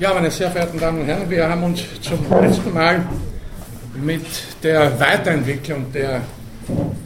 Ja, 0.00 0.14
meine 0.14 0.30
sehr 0.30 0.48
verehrten 0.48 0.78
Damen 0.78 1.00
und 1.00 1.06
Herren, 1.08 1.28
wir 1.28 1.48
haben 1.48 1.64
uns 1.64 1.82
zum 2.02 2.24
letzten 2.40 2.72
Mal 2.72 3.04
mit 4.00 4.24
der 4.62 5.00
Weiterentwicklung 5.00 5.90
der 5.92 6.20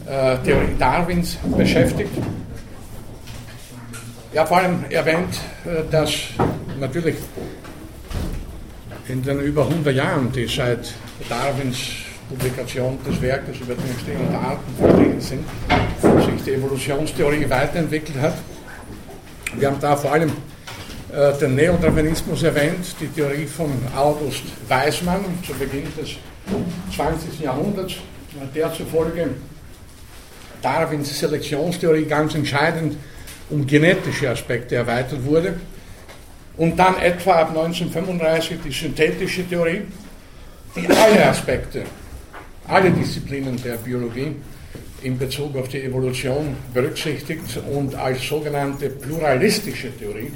äh, 0.07 0.37
Theorie 0.45 0.77
Darwins 0.79 1.39
beschäftigt. 1.57 2.11
Ja, 4.35 4.45
vor 4.45 4.59
allem 4.59 4.85
erwähnt, 4.91 5.41
äh, 5.65 5.91
dass 5.91 6.13
natürlich 6.79 7.17
in 9.09 9.23
den 9.23 9.41
über 9.41 9.63
100 9.63 9.95
Jahren, 9.95 10.31
die 10.31 10.47
seit 10.47 10.93
Darwins 11.31 11.79
Publikation 12.29 12.99
des 13.09 13.23
Werkes 13.23 13.59
über 13.59 13.75
die 13.75 13.91
Entstehung 13.91 14.31
der 14.31 14.41
Arten 14.41 14.77
verstehen 14.79 15.19
sind, 15.19 15.45
sich 16.27 16.45
die 16.45 16.53
Evolutionstheorie 16.53 17.49
weiterentwickelt 17.49 18.21
hat. 18.21 18.35
Wir 19.57 19.69
haben 19.69 19.81
da 19.81 19.97
vor 19.97 20.13
allem 20.13 20.31
den 21.13 21.57
Neodarwinismus 21.57 22.43
erwähnt, 22.43 22.95
die 22.99 23.09
Theorie 23.09 23.45
von 23.45 23.71
August 23.95 24.45
Weismann 24.67 25.21
zu 25.47 25.53
Beginn 25.53 25.85
des 25.95 26.17
20. 26.97 27.41
Jahrhunderts, 27.41 27.97
der 28.55 28.73
zufolge 28.73 29.29
Darwins 30.63 31.19
Selektionstheorie 31.19 32.07
ganz 32.07 32.35
entscheidend 32.35 32.97
um 33.51 33.67
genetische 33.67 34.31
Aspekte 34.31 34.77
erweitert 34.77 35.23
wurde. 35.25 35.61
Und 36.57 36.79
dann 36.79 36.99
etwa 36.99 37.33
ab 37.33 37.49
1935 37.51 38.59
die 38.65 38.73
synthetische 38.73 39.47
Theorie, 39.47 39.83
die 40.75 40.87
alle 40.89 41.27
Aspekte, 41.27 41.83
alle 42.67 42.91
Disziplinen 42.91 43.63
der 43.63 43.75
Biologie 43.75 44.37
in 45.03 45.19
Bezug 45.19 45.57
auf 45.57 45.69
die 45.69 45.83
Evolution 45.83 46.57
berücksichtigt 46.73 47.59
und 47.71 47.95
als 47.95 48.27
sogenannte 48.27 48.89
pluralistische 48.89 49.95
Theorie 49.99 50.33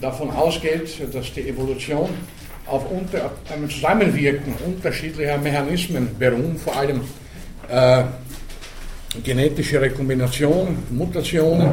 davon 0.00 0.30
ausgeht, 0.30 0.90
dass 1.12 1.32
die 1.32 1.48
Evolution 1.48 2.10
auf 2.66 2.90
unter, 2.90 3.32
einem 3.52 3.68
Zusammenwirken 3.68 4.54
unterschiedlicher 4.64 5.38
Mechanismen 5.38 6.16
beruhen, 6.18 6.56
vor 6.56 6.76
allem 6.76 7.02
äh, 7.68 8.04
genetische 9.22 9.80
Rekombination, 9.80 10.76
Mutationen 10.90 11.70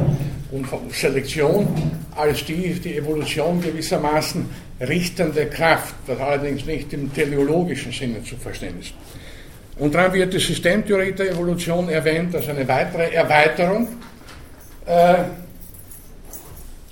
und 0.51 0.67
Selektion, 0.93 1.67
als 2.15 2.45
die 2.45 2.73
die 2.73 2.97
Evolution 2.97 3.61
gewissermaßen 3.61 4.45
richtende 4.81 5.45
Kraft, 5.47 5.95
das 6.07 6.19
allerdings 6.19 6.65
nicht 6.65 6.91
im 6.93 7.13
teleologischen 7.13 7.91
Sinne 7.91 8.23
zu 8.23 8.35
verstehen 8.35 8.79
ist. 8.79 8.93
Und 9.79 9.95
dann 9.95 10.13
wird 10.13 10.33
die 10.33 10.39
Systemtheorie 10.39 11.13
der 11.13 11.31
Evolution 11.31 11.89
erwähnt 11.89 12.35
als 12.35 12.47
eine 12.49 12.67
weitere 12.67 13.13
Erweiterung. 13.13 13.87
Äh, 14.85 15.15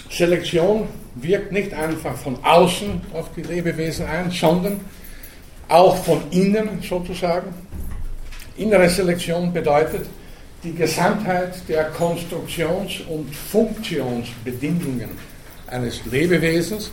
Selektion 0.09 0.87
wirkt 1.15 1.51
nicht 1.51 1.73
einfach 1.73 2.15
von 2.15 2.37
außen 2.43 3.01
auf 3.13 3.29
die 3.35 3.43
Lebewesen 3.43 4.05
ein, 4.05 4.31
sondern 4.31 4.79
auch 5.67 5.97
von 6.03 6.21
innen 6.31 6.81
sozusagen. 6.81 7.53
Innere 8.57 8.89
Selektion 8.89 9.53
bedeutet 9.53 10.05
die 10.63 10.73
Gesamtheit 10.73 11.53
der 11.69 11.91
Konstruktions- 11.91 13.01
und 13.07 13.33
Funktionsbedingungen 13.33 15.09
eines 15.67 16.05
Lebewesens, 16.05 16.91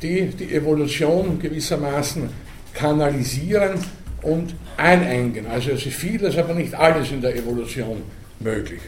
die 0.00 0.26
die 0.28 0.54
Evolution 0.54 1.38
gewissermaßen 1.38 2.28
kanalisieren 2.72 3.78
und 4.22 4.54
einengen. 4.76 5.46
Also 5.46 5.72
es 5.72 5.86
ist 5.86 5.96
vieles, 5.96 6.36
aber 6.38 6.54
nicht 6.54 6.74
alles 6.74 7.10
in 7.10 7.20
der 7.20 7.36
Evolution 7.36 8.02
möglich. 8.40 8.80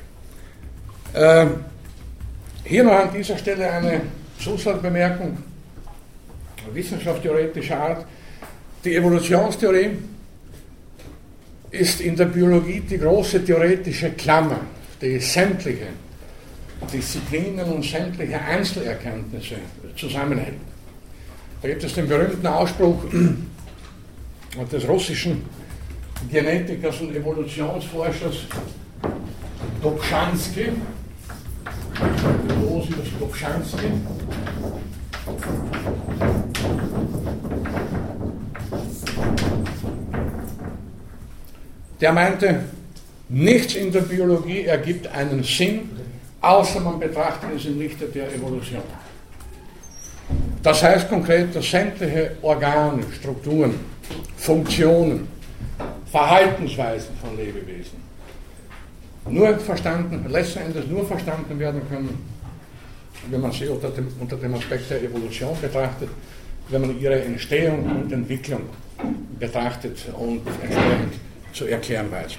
Äh, 1.12 1.46
hier 2.66 2.84
noch 2.84 2.92
an 2.92 3.12
dieser 3.14 3.38
Stelle 3.38 3.70
eine 3.70 4.02
Zusatzbemerkung 4.38 5.38
wissenschaftstheoretischer 6.72 7.80
Art. 7.80 8.06
Die 8.84 8.96
Evolutionstheorie 8.96 9.90
ist 11.70 12.00
in 12.00 12.16
der 12.16 12.26
Biologie 12.26 12.80
die 12.80 12.98
große 12.98 13.44
theoretische 13.44 14.10
Klammer, 14.10 14.60
die 15.00 15.18
sämtliche 15.20 15.88
Disziplinen 16.92 17.64
und 17.66 17.84
sämtliche 17.84 18.40
Einzelerkenntnisse 18.40 19.56
zusammenhält. 19.96 20.56
Da 21.62 21.68
gibt 21.68 21.84
es 21.84 21.94
den 21.94 22.08
berühmten 22.08 22.46
Ausspruch 22.46 23.04
des 24.72 24.88
russischen 24.88 25.44
Genetikers 26.30 27.00
und 27.00 27.14
Evolutionsforschers 27.14 28.36
Dobzhansky, 29.82 30.68
Josef 31.98 33.18
Dobzhansky, 33.18 33.86
der 42.00 42.12
meinte, 42.12 42.64
nichts 43.28 43.74
in 43.74 43.92
der 43.92 44.02
Biologie 44.02 44.66
ergibt 44.66 45.06
einen 45.08 45.42
Sinn, 45.42 45.90
außer 46.42 46.80
man 46.80 47.00
betrachtet 47.00 47.50
es 47.56 47.64
im 47.64 47.78
Lichte 47.78 48.06
der 48.06 48.32
Evolution. 48.34 48.82
Das 50.62 50.82
heißt 50.82 51.08
konkret, 51.08 51.54
dass 51.54 51.70
sämtliche 51.70 52.32
Organe, 52.42 53.04
Strukturen, 53.18 53.74
Funktionen, 54.36 55.28
Verhaltensweisen 56.10 57.16
von 57.22 57.36
Lebewesen 57.36 58.06
nur 59.28 59.58
verstanden, 59.58 60.24
letzten 60.28 60.60
Endes 60.60 60.86
nur 60.86 61.06
verstanden 61.06 61.58
werden 61.58 61.82
können, 61.88 62.18
wenn 63.30 63.40
man 63.40 63.52
sie 63.52 63.66
unter 63.68 63.90
dem, 63.90 64.08
unter 64.20 64.36
dem 64.36 64.54
Aspekt 64.54 64.90
der 64.90 65.02
Evolution 65.02 65.56
betrachtet, 65.60 66.08
wenn 66.68 66.80
man 66.80 67.00
ihre 67.00 67.20
Entstehung 67.22 67.84
und 67.84 68.12
Entwicklung 68.12 68.62
betrachtet 69.38 69.98
und 70.18 70.42
entsprechend 70.62 71.14
zu 71.52 71.66
erklären 71.66 72.06
weiß. 72.10 72.32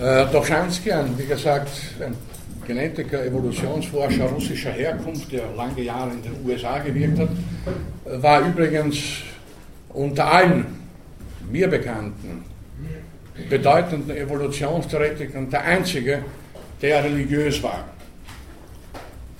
Äh, 0.00 0.32
Dobzhansky, 0.32 0.92
ein, 0.92 1.16
wie 1.16 1.26
gesagt, 1.26 1.70
ein 2.00 2.14
Genetiker, 2.66 3.24
Evolutionsforscher 3.24 4.26
russischer 4.26 4.72
Herkunft, 4.72 5.32
der 5.32 5.44
lange 5.56 5.82
Jahre 5.82 6.10
in 6.10 6.22
den 6.22 6.46
USA 6.46 6.78
gewirkt 6.78 7.18
hat, 7.18 7.28
war 8.22 8.40
übrigens 8.40 8.98
unter 9.88 10.30
allen 10.30 10.66
mir 11.50 11.68
bekannten 11.68 12.44
bedeutenden 13.48 14.16
Evolutionstheoretikern 14.16 15.50
der 15.50 15.62
einzige, 15.62 16.24
der 16.80 17.04
religiös 17.04 17.62
war. 17.62 17.84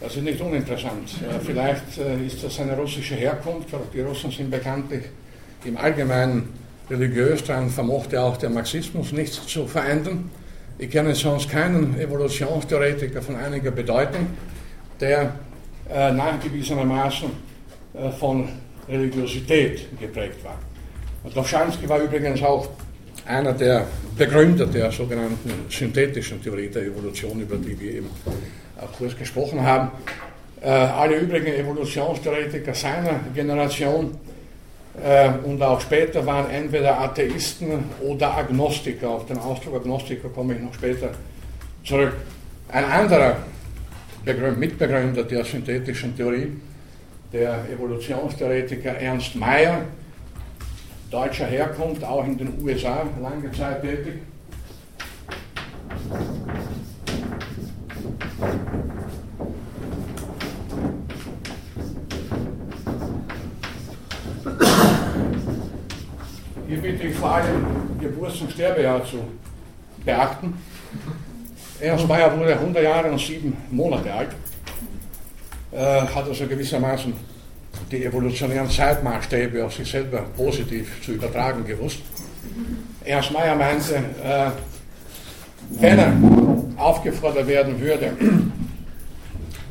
Das 0.00 0.14
ist 0.14 0.22
nicht 0.22 0.40
uninteressant. 0.40 1.10
Vielleicht 1.44 1.98
äh, 1.98 2.24
ist 2.24 2.42
das 2.44 2.54
seine 2.54 2.76
russische 2.76 3.16
Herkunft, 3.16 3.72
weil 3.72 3.80
die 3.92 4.00
Russen 4.00 4.30
sind 4.30 4.50
bekanntlich 4.50 5.04
im 5.64 5.76
Allgemeinen 5.76 6.48
religiös, 6.88 7.42
dann 7.44 7.68
vermochte 7.68 8.20
auch 8.22 8.36
der 8.36 8.50
Marxismus 8.50 9.12
nichts 9.12 9.44
zu 9.46 9.66
verändern. 9.66 10.30
Ich 10.78 10.90
kenne 10.90 11.14
sonst 11.14 11.50
keinen 11.50 11.98
Evolutionstheoretiker 11.98 13.20
von 13.20 13.34
einiger 13.34 13.72
Bedeutung, 13.72 14.28
der 15.00 15.34
äh, 15.90 16.12
nachgewiesenermaßen 16.12 17.30
äh, 17.94 18.10
von 18.12 18.48
Religiosität 18.88 19.98
geprägt 19.98 20.42
war. 20.44 20.58
Und 21.24 21.36
Dobzhansky 21.36 21.88
war 21.88 21.98
übrigens 21.98 22.42
auch 22.42 22.68
einer 23.28 23.52
der 23.52 23.86
Begründer 24.16 24.66
der 24.66 24.90
sogenannten 24.90 25.66
synthetischen 25.68 26.42
Theorie 26.42 26.68
der 26.68 26.82
Evolution, 26.84 27.40
über 27.40 27.56
die 27.56 27.78
wir 27.78 27.94
eben 27.94 28.10
auch 28.80 28.92
kurz 28.96 29.16
gesprochen 29.16 29.62
haben. 29.62 29.90
Äh, 30.60 30.68
alle 30.70 31.18
übrigen 31.18 31.46
Evolutionstheoretiker 31.46 32.74
seiner 32.74 33.20
Generation 33.34 34.18
äh, 35.04 35.30
und 35.44 35.62
auch 35.62 35.80
später 35.80 36.24
waren 36.24 36.50
entweder 36.50 36.98
Atheisten 36.98 37.84
oder 38.02 38.36
Agnostiker. 38.36 39.10
Auf 39.10 39.26
den 39.26 39.38
Ausdruck 39.38 39.76
Agnostiker 39.76 40.28
komme 40.30 40.54
ich 40.54 40.60
noch 40.60 40.74
später 40.74 41.10
zurück. 41.84 42.14
Ein 42.70 42.84
anderer 42.84 43.36
Mitbegründer 44.56 45.22
der 45.24 45.44
synthetischen 45.44 46.16
Theorie, 46.16 46.52
der 47.32 47.64
Evolutionstheoretiker 47.72 48.96
Ernst 48.96 49.36
Mayr, 49.36 49.82
deutscher 51.10 51.46
Herkunft, 51.46 52.04
auch 52.04 52.24
in 52.24 52.36
den 52.36 52.62
USA 52.62 53.04
lange 53.20 53.50
Zeit 53.52 53.82
tätig. 53.82 54.14
Hier 66.66 66.78
bitte 66.78 67.06
ich 67.06 67.16
vor 67.16 67.30
allem 67.30 67.66
Geburts- 67.98 68.40
und 68.42 68.52
Sterbejahr 68.52 69.02
zu 69.04 69.18
beachten. 70.04 70.54
Ernst 71.80 72.06
Mayr 72.06 72.36
wurde 72.38 72.54
100 72.54 72.82
Jahre 72.82 73.10
und 73.10 73.20
7 73.20 73.56
Monate 73.70 74.12
alt, 74.12 74.30
äh, 75.72 76.02
hat 76.02 76.28
also 76.28 76.46
gewissermaßen 76.46 77.14
die 77.90 78.04
evolutionären 78.04 78.70
Zeitmaßstäbe 78.70 79.64
auf 79.64 79.74
sich 79.74 79.90
selber 79.90 80.22
positiv 80.36 81.02
zu 81.04 81.12
übertragen 81.12 81.64
gewusst. 81.64 82.00
Ernst 83.04 83.32
Mayr 83.32 83.54
meinte, 83.54 83.96
äh, 83.96 84.50
wenn 85.70 85.98
er 85.98 86.12
aufgefordert 86.76 87.46
werden 87.46 87.80
würde, 87.80 88.12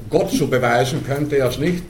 Gott 0.09 0.31
zu 0.31 0.49
beweisen, 0.49 1.05
könnte 1.05 1.37
er 1.37 1.49
es 1.49 1.59
nicht, 1.59 1.83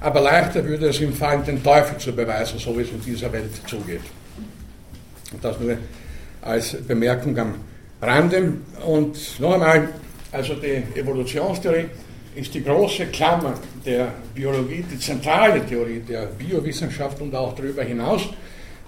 aber 0.00 0.20
leichter 0.20 0.64
würde 0.64 0.88
es 0.88 1.00
ihm 1.00 1.12
fallen, 1.12 1.44
den 1.44 1.62
Teufel 1.62 1.98
zu 1.98 2.12
beweisen, 2.14 2.58
so 2.58 2.76
wie 2.76 2.82
es 2.82 2.90
in 2.90 3.00
dieser 3.00 3.32
Welt 3.32 3.50
zugeht. 3.66 4.02
Und 5.32 5.44
das 5.44 5.58
nur 5.58 5.76
als 6.42 6.76
Bemerkung 6.86 7.36
am 7.38 7.54
Rande. 8.00 8.52
Und 8.86 9.40
noch 9.40 9.54
einmal, 9.54 9.88
also 10.32 10.54
die 10.54 10.82
Evolutionstheorie 10.98 11.86
ist 12.36 12.54
die 12.54 12.62
große 12.62 13.06
Klammer 13.06 13.54
der 13.84 14.12
Biologie, 14.34 14.84
die 14.90 14.98
zentrale 14.98 15.64
Theorie 15.64 16.00
der 16.00 16.26
Biowissenschaft 16.26 17.20
und 17.20 17.34
auch 17.34 17.54
darüber 17.54 17.82
hinaus, 17.82 18.28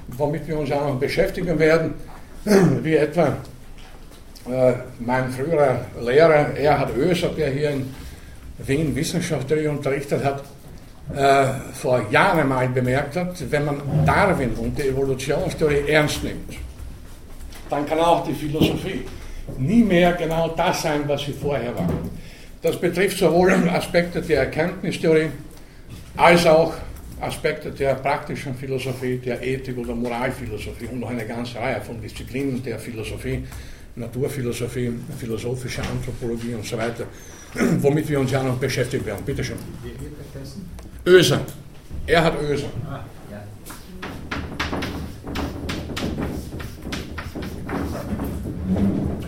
womit 0.09 0.47
wir 0.47 0.59
uns 0.59 0.71
auch 0.71 0.89
noch 0.89 1.01
beschäftigen 1.01 1.59
werden, 1.59 1.95
wie 2.45 2.97
etwa 2.97 3.39
äh, 4.51 4.73
mein 5.01 5.31
früherer 5.31 5.87
Lehrer 6.01 6.57
Erhard 6.57 6.97
Oeser, 6.97 7.31
der 7.31 7.51
hier 7.51 7.71
in 7.71 7.95
Wien 8.59 8.95
Wissenschaftstheorie 8.95 9.69
unterrichtet 9.69 10.23
hat, 10.23 10.43
äh, 11.15 11.73
vor 11.73 12.05
Jahren 12.11 12.49
mal 12.49 12.69
bemerkt 12.69 13.17
hat, 13.17 13.51
wenn 13.51 13.65
man 13.65 13.81
Darwin 14.05 14.53
und 14.55 14.77
die 14.79 14.89
Evolutionstheorie 14.89 15.89
ernst 15.89 16.23
nimmt, 16.23 16.55
dann 17.71 17.87
kann 17.87 17.99
auch 17.99 18.27
die 18.27 18.35
Philosophie 18.35 19.05
nie 19.57 19.83
mehr 19.83 20.13
genau 20.13 20.49
das 20.49 20.83
sein, 20.83 21.05
was 21.07 21.23
sie 21.23 21.33
vorher 21.33 21.75
war. 21.75 21.89
Das 22.61 22.81
betrifft 22.81 23.19
sowohl 23.19 23.53
Aspekte 23.53 24.21
der 24.21 24.41
Erkenntnistheorie 24.41 25.31
als 26.17 26.45
auch 26.47 26.75
Aspekte 27.21 27.71
der 27.71 27.95
praktischen 27.95 28.55
Philosophie, 28.55 29.19
der 29.19 29.43
Ethik 29.43 29.79
oder 29.79 29.95
Moralphilosophie 29.95 30.87
und 30.87 31.01
noch 31.01 31.11
eine 31.11 31.25
ganze 31.25 31.59
Reihe 31.59 31.81
von 31.81 32.01
Disziplinen 32.01 32.63
der 32.63 32.79
Philosophie, 32.79 33.45
Naturphilosophie, 33.95 34.93
philosophische 35.19 35.83
Anthropologie 35.83 36.55
und 36.55 36.65
so 36.65 36.77
weiter, 36.77 37.05
womit 37.81 38.09
wir 38.09 38.21
uns 38.21 38.31
ja 38.33 38.43
noch 38.43 38.57
beschäftigt 38.57 39.07
werden. 39.07 39.25
Bitte 39.25 39.45
schön. 39.45 39.57
Öser. 41.07 41.41
Er 42.07 42.25
hat 42.25 42.41
Öser. 42.41 42.69
Ah, 42.89 43.05
ja. 43.31 43.43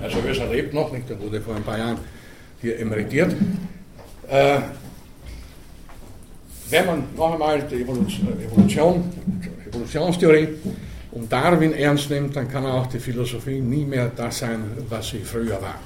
Also 0.02 0.18
Öser 0.28 0.46
lebt 0.46 0.74
noch 0.74 0.92
nicht, 0.92 1.08
er 1.10 1.20
wurde 1.20 1.40
vor 1.40 1.54
ein 1.56 1.62
paar 1.62 1.78
Jahren 1.78 1.98
hier 2.60 2.78
emeritiert. 2.78 3.34
Äh, 4.28 4.60
wenn 6.70 6.86
man 6.86 7.04
noch 7.16 7.32
einmal 7.32 7.60
die 7.62 7.82
Evolution, 7.82 8.28
Evolution, 8.40 9.12
Evolutionstheorie 9.68 10.48
und 11.12 11.32
Darwin 11.32 11.72
ernst 11.72 12.10
nimmt, 12.10 12.36
dann 12.36 12.48
kann 12.48 12.64
auch 12.64 12.86
die 12.86 13.00
Philosophie 13.00 13.60
nie 13.60 13.84
mehr 13.84 14.10
das 14.14 14.38
sein, 14.38 14.60
was 14.88 15.08
sie 15.08 15.18
früher 15.18 15.60
war. 15.60 15.80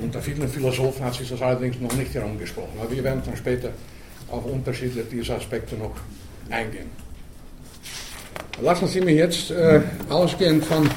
Unter 0.00 0.22
vielen 0.22 0.48
Philosophen 0.48 1.04
hat 1.04 1.14
sich 1.14 1.28
das 1.28 1.42
allerdings 1.42 1.80
noch 1.80 1.92
nicht 1.94 2.14
herumgesprochen. 2.14 2.80
Aber 2.80 2.90
wir 2.90 3.02
werden 3.02 3.20
dann 3.24 3.36
später 3.36 3.70
auf 4.30 4.44
Unterschiede 4.44 5.02
dieser 5.04 5.36
Aspekte 5.36 5.76
noch 5.76 5.94
eingehen. 6.50 6.86
Lassen 8.62 8.88
Sie 8.88 9.00
mich 9.00 9.16
jetzt 9.16 9.50
äh, 9.50 9.80
ausgehend 10.08 10.64
von 10.64 10.88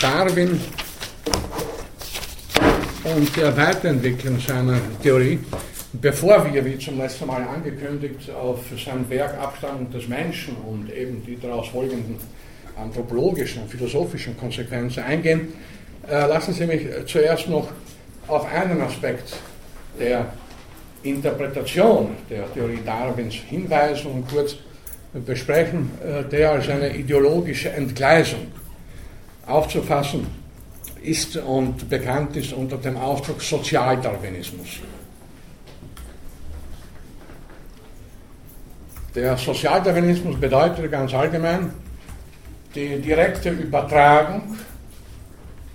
Darwin 0.00 0.60
und 3.04 3.36
der 3.36 3.56
Weiterentwicklung 3.56 4.38
seiner 4.38 4.78
Theorie, 5.02 5.38
bevor 5.92 6.52
wir, 6.52 6.64
wie 6.64 6.78
zum 6.78 6.98
letzten 6.98 7.26
Mal 7.26 7.42
angekündigt, 7.42 8.30
auf 8.30 8.60
sein 8.84 9.08
Werk 9.08 9.38
Abstammung 9.38 9.90
des 9.90 10.06
Menschen 10.08 10.56
und 10.56 10.92
eben 10.92 11.24
die 11.24 11.38
daraus 11.38 11.68
folgenden 11.68 12.16
anthropologischen 12.76 13.62
und 13.62 13.70
philosophischen 13.70 14.36
Konsequenzen 14.36 15.02
eingehen, 15.02 15.52
äh, 16.08 16.26
lassen 16.26 16.54
Sie 16.54 16.66
mich 16.66 16.86
zuerst 17.06 17.48
noch 17.48 17.68
auf 18.28 18.46
einen 18.52 18.80
Aspekt 18.80 19.36
der 19.98 20.32
Interpretation 21.02 22.16
der 22.30 22.52
Theorie 22.54 22.78
Darwins 22.86 23.34
hinweisen 23.34 24.06
und 24.12 24.28
kurz 24.28 24.56
besprechen, 25.12 25.90
äh, 26.04 26.24
der 26.24 26.52
als 26.52 26.68
eine 26.68 26.96
ideologische 26.96 27.70
Entgleisung 27.70 28.46
aufzufassen 29.46 30.41
ist 31.02 31.36
und 31.36 31.88
bekannt 31.88 32.36
ist 32.36 32.52
unter 32.52 32.76
dem 32.76 32.96
Ausdruck 32.96 33.42
Sozialdarwinismus. 33.42 34.80
Der 39.14 39.36
Sozialdarwinismus 39.36 40.40
bedeutet 40.40 40.90
ganz 40.90 41.12
allgemein 41.12 41.70
die 42.74 42.98
direkte 43.00 43.50
Übertragung 43.50 44.56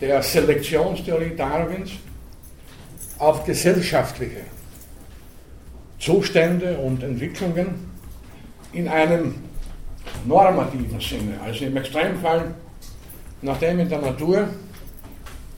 der 0.02 0.24
Selektionstheorie 0.24 1.36
Darwins 1.36 1.92
auf 3.20 3.44
gesellschaftliche 3.44 4.42
Zustände 6.00 6.78
und 6.78 7.04
Entwicklungen 7.04 7.92
in 8.74 8.88
einem 8.88 9.36
normativen 10.26 11.00
Sinne. 11.00 11.40
Also 11.44 11.66
im 11.66 11.78
Extremfall, 11.78 12.54
nachdem 13.42 13.80
in 13.80 13.90
der 13.90 14.02
Natur 14.02 14.48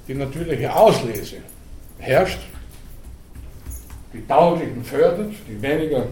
die 0.10 0.16
natürliche 0.16 0.76
Auslese 0.76 1.38
herrscht, 2.00 2.40
die 4.12 4.26
Tauglichen 4.26 4.84
fördert, 4.84 5.32
die 5.48 5.62
weniger 5.62 6.08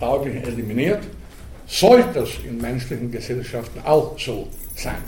Tauglichen 0.00 0.42
eliminiert, 0.42 1.04
sollte 1.66 2.20
es 2.20 2.30
in 2.44 2.60
menschlichen 2.60 3.10
Gesellschaften 3.12 3.80
auch 3.84 4.18
so 4.18 4.48
sein. 4.74 5.02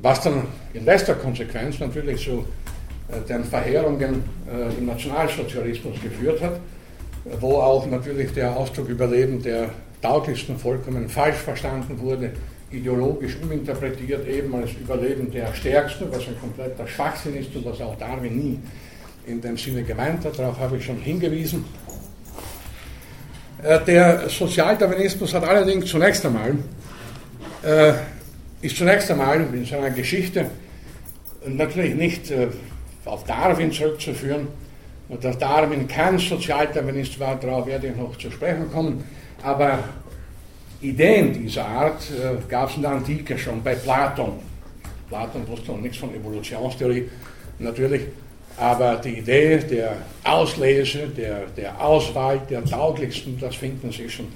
Was 0.00 0.20
dann 0.20 0.46
in 0.74 0.84
letzter 0.84 1.14
Konsequenz 1.14 1.78
natürlich 1.78 2.22
zu 2.22 2.44
äh, 3.08 3.20
den 3.26 3.44
Verheerungen 3.44 4.22
äh, 4.46 4.76
im 4.76 4.86
Nationalsozialismus 4.86 5.96
geführt 6.02 6.42
hat, 6.42 6.60
wo 7.40 7.54
auch 7.54 7.86
natürlich 7.86 8.32
der 8.32 8.54
Ausdruck 8.54 8.88
Überleben 8.88 9.42
der 9.42 9.70
tauglichsten 10.02 10.58
vollkommen 10.58 11.08
falsch 11.08 11.36
verstanden 11.36 11.98
wurde, 11.98 12.32
ideologisch 12.70 13.36
uminterpretiert, 13.42 14.26
eben 14.26 14.54
als 14.54 14.72
Überleben 14.72 15.30
der 15.30 15.54
Stärksten, 15.54 16.06
was 16.10 16.26
ein 16.26 16.38
kompletter 16.40 16.86
Schwachsinn 16.86 17.36
ist 17.36 17.54
und 17.54 17.64
was 17.64 17.80
auch 17.80 17.96
Darwin 17.98 18.36
nie 18.36 18.58
in 19.26 19.40
dem 19.40 19.56
Sinne 19.56 19.82
gemeint 19.82 20.24
hat, 20.24 20.38
darauf 20.38 20.58
habe 20.58 20.76
ich 20.76 20.84
schon 20.84 20.98
hingewiesen. 20.98 21.64
Äh, 23.62 23.80
der 23.84 24.28
Sozialdarwinismus 24.28 25.34
hat 25.34 25.44
allerdings 25.44 25.86
zunächst 25.86 26.24
einmal, 26.26 26.56
äh, 27.62 27.92
ist 28.62 28.76
zunächst 28.76 29.10
einmal 29.10 29.40
in 29.52 29.64
seiner 29.64 29.90
Geschichte 29.90 30.46
natürlich 31.46 31.94
nicht 31.94 32.30
äh, 32.30 32.48
auf 33.04 33.24
Darwin 33.24 33.72
zurückzuführen. 33.72 34.48
Und 35.08 35.22
dass 35.24 35.38
Darwin 35.38 35.86
kein 35.86 36.18
Sozialdarwinist 36.18 37.18
war, 37.20 37.36
darauf 37.36 37.66
werde 37.66 37.88
ich 37.88 37.96
noch 37.96 38.16
zu 38.18 38.30
sprechen 38.30 38.70
kommen. 38.72 39.04
Aber 39.42 39.78
Ideen 40.80 41.32
dieser 41.32 41.66
Art 41.66 42.02
äh, 42.10 42.36
gab 42.48 42.70
es 42.70 42.76
in 42.76 42.82
der 42.82 42.92
Antike 42.92 43.38
schon 43.38 43.62
bei 43.62 43.74
Platon. 43.74 44.34
Platon 45.08 45.46
wusste 45.48 45.72
noch 45.72 45.80
nichts 45.80 45.98
von 45.98 46.14
Evolutionstheorie, 46.14 47.08
natürlich. 47.58 48.02
Aber 48.58 48.96
die 48.96 49.18
Idee 49.18 49.58
der 49.58 49.96
Auslese, 50.24 51.08
der, 51.08 51.46
der 51.56 51.80
Auswahl 51.80 52.40
der 52.48 52.64
tauglichsten, 52.64 53.38
das 53.38 53.56
finden 53.56 53.92
Sie 53.92 54.08
schon 54.08 54.28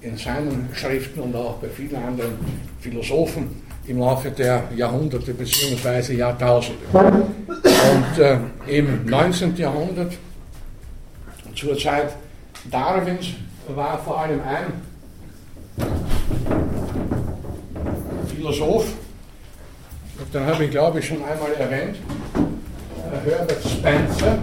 in 0.00 0.16
seinen 0.16 0.68
Schriften 0.74 1.20
und 1.20 1.34
auch 1.34 1.54
bei 1.54 1.68
vielen 1.68 1.96
anderen 1.96 2.34
Philosophen 2.80 3.62
im 3.86 3.98
Laufe 3.98 4.30
der 4.30 4.64
Jahrhunderte 4.76 5.34
bzw. 5.34 6.14
Jahrtausende. 6.14 6.78
Und 6.92 8.18
äh, 8.18 8.38
im 8.66 9.06
19. 9.06 9.56
Jahrhundert, 9.56 10.12
zur 11.54 11.76
Zeit 11.76 12.14
Darwins, 12.70 13.28
war 13.66 13.98
vor 13.98 14.20
allem 14.20 14.40
ein 14.42 14.87
Philosoph, 18.34 18.86
den 20.32 20.46
habe 20.46 20.64
ich 20.64 20.70
glaube 20.70 20.98
ich 20.98 21.06
schon 21.06 21.18
einmal 21.24 21.52
erwähnt, 21.58 21.96
äh, 22.36 23.30
Herbert 23.30 23.62
Spencer, 23.62 24.38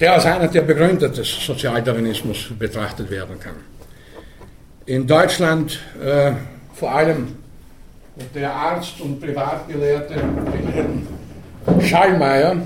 der 0.00 0.12
als 0.12 0.26
einer 0.26 0.48
der 0.48 0.62
Begründer 0.62 1.08
des 1.08 1.46
Sozialdarwinismus 1.46 2.50
betrachtet 2.58 3.10
werden 3.10 3.40
kann. 3.40 3.75
In 4.86 5.04
Deutschland 5.04 5.80
äh, 6.00 6.30
vor 6.72 6.92
allem 6.94 7.36
der 8.32 8.52
Arzt 8.52 9.00
und 9.00 9.20
Privatgelehrte 9.20 10.14
Schallmeier, 11.80 12.56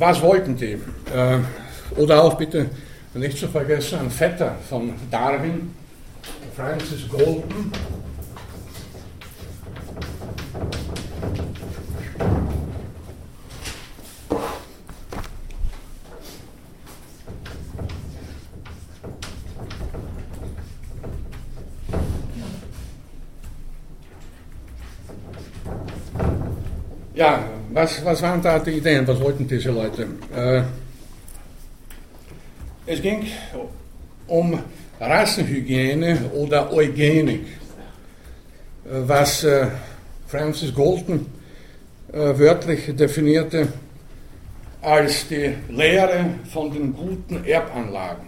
was 0.00 0.20
wollten 0.22 0.56
die? 0.56 0.72
Äh, 1.14 1.38
oder 1.96 2.24
auch 2.24 2.34
bitte 2.34 2.70
nicht 3.12 3.36
zu 3.36 3.48
vergessen, 3.48 3.98
ein 4.00 4.10
Vetter 4.10 4.56
von 4.68 4.94
Darwin, 5.10 5.74
Francis 6.56 7.06
Galton. 7.10 7.70
Ja, 27.14 27.49
was, 27.72 28.04
was 28.04 28.22
waren 28.22 28.42
da 28.42 28.58
die 28.58 28.72
Ideen? 28.72 29.06
Was 29.06 29.20
wollten 29.20 29.46
diese 29.46 29.70
Leute? 29.70 30.06
Äh, 30.34 30.62
es 32.86 33.00
ging 33.00 33.26
um 34.26 34.58
Rassenhygiene 35.00 36.30
oder 36.34 36.72
Eugenik, 36.72 37.46
was 38.84 39.44
äh, 39.44 39.68
Francis 40.26 40.74
Galton 40.74 41.26
äh, 42.12 42.38
wörtlich 42.38 42.94
definierte 42.96 43.68
als 44.82 45.28
die 45.28 45.54
Lehre 45.68 46.24
von 46.52 46.72
den 46.72 46.92
guten 46.92 47.44
Erbanlagen 47.44 48.26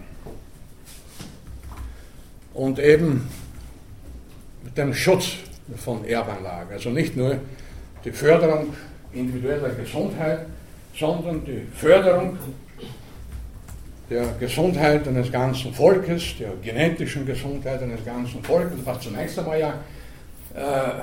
und 2.54 2.78
eben 2.78 3.28
den 4.76 4.94
Schutz 4.94 5.36
von 5.76 6.04
Erbanlagen. 6.04 6.72
Also 6.72 6.90
nicht 6.90 7.16
nur 7.16 7.38
die 8.04 8.12
Förderung 8.12 8.74
individueller 9.14 9.70
Gesundheit, 9.70 10.46
sondern 10.98 11.44
die 11.44 11.66
Förderung 11.74 12.38
der 14.10 14.26
Gesundheit 14.38 15.06
eines 15.08 15.32
ganzen 15.32 15.72
Volkes, 15.72 16.36
der 16.38 16.50
genetischen 16.62 17.24
Gesundheit 17.24 17.82
eines 17.82 18.04
ganzen 18.04 18.42
Volkes, 18.42 18.78
was 18.84 19.00
zunächst 19.00 19.38
einmal 19.38 19.58
ja 19.58 19.74
äh, 20.54 21.02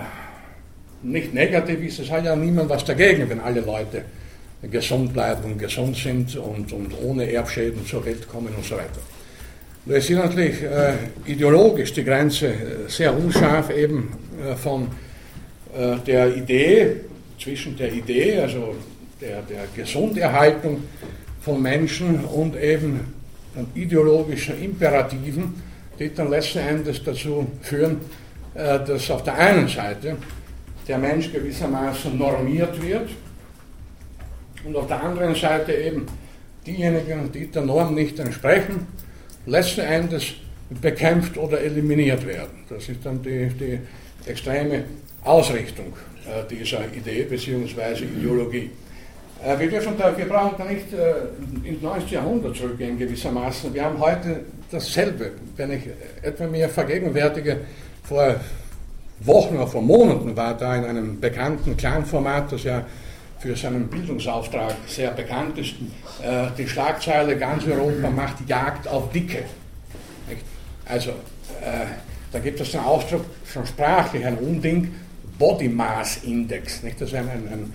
nicht 1.01 1.33
negativ 1.33 1.81
ist, 1.81 1.99
es 1.99 2.11
hat 2.11 2.25
ja 2.25 2.35
niemand 2.35 2.69
was 2.69 2.83
dagegen, 2.85 3.29
wenn 3.29 3.39
alle 3.39 3.61
Leute 3.61 4.03
gesund 4.69 5.13
bleiben 5.13 5.43
und 5.45 5.57
gesund 5.57 5.95
sind 5.95 6.35
und, 6.35 6.71
und 6.73 6.93
ohne 7.01 7.31
Erbschäden 7.31 7.85
zur 7.85 8.05
Welt 8.05 8.27
kommen 8.27 8.53
und 8.55 8.65
so 8.65 8.75
weiter. 8.75 8.99
Da 9.85 9.95
ist 9.95 10.09
natürlich 10.09 10.61
äh, 10.61 10.93
ideologisch 11.25 11.93
die 11.93 12.03
Grenze 12.03 12.47
äh, 12.47 12.55
sehr 12.89 13.15
unscharf 13.17 13.69
eben 13.71 14.11
äh, 14.45 14.55
von 14.55 14.87
äh, 15.75 15.95
der 16.05 16.35
Idee, 16.35 16.97
zwischen 17.39 17.75
der 17.77 17.91
Idee, 17.93 18.39
also 18.39 18.75
der, 19.22 19.41
der 19.43 19.65
Gesunderhaltung 19.75 20.84
von 21.41 21.62
Menschen 21.62 22.24
und 22.25 22.55
eben 22.55 23.13
ideologischen 23.75 24.62
Imperativen, 24.62 25.62
die 25.98 26.13
dann 26.13 26.29
letzten 26.29 26.60
Endes 26.60 27.03
dazu 27.03 27.48
führen, 27.62 27.98
äh, 28.53 28.79
dass 28.79 29.10
auf 29.12 29.24
der 29.24 29.36
einen 29.36 29.67
Seite 29.67 30.17
der 30.88 30.98
Mensch 30.98 31.31
gewissermaßen 31.31 32.17
normiert 32.17 32.81
wird 32.81 33.10
und 34.63 34.75
auf 34.75 34.88
der 34.88 35.03
anderen 35.03 35.36
Seite 35.36 35.74
eben 35.74 36.05
diejenigen, 36.65 37.31
die 37.31 37.48
der 37.48 37.63
Norm 37.63 37.96
nicht 37.96 38.19
entsprechen, 38.19 38.88
letzten 39.46 39.81
Endes 39.81 40.34
bekämpft 40.81 41.38
oder 41.38 41.60
eliminiert 41.62 42.25
werden. 42.25 42.63
Das 42.69 42.88
ist 42.88 43.05
dann 43.05 43.22
die, 43.22 43.50
die 43.50 43.79
extreme 44.29 44.84
Ausrichtung 45.24 45.93
dieser 46.50 46.81
Idee 46.93 47.24
bzw. 47.24 48.03
Ideologie. 48.03 48.69
Äh, 49.43 49.57
wir, 49.57 49.69
dürfen 49.69 49.98
da, 49.98 50.15
wir 50.17 50.25
brauchen 50.25 50.55
da 50.57 50.65
nicht 50.65 50.91
äh, 50.93 51.67
ins 51.67 51.81
19. 51.81 52.09
Jahrhundert 52.09 52.55
zurückgehen 52.55 52.98
gewissermaßen. 52.98 53.74
Wir 53.74 53.86
haben 53.86 54.00
heute 54.00 54.41
dasselbe. 54.71 55.31
Wenn 55.55 55.71
ich 55.71 55.83
etwa 56.21 56.48
mir 56.48 56.69
vergegenwärtige, 56.69 57.62
vor 58.03 58.36
Wochen 59.21 59.55
oder 59.55 59.67
vor 59.67 59.81
Monaten 59.81 60.36
war 60.36 60.55
da 60.57 60.75
in 60.75 60.86
einem 60.86 61.19
bekannten 61.19 61.75
Kleinformat, 61.77 62.51
das 62.51 62.63
ja 62.63 62.86
für 63.39 63.55
seinen 63.55 63.88
Bildungsauftrag 63.88 64.75
sehr 64.88 65.12
bekannt 65.12 65.57
ist, 65.57 65.75
äh, 66.21 66.48
die 66.57 66.67
Schlagzeile 66.67 67.38
ganz 67.38 67.65
Europa 67.65 68.09
macht 68.09 68.48
Jagd 68.48 68.88
auf 68.88 69.12
Dicke. 69.12 69.43
Also 70.86 71.12
äh, 71.12 71.86
da 72.31 72.39
gibt 72.39 72.59
es 72.59 72.71
den 72.71 72.81
Ausdruck 72.81 73.25
schon 73.45 73.65
sprachlich, 73.65 74.25
ein 74.25 74.38
Unding, 74.38 74.93
Body 75.39 75.69
Mass 75.69 76.19
Index. 76.24 76.84
Nicht? 76.84 77.01
Das 77.01 77.10
ist 77.10 77.15
ein, 77.15 77.29
ein, 77.29 77.74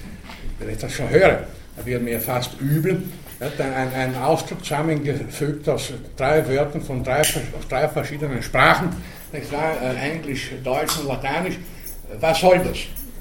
wenn 0.59 0.71
ich 0.71 0.78
das 0.78 0.92
schon 0.92 1.09
höre, 1.09 1.44
wird 1.85 2.02
mir 2.02 2.21
fast 2.21 2.61
übel. 2.61 3.02
Ein, 3.40 3.92
ein 3.92 4.16
Ausdruck 4.16 4.62
zusammengefügt 4.64 5.68
aus 5.68 5.92
drei 6.16 6.47
Wörtern 6.49 6.83
von 6.83 7.02
drei, 7.02 7.21
aus 7.21 7.35
drei 7.68 7.88
verschiedenen 7.88 8.42
Sprachen? 8.42 8.90
Äh, 9.33 10.12
Englisch, 10.12 10.52
Deutsch 10.62 10.99
und 11.00 11.09
Lateinisch. 11.09 11.59
Was 12.21 12.40
soll 12.40 12.61
das? 12.61 12.78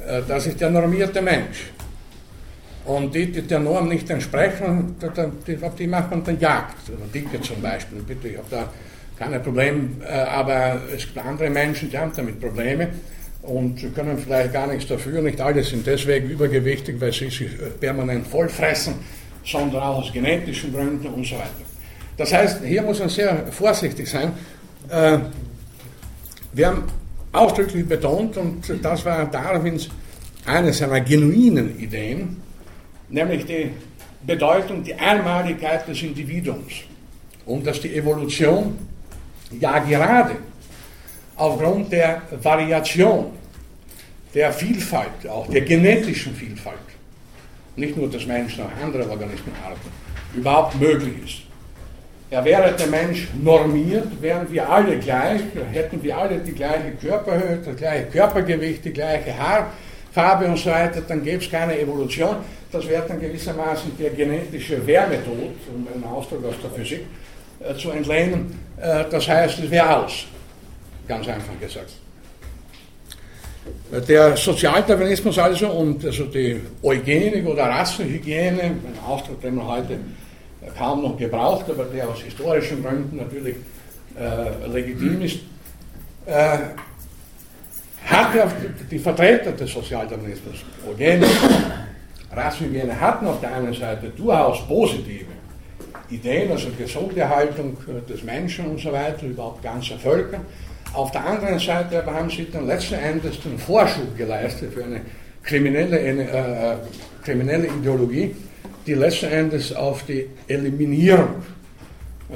Äh, 0.07 0.21
das 0.27 0.45
ist 0.45 0.61
der 0.61 0.69
normierte 0.69 1.21
Mensch. 1.21 1.71
Und 2.85 3.15
die, 3.15 3.31
die 3.31 3.41
der 3.41 3.59
Norm 3.59 3.87
nicht 3.87 4.09
entsprechen, 4.09 4.95
die, 5.47 5.57
die 5.79 5.87
macht 5.87 6.11
man 6.11 6.23
dann 6.23 6.39
Jagd. 6.39 6.75
Dicke 7.13 7.41
zum 7.41 7.61
Beispiel. 7.61 7.99
Bitte, 7.99 8.27
ich 8.27 8.37
habe 8.37 8.47
da 8.51 8.69
keine 9.17 9.39
Probleme, 9.39 9.89
äh, 10.05 10.11
aber 10.11 10.81
es 10.95 11.05
gibt 11.05 11.17
andere 11.17 11.49
Menschen, 11.49 11.89
die 11.89 11.97
haben 11.97 12.11
damit 12.15 12.39
Probleme 12.39 12.89
und 13.43 13.93
können 13.93 14.17
vielleicht 14.17 14.53
gar 14.53 14.67
nichts 14.67 14.87
dafür. 14.87 15.21
Nicht 15.21 15.39
alle 15.39 15.63
sind 15.63 15.85
deswegen 15.85 16.29
übergewichtig, 16.29 16.99
weil 16.99 17.11
sie 17.11 17.29
sich 17.29 17.49
permanent 17.79 18.25
vollfressen, 18.25 18.95
sondern 19.45 19.83
auch 19.83 19.97
aus 19.99 20.11
genetischen 20.11 20.73
Gründen 20.73 21.07
und 21.07 21.25
so 21.25 21.35
weiter. 21.35 21.49
Das 22.17 22.33
heißt, 22.33 22.63
hier 22.63 22.81
muss 22.83 22.99
man 22.99 23.09
sehr 23.09 23.47
vorsichtig 23.51 24.09
sein. 24.09 24.31
Äh, 24.89 25.19
wir 26.53 26.67
haben 26.67 26.83
ausdrücklich 27.31 27.85
betont, 27.85 28.37
und 28.37 28.63
das 28.81 29.03
war 29.05 29.25
Darwins 29.25 29.89
eine 30.45 30.71
seiner 30.71 31.01
genuinen 31.01 31.77
Ideen, 31.79 32.37
nämlich 33.09 33.45
die 33.45 33.71
Bedeutung, 34.25 34.83
die 34.83 34.93
Einmaligkeit 34.93 35.87
des 35.87 36.01
Individuums 36.03 36.73
und 37.45 37.65
dass 37.65 37.81
die 37.81 37.95
Evolution 37.95 38.77
ja 39.59 39.79
gerade 39.79 40.35
aufgrund 41.35 41.91
der 41.91 42.21
Variation, 42.41 43.31
der 44.33 44.51
Vielfalt, 44.51 45.27
auch 45.29 45.47
der 45.47 45.61
genetischen 45.61 46.35
Vielfalt, 46.35 46.77
nicht 47.75 47.95
nur 47.97 48.09
des 48.09 48.25
Menschen, 48.25 48.63
auch 48.63 48.83
andere 48.83 49.09
Organismenarten, 49.09 49.91
überhaupt 50.35 50.79
möglich 50.79 51.13
ist. 51.23 51.53
Ja, 52.31 52.43
wäre 52.43 52.73
der 52.73 52.87
Mensch 52.87 53.27
normiert, 53.43 54.07
wären 54.19 54.51
wir 54.51 54.67
alle 54.67 54.97
gleich, 54.97 55.41
hätten 55.71 56.01
wir 56.01 56.17
alle 56.17 56.39
die 56.39 56.53
gleiche 56.53 56.93
Körperhöhe, 56.99 57.59
das 57.63 57.75
gleiche 57.75 58.05
Körpergewicht, 58.05 58.83
die 58.85 58.91
gleiche 58.91 59.37
Haarfarbe 59.37 60.47
und 60.47 60.57
so 60.57 60.71
weiter, 60.71 61.01
dann 61.07 61.23
gäbe 61.23 61.43
es 61.43 61.51
keine 61.51 61.77
Evolution. 61.79 62.37
Das 62.71 62.87
wäre 62.87 63.07
dann 63.07 63.19
gewissermaßen 63.19 63.91
der 63.99 64.09
genetische 64.09 64.85
Wärmetod, 64.87 65.53
um 65.71 65.87
einen 65.93 66.03
Ausdruck 66.03 66.43
aus 66.45 66.55
der 66.63 66.71
Physik 66.71 67.05
äh, 67.59 67.75
zu 67.75 67.91
entlehnen. 67.91 68.59
Äh, 68.81 69.03
das 69.11 69.27
heißt, 69.27 69.59
es 69.59 69.69
wäre 69.69 69.97
aus. 69.97 70.25
Ganz 71.07 71.27
einfach 71.27 71.59
gesagt. 71.59 71.91
Der 74.07 74.35
Sozialdarwinismus 74.35 75.37
also 75.37 75.69
und 75.69 76.03
also 76.05 76.25
die 76.25 76.59
Eugenik 76.81 77.45
oder 77.45 77.63
Rassenhygiene, 77.65 78.61
ein 78.61 78.97
Ausdruck, 79.05 79.41
den 79.41 79.55
man 79.55 79.67
heute 79.67 79.99
kaum 80.77 81.03
noch 81.03 81.17
gebraucht, 81.17 81.65
aber 81.69 81.85
der 81.85 82.09
aus 82.09 82.21
historischen 82.21 82.83
Gründen 82.83 83.17
natürlich 83.17 83.55
äh, 84.19 84.67
legitim 84.67 85.21
ist, 85.21 85.39
äh, 86.25 86.57
hat 88.05 88.35
ja 88.35 88.51
die 88.89 88.99
Vertreter 88.99 89.51
des 89.51 89.71
Sozialdarwinismus, 89.71 90.55
Eugenik, 90.89 91.29
Rassenhygiene, 92.31 92.99
hatten 92.99 93.27
auf 93.27 93.39
der 93.39 93.55
einen 93.55 93.73
Seite 93.73 94.09
durchaus 94.09 94.65
positive 94.67 95.31
Ideen, 96.09 96.51
also 96.51 96.69
gesunde 96.77 97.27
Haltung 97.27 97.77
des 98.09 98.23
Menschen 98.23 98.65
und 98.65 98.79
so 98.79 98.91
weiter, 98.91 99.25
überhaupt 99.25 99.63
ganzer 99.63 99.97
Völker. 99.97 100.41
Auf 100.93 101.11
der 101.11 101.25
anderen 101.25 101.59
Seite 101.59 101.99
aber 101.99 102.13
haben 102.13 102.29
sie 102.29 102.47
dann 102.51 102.67
letzten 102.67 102.95
Endes 102.95 103.41
den 103.41 103.57
Vorschub 103.57 104.15
geleistet 104.15 104.73
für 104.73 104.83
eine 104.83 105.01
kriminelle, 105.43 105.99
eine, 105.99 106.23
äh, 106.29 106.75
kriminelle 107.23 107.67
Ideologie, 107.67 108.35
die 108.85 108.93
letzten 108.93 109.25
Endes 109.25 109.73
auf 109.75 110.03
die 110.05 110.27
Eliminierung 110.47 111.43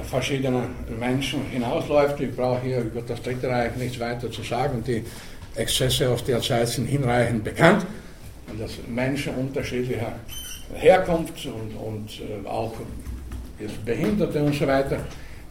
verschiedener 0.04 0.70
Menschen 1.00 1.46
hinausläuft. 1.52 2.20
Ich 2.20 2.36
brauche 2.36 2.62
hier 2.62 2.80
über 2.80 3.02
das 3.02 3.22
Dritte 3.22 3.48
Reich 3.48 3.76
nichts 3.76 4.00
weiter 4.00 4.32
zu 4.32 4.42
sagen. 4.44 4.84
Die 4.86 5.04
Exzesse 5.56 6.10
aus 6.10 6.24
der 6.24 6.42
Zeit 6.42 6.68
sind 6.68 6.88
hinreichend 6.88 7.44
bekannt. 7.44 7.86
Dass 8.60 8.72
Menschen 8.88 9.36
unterschiedlicher 9.36 10.14
Herkunft 10.74 11.46
und, 11.46 11.76
und 11.76 12.10
äh, 12.22 12.48
auch 12.48 12.74
Behinderte 13.86 14.42
und 14.42 14.56
so 14.56 14.68
weiter 14.68 15.00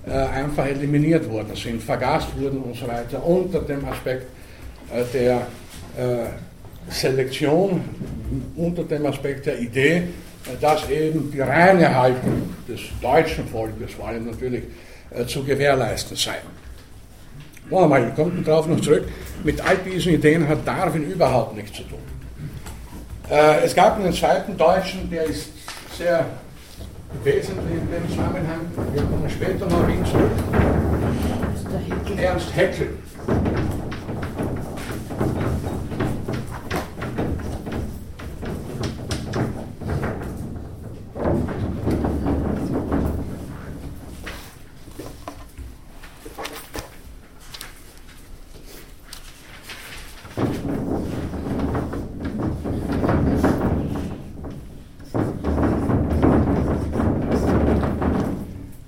äh, 0.09 0.13
einfach 0.13 0.67
eliminiert 0.67 1.29
worden 1.29 1.57
sind, 1.57 1.83
vergast 1.83 2.29
wurden 2.39 2.59
und 2.59 2.77
so 2.77 2.87
weiter, 2.87 3.27
unter 3.27 3.59
dem 3.59 3.85
Aspekt 3.87 4.27
äh, 4.95 5.03
der 5.13 5.35
äh, 5.99 6.27
Selektion, 6.89 7.81
unter 8.55 8.85
dem 8.85 9.05
Aspekt 9.07 9.47
der 9.47 9.59
Idee, 9.59 10.05
dass 10.61 10.89
eben 10.89 11.29
die 11.33 11.41
reine 11.41 11.93
Haltung 11.93 12.55
des 12.69 12.83
deutschen 13.03 13.49
Volkes 13.49 13.95
vor 13.95 14.07
allem 14.07 14.27
natürlich 14.27 14.63
zu 15.27 15.43
gewährleisten 15.43 16.17
sei. 16.17 16.37
Wollen 17.69 17.91
wir 17.91 17.99
mal, 17.99 18.15
kommt 18.15 18.47
darauf 18.47 18.69
noch 18.69 18.81
zurück, 18.81 19.09
mit 19.43 19.61
all 19.61 19.77
diesen 19.79 20.13
Ideen 20.15 20.47
hat 20.47 20.65
Darwin 20.65 21.11
überhaupt 21.11 21.57
nichts 21.57 21.77
zu 21.77 21.83
tun. 21.83 21.99
es 23.65 23.75
gab 23.75 23.99
einen 23.99 24.13
zweiten 24.13 24.57
Deutschen, 24.57 25.11
der 25.11 25.25
ist 25.25 25.49
sehr 25.99 26.25
wesentlich 27.25 27.77
in 27.81 27.91
dem 27.91 28.09
Zusammenhang, 28.09 28.61
wir 28.93 29.03
kommen 29.03 29.31
später 29.31 29.67
noch 29.67 29.87
hin 29.89 30.05
zurück, 30.05 30.31
Ernst 32.17 32.55
Haeckel. 32.57 32.89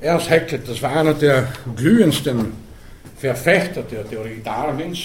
Ernst 0.08 0.30
Haeckel, 0.30 0.60
das 0.66 0.80
war 0.80 0.96
einer 0.96 1.12
der 1.12 1.48
glühendsten 1.76 2.54
Verfechter 3.18 3.82
der 3.82 4.08
Theorie 4.08 4.40
Darwins 4.42 5.00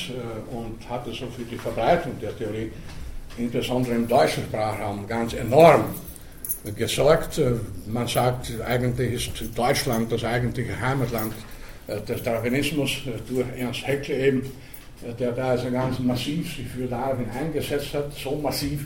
und 0.50 0.90
hatte 0.90 1.12
so 1.12 1.28
für 1.28 1.44
die 1.44 1.58
Verbreitung 1.58 2.14
der 2.22 2.34
Theorie, 2.38 2.72
insbesondere 3.38 3.96
im 3.96 4.08
deutschen 4.08 4.44
Sprachraum, 4.44 5.06
ganz 5.06 5.34
enorm 5.34 5.84
gesorgt. 6.78 7.38
Äh, 7.38 7.56
man 7.86 8.08
sagt, 8.08 8.54
eigentlich 8.66 9.28
ist 9.28 9.58
Deutschland 9.58 10.10
das 10.10 10.24
eigentliche 10.24 10.80
Heimatland 10.80 11.34
äh, 11.88 12.00
des 12.00 12.24
Darwinismus 12.24 12.92
durch 13.28 13.48
Ernst 13.58 13.86
Haeckel 13.86 14.16
eben, 14.16 14.52
der 15.20 15.34
da 15.34 15.50
also 15.50 15.70
ganz 15.70 16.00
massiv 16.00 16.56
sich 16.56 16.68
für 16.68 16.88
Darwin 16.88 17.26
eingesetzt 17.38 17.94
hat, 17.94 18.14
so 18.14 18.38
massiv, 18.38 18.86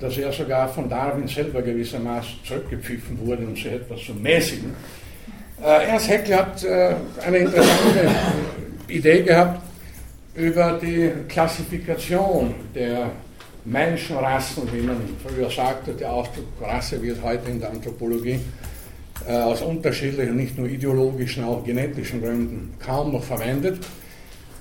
dass 0.00 0.18
er 0.18 0.32
sogar 0.32 0.68
von 0.68 0.88
Darwin 0.88 1.28
selber 1.28 1.62
gewissermaßen 1.62 2.32
zurückgepfiffen 2.44 3.16
wurde, 3.24 3.46
um 3.46 3.54
so 3.54 3.68
etwas 3.68 4.00
zu 4.00 4.12
mäßigen. 4.12 4.74
Äh, 5.62 5.86
Ernst 5.86 6.08
Haeckel 6.08 6.36
hat 6.36 6.64
äh, 6.64 6.94
eine 7.24 7.38
interessante 7.38 8.10
Idee 8.88 9.22
gehabt 9.22 9.60
über 10.34 10.80
die 10.82 11.12
Klassifikation 11.28 12.52
der 12.74 13.10
Menschenrassen, 13.64 14.64
wie 14.72 14.80
man 14.80 14.96
früher 15.24 15.48
sagte. 15.48 15.92
Der 15.92 16.12
Ausdruck 16.12 16.46
Rasse 16.60 17.00
wird 17.00 17.22
heute 17.22 17.48
in 17.48 17.60
der 17.60 17.70
Anthropologie 17.70 18.40
äh, 19.28 19.34
aus 19.34 19.62
unterschiedlichen, 19.62 20.34
nicht 20.34 20.58
nur 20.58 20.66
ideologischen, 20.66 21.44
auch 21.44 21.62
genetischen 21.64 22.20
Gründen 22.20 22.74
kaum 22.84 23.12
noch 23.12 23.22
verwendet. 23.22 23.86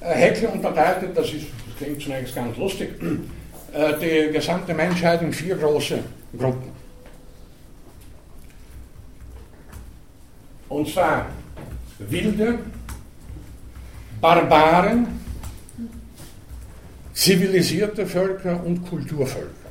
Haeckel 0.02 0.50
unterteilte, 0.50 1.08
das, 1.16 1.28
ist, 1.28 1.46
das 1.66 1.78
klingt 1.78 2.02
zunächst 2.02 2.36
ganz 2.36 2.58
lustig, 2.58 2.90
die 3.00 4.34
gesamte 4.34 4.74
Menschheit 4.74 5.22
in 5.22 5.32
vier 5.32 5.56
große 5.56 6.00
Gruppen. 6.36 6.81
Und 10.72 10.88
zwar 10.88 11.26
wilde, 12.00 12.60
Barbaren, 14.22 15.06
zivilisierte 17.14 18.08
Völker 18.08 18.64
und 18.64 18.90
Kulturvölker. 18.90 19.70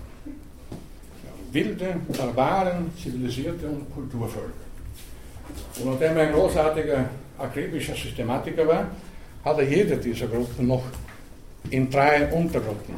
Wilde, 1.52 1.96
Barbaren, 2.18 2.90
zivilisierte 3.02 3.66
und 3.66 3.90
Kulturvölker. 3.94 4.66
Und 5.78 5.86
nachdem 5.86 6.18
er 6.18 6.28
ein 6.28 6.32
großartiger 6.34 7.06
akribischer 7.38 7.94
Systematiker 7.94 8.68
war, 8.68 8.84
hat 9.42 9.58
er 9.58 9.64
jede 9.64 9.96
dieser 9.96 10.26
Gruppen 10.26 10.66
noch 10.66 10.84
in 11.70 11.88
drei 11.88 12.30
Untergruppen 12.30 12.96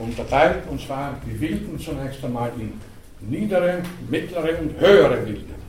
unterteilt, 0.00 0.64
und 0.68 0.80
zwar 0.80 1.14
die 1.24 1.40
Wilden 1.40 1.78
zunächst 1.78 2.24
einmal 2.24 2.50
in 2.58 2.72
niedere, 3.20 3.82
mittlere 4.08 4.58
und 4.58 4.80
höhere 4.80 5.24
Wilde. 5.24 5.59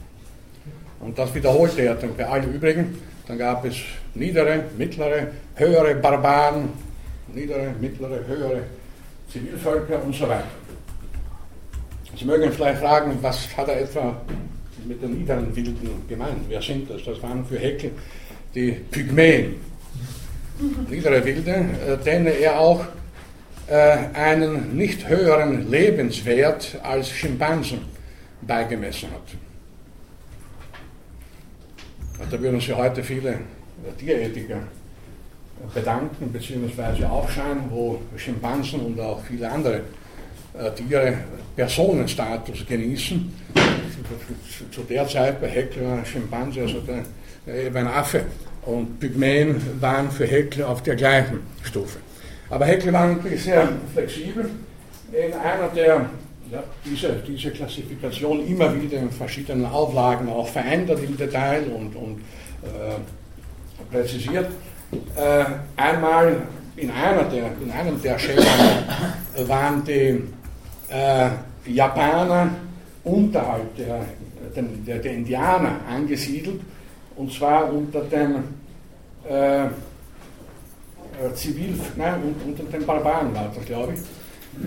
Und 1.02 1.18
das 1.18 1.34
wiederholte 1.34 1.82
er 1.82 1.96
dann 1.96 2.16
bei 2.16 2.26
allen 2.26 2.54
übrigen. 2.54 2.98
Dann 3.28 3.38
gab 3.38 3.66
es 3.66 3.76
niedere, 4.14 4.66
mittlere, 4.78 5.28
höhere 5.56 5.96
Barbaren, 5.96 6.70
niedere, 7.34 7.74
mittlere, 7.80 8.26
höhere 8.28 8.64
Zivilvölker 9.32 10.04
und 10.04 10.14
so 10.14 10.28
weiter. 10.28 10.44
Sie 12.18 12.26
mögen 12.26 12.52
vielleicht 12.52 12.80
fragen, 12.80 13.18
was 13.22 13.56
hat 13.56 13.70
er 13.70 13.82
etwa 13.82 14.22
mit 14.86 15.02
den 15.02 15.20
niederen 15.20 15.56
Wilden 15.56 16.08
gemeint? 16.08 16.42
Wer 16.50 16.62
sind 16.62 16.90
das? 16.90 17.04
Das 17.06 17.22
waren 17.24 17.46
für 17.46 17.58
Heckel 17.58 17.92
die 18.54 18.72
Pygmäen, 18.72 19.56
niedere 20.90 21.24
Wilde, 21.24 21.52
äh, 21.52 21.98
denen 22.04 22.28
er 22.28 22.60
auch 22.60 22.84
äh, 23.68 23.98
einen 24.14 24.76
nicht 24.76 25.08
höheren 25.08 25.70
Lebenswert 25.72 26.78
als 26.84 27.10
Schimpansen 27.10 27.80
beigemessen 28.42 29.10
hat. 29.12 29.51
Da 32.30 32.40
würden 32.40 32.60
sich 32.60 32.76
heute 32.76 33.04
viele 33.04 33.40
Tierethiker 33.98 34.60
bedanken 35.74 36.32
bzw. 36.32 37.06
aufscheinen, 37.06 37.64
wo 37.70 38.00
Schimpansen 38.18 38.82
und 38.82 39.00
auch 39.00 39.22
viele 39.24 39.50
andere 39.50 39.82
äh, 40.58 40.72
Tiere 40.72 41.18
Personenstatus 41.56 42.66
genießen. 42.68 43.34
Zu 44.72 44.82
der 44.82 45.08
Zeit 45.08 45.40
bei 45.40 45.48
Heckler 45.48 45.98
war 45.98 46.06
Schimpanse 46.06 46.62
also 46.62 46.82
eben 47.48 47.76
ein 47.76 47.88
Affe 47.88 48.24
und 48.66 49.00
Pygmäen 49.00 49.62
waren 49.80 50.12
für 50.12 50.26
Heckler 50.26 50.70
auf 50.70 50.84
der 50.84 50.96
gleichen 50.96 51.40
Stufe. 51.64 52.00
Aber 52.50 52.66
Heckler 52.66 52.94
war 52.94 53.08
natürlich 53.08 53.44
sehr 53.44 53.70
flexibel. 53.94 54.50
In 55.12 55.34
einer 55.34 55.68
der 55.76 56.10
ja, 56.52 56.64
diese, 56.84 57.14
diese 57.26 57.52
Klassifikation 57.52 58.46
immer 58.46 58.74
wieder 58.82 58.98
in 59.00 59.10
verschiedenen 59.10 59.66
Auflagen 59.66 60.30
auch 60.30 60.48
verändert 60.48 61.02
im 61.02 61.16
Detail 61.16 61.64
und, 61.74 61.96
und 61.96 62.20
äh, 62.64 63.92
präzisiert. 63.92 64.48
Äh, 65.16 65.46
einmal 65.78 66.42
in, 66.76 66.92
einer 66.92 67.24
der, 67.24 67.52
in 67.62 67.72
einem 67.72 68.02
der 68.02 68.20
Schäden 68.20 68.46
waren 69.48 69.84
die 69.86 70.22
äh, 70.90 71.30
Japaner 71.66 72.50
unterhalb 73.04 73.76
der, 73.78 74.06
der, 74.54 75.00
der, 75.00 75.14
Indianer 75.14 75.80
angesiedelt, 75.90 76.60
und 77.16 77.32
zwar 77.32 77.72
unter 77.72 78.02
dem 78.02 78.36
äh, 79.28 79.68
Zivil, 81.34 81.80
nein, 81.96 82.36
unter 82.46 82.64
den 82.64 82.86
Barbaren 82.86 83.34
war 83.34 83.52
das, 83.56 83.66
glaube 83.66 83.94
ich. 83.94 84.21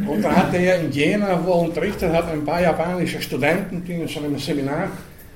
Und 0.06 0.22
da 0.22 0.34
hatte 0.34 0.56
er 0.56 0.80
in 0.80 0.90
Jena, 0.90 1.40
wo 1.44 1.52
er 1.52 1.58
unterrichtet 1.60 2.12
hat, 2.12 2.30
ein 2.30 2.44
paar 2.44 2.60
japanische 2.60 3.20
Studenten, 3.20 3.84
die 3.84 3.92
in 3.92 4.08
so 4.08 4.20
einem 4.20 4.38
Seminar 4.38 4.88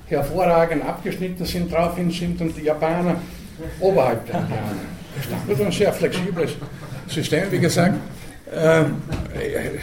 hervorragend 0.07 0.83
abgeschnitten 0.83 1.45
sind, 1.45 1.71
daraufhin 1.71 2.11
sind 2.11 2.41
und 2.41 2.57
die 2.57 2.63
Japaner 2.63 3.15
oberhalb 3.79 4.25
der 4.25 4.39
Indianer. 4.39 4.75
Das 5.47 5.59
ist 5.59 5.65
ein 5.65 5.71
sehr 5.71 5.93
flexibles 5.93 6.51
System, 7.07 7.51
wie 7.51 7.59
gesagt. 7.59 7.95
Äh, 8.51 8.85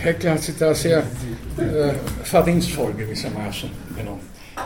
Heckler 0.02 0.32
hat 0.32 0.42
sich 0.42 0.56
da 0.58 0.74
sehr 0.74 0.98
äh, 0.98 1.92
verdienstvoll 2.24 2.92
gewissermaßen 2.94 3.70
genommen. 3.96 4.20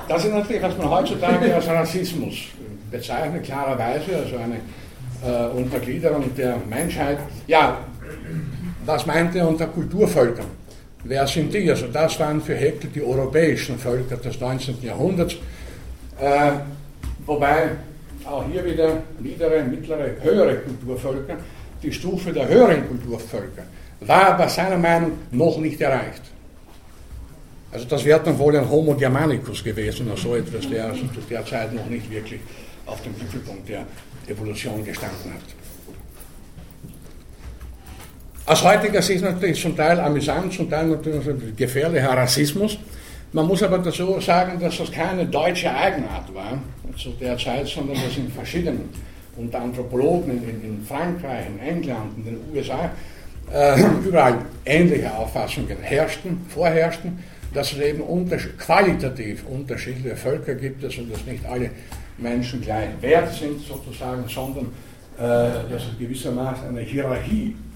Das 0.08 0.24
ist 0.24 0.32
natürlich, 0.32 0.62
was 0.62 0.76
man 0.78 0.90
heutzutage 0.90 1.54
als 1.54 1.66
Rassismus 1.68 2.34
bezeichnet, 2.90 3.44
klarerweise, 3.44 4.16
also 4.16 4.36
eine 4.36 4.60
äh, 5.22 5.48
Untergliederung 5.50 6.34
der 6.34 6.56
Menschheit. 6.68 7.18
Ja, 7.46 7.78
was 8.90 9.07
meinte 9.07 9.38
er 9.38 9.48
unter 9.48 9.66
Kulturvölkern? 9.66 10.46
Wer 11.05 11.26
sind 11.26 11.55
die? 11.55 11.70
Also 11.70 11.87
das 11.87 12.18
waren 12.18 12.40
für 12.42 12.55
Heckel 12.55 12.90
die 12.94 13.03
europäischen 13.03 13.79
Völker 13.79 14.16
des 14.16 14.38
19. 14.40 14.83
Jahrhunderts. 14.83 15.37
Äh, 16.20 16.53
wobei 17.24 17.70
auch 18.24 18.44
hier 18.50 18.64
wieder 18.64 19.03
niedere, 19.20 19.62
mittlere, 19.62 20.16
höhere 20.20 20.57
Kulturvölker, 20.57 21.37
die 21.83 21.92
Stufe 21.92 22.33
der 22.33 22.48
höheren 22.48 22.87
Kulturvölker, 22.87 23.62
war 24.00 24.37
bei 24.37 24.48
seiner 24.48 24.76
Meinung 24.76 25.12
noch 25.31 25.57
nicht 25.59 25.81
erreicht. 25.81 26.22
Also 27.72 27.87
das 27.87 28.05
wäre 28.05 28.20
dann 28.20 28.38
wohl 28.38 28.57
ein 28.57 28.68
Homo 28.68 28.94
Germanicus 28.94 29.62
gewesen 29.62 30.09
oder 30.09 30.16
so 30.16 30.35
etwas, 30.35 30.68
der 30.68 30.87
also 30.87 31.03
zu 31.14 31.20
der 31.31 31.46
Zeit 31.46 31.72
noch 31.72 31.87
nicht 31.87 32.11
wirklich 32.11 32.40
auf 32.87 33.00
dem 33.03 33.16
Gipfelpunkt 33.16 33.68
der 33.68 33.87
Evolution 34.26 34.85
gestanden 34.85 35.33
hat. 35.33 35.60
Aus 38.50 38.64
heutiger 38.64 39.00
Sicht 39.00 39.22
natürlich 39.22 39.62
zum 39.62 39.76
Teil 39.76 40.00
amüsant, 40.00 40.52
zum 40.52 40.68
Teil 40.68 40.88
natürlich 40.88 41.54
gefährlicher 41.54 42.16
Rassismus. 42.16 42.76
Man 43.32 43.46
muss 43.46 43.62
aber 43.62 43.78
dazu 43.78 44.18
sagen, 44.18 44.58
dass 44.58 44.76
das 44.76 44.90
keine 44.90 45.24
deutsche 45.24 45.72
Eigenart 45.72 46.34
war 46.34 46.58
zu 46.98 47.10
der 47.10 47.38
Zeit, 47.38 47.68
sondern 47.68 47.94
dass 47.94 48.16
in 48.16 48.28
verschiedenen, 48.28 48.88
unter 49.36 49.60
Anthropologen 49.60 50.32
in, 50.42 50.64
in 50.64 50.84
Frankreich, 50.84 51.46
in 51.46 51.60
England, 51.60 52.16
in 52.16 52.24
den 52.24 52.38
USA, 52.52 52.90
äh, 53.54 53.80
überall 54.04 54.38
ähnliche 54.64 55.14
Auffassungen 55.14 55.78
herrschten, 55.80 56.44
vorherrschten 56.48 57.20
dass 57.54 57.70
es 57.70 57.78
eben 57.78 58.00
unter, 58.00 58.36
qualitativ 58.36 59.44
unterschiedliche 59.46 60.16
Völker 60.16 60.56
gibt, 60.56 60.82
also 60.82 61.02
dass 61.02 61.24
nicht 61.24 61.46
alle 61.46 61.70
Menschen 62.18 62.60
gleich 62.60 62.88
wert 63.00 63.32
sind 63.32 63.60
sozusagen, 63.60 64.24
sondern 64.28 64.66
äh, 65.18 65.70
dass 65.70 65.82
es 65.84 65.98
gewissermaßen 66.00 66.68
eine 66.68 66.80
Hierarchie 66.80 67.54
äh, 67.54 67.69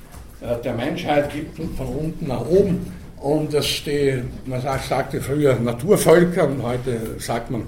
der 0.64 0.74
Menschheit 0.74 1.32
gibt 1.32 1.58
von 1.76 1.86
unten 1.86 2.26
nach 2.28 2.46
oben. 2.46 2.92
Und 3.20 3.54
dass 3.54 3.82
die, 3.84 4.22
man 4.44 4.60
sagt, 4.60 4.84
sagte 4.84 5.20
früher 5.20 5.58
Naturvölker 5.58 6.46
und 6.46 6.62
heute 6.62 7.18
sagt 7.18 7.50
man 7.50 7.62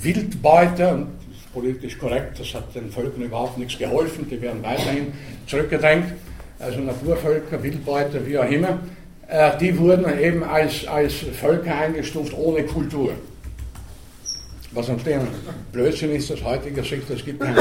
Wildbeuter. 0.00 0.94
Und 0.94 1.08
das 1.28 1.38
ist 1.38 1.52
politisch 1.52 1.98
korrekt, 1.98 2.38
das 2.38 2.54
hat 2.54 2.74
den 2.74 2.90
Völkern 2.90 3.22
überhaupt 3.22 3.58
nichts 3.58 3.78
geholfen, 3.78 4.28
die 4.30 4.40
werden 4.40 4.62
weiterhin 4.62 5.12
zurückgedrängt, 5.46 6.12
also 6.60 6.80
Naturvölker, 6.80 7.60
Wildbeuter, 7.62 8.24
wie 8.24 8.38
auch 8.38 8.48
immer, 8.48 8.78
äh, 9.26 9.50
die 9.58 9.76
wurden 9.76 10.04
eben 10.20 10.44
als, 10.44 10.86
als 10.86 11.14
Völker 11.14 11.74
eingestuft 11.74 12.32
ohne 12.36 12.62
Kultur. 12.62 13.12
Was 14.70 14.88
natürlich 14.88 15.18
ein 15.18 15.28
Blödsinn 15.72 16.12
ist 16.12 16.32
aus 16.32 16.42
heutiger 16.44 16.84
Sicht, 16.84 17.10
es 17.10 17.24
gibt 17.24 17.40
kein, 17.40 17.56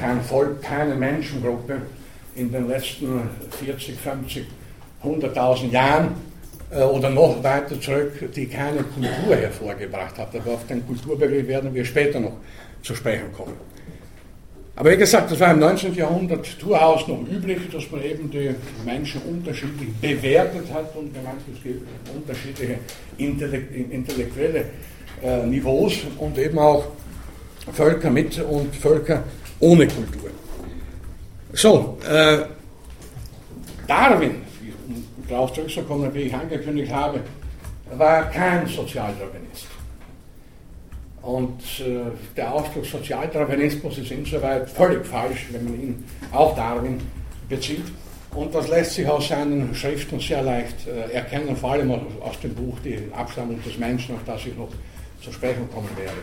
kein 0.00 0.20
Volk, 0.22 0.62
keine 0.62 0.94
Menschengruppe 0.94 1.82
in 2.34 2.50
den 2.52 2.68
letzten 2.68 3.20
40, 3.64 3.96
50, 3.96 4.44
100.000 5.04 5.70
Jahren 5.70 6.14
äh, 6.70 6.82
oder 6.82 7.10
noch 7.10 7.42
weiter 7.42 7.80
zurück, 7.80 8.12
die 8.34 8.46
keine 8.46 8.82
Kultur 8.82 9.36
hervorgebracht 9.36 10.18
hat. 10.18 10.34
Aber 10.36 10.52
auf 10.52 10.66
den 10.66 10.86
Kulturbegriff 10.86 11.46
werden 11.46 11.74
wir 11.74 11.84
später 11.84 12.20
noch 12.20 12.36
zu 12.82 12.94
sprechen 12.94 13.32
kommen. 13.32 13.54
Aber 14.76 14.92
wie 14.92 14.96
gesagt, 14.96 15.30
das 15.30 15.38
war 15.40 15.50
im 15.50 15.58
19. 15.58 15.94
Jahrhundert 15.94 16.46
durchaus 16.62 17.06
noch 17.06 17.20
üblich, 17.30 17.58
dass 17.70 17.90
man 17.90 18.02
eben 18.02 18.30
die 18.30 18.54
Menschen 18.84 19.20
unterschiedlich 19.22 19.90
bewertet 20.00 20.72
hat 20.72 20.96
und 20.96 21.12
gemeint, 21.12 21.40
es 21.54 21.62
gibt 21.62 21.86
unterschiedliche 22.14 22.78
intellektuelle 23.18 24.64
äh, 25.22 25.44
Niveaus 25.44 25.98
und 26.16 26.38
eben 26.38 26.58
auch 26.58 26.86
Völker 27.74 28.08
mit 28.08 28.40
und 28.40 28.74
Völker 28.74 29.22
ohne 29.58 29.86
Kultur. 29.86 30.30
So, 31.52 31.98
äh, 32.08 32.38
Darwin, 33.86 34.42
um 34.86 35.04
darauf 35.28 35.52
zurückzukommen, 35.52 36.12
wie 36.14 36.22
ich 36.22 36.34
angekündigt 36.34 36.92
habe, 36.92 37.20
war 37.96 38.30
kein 38.30 38.66
Sozialdarwinist. 38.66 39.66
Und 41.22 41.60
äh, 41.80 42.10
der 42.36 42.52
Ausdruck 42.52 42.86
Sozialdarwinismus 42.86 43.98
ist 43.98 44.10
insoweit 44.10 44.70
völlig 44.70 45.04
falsch, 45.04 45.48
wenn 45.50 45.64
man 45.64 45.74
ihn 45.74 46.04
auf 46.32 46.54
Darwin 46.54 47.00
bezieht. 47.48 47.84
Und 48.32 48.54
das 48.54 48.68
lässt 48.68 48.94
sich 48.94 49.08
aus 49.08 49.28
seinen 49.28 49.74
Schriften 49.74 50.20
sehr 50.20 50.42
leicht 50.42 50.86
äh, 50.86 51.12
erkennen, 51.12 51.56
vor 51.56 51.72
allem 51.72 51.90
aus 51.90 52.38
dem 52.42 52.54
Buch 52.54 52.78
Die 52.84 52.98
Abstammung 53.12 53.60
des 53.64 53.76
Menschen, 53.76 54.14
auf 54.14 54.22
das 54.24 54.46
ich 54.46 54.56
noch 54.56 54.68
zu 55.20 55.32
sprechen 55.32 55.68
kommen 55.74 55.90
werde. 55.96 56.16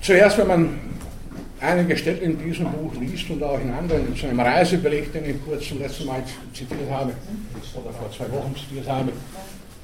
Zuerst, 0.00 0.38
wenn 0.38 0.48
man 0.48 0.78
einige 1.60 1.96
Stellen 1.96 2.22
in 2.22 2.38
diesem 2.38 2.70
Buch 2.70 2.92
liest 3.00 3.30
und 3.30 3.42
auch 3.42 3.60
in 3.60 3.72
anderen, 3.72 4.08
in 4.08 4.16
so 4.16 4.26
einem 4.26 4.40
Reisebericht, 4.40 5.14
den 5.14 5.24
ich 5.24 5.44
kurz 5.44 5.68
zum 5.68 5.78
letzten 5.78 6.06
Mal 6.06 6.22
zitiert 6.52 6.90
habe, 6.90 7.12
oder 7.74 7.92
vor 7.92 8.10
zwei 8.10 8.30
Wochen 8.32 8.54
zitiert 8.56 8.88
habe, 8.88 9.12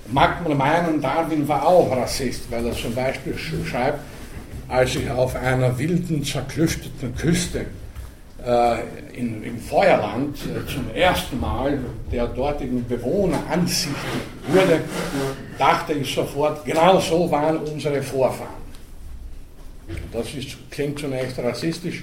mag 0.08 0.46
man 0.46 0.56
meinen, 0.56 1.00
Darwin 1.00 1.46
war 1.46 1.66
auch 1.66 1.90
Rassist, 1.96 2.50
weil 2.50 2.66
er 2.66 2.72
zum 2.72 2.94
Beispiel 2.94 3.36
schreibt, 3.38 4.00
als 4.68 4.94
ich 4.94 5.10
auf 5.10 5.34
einer 5.34 5.76
wilden, 5.78 6.24
zerklüfteten 6.24 7.14
Küste 7.16 7.66
äh, 8.44 8.78
in, 9.12 9.42
im 9.42 9.58
Feuerland 9.58 10.36
äh, 10.36 10.66
zum 10.72 10.90
ersten 10.94 11.40
Mal 11.40 11.78
der 12.12 12.26
dortigen 12.28 12.86
Bewohner 12.86 13.38
ansichtig 13.50 13.96
wurde, 14.48 14.80
dachte 15.58 15.92
ich 15.94 16.14
sofort, 16.14 16.64
genau 16.64 17.00
so 17.00 17.30
waren 17.30 17.58
unsere 17.58 18.02
Vorfahren. 18.02 18.59
Das 20.12 20.34
ist, 20.34 20.70
klingt 20.70 20.98
zunächst 20.98 21.38
rassistisch, 21.38 22.02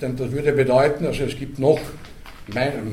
denn 0.00 0.16
das 0.16 0.30
würde 0.30 0.52
bedeuten, 0.52 1.06
also 1.06 1.24
es 1.24 1.38
gibt 1.38 1.58
noch 1.58 1.80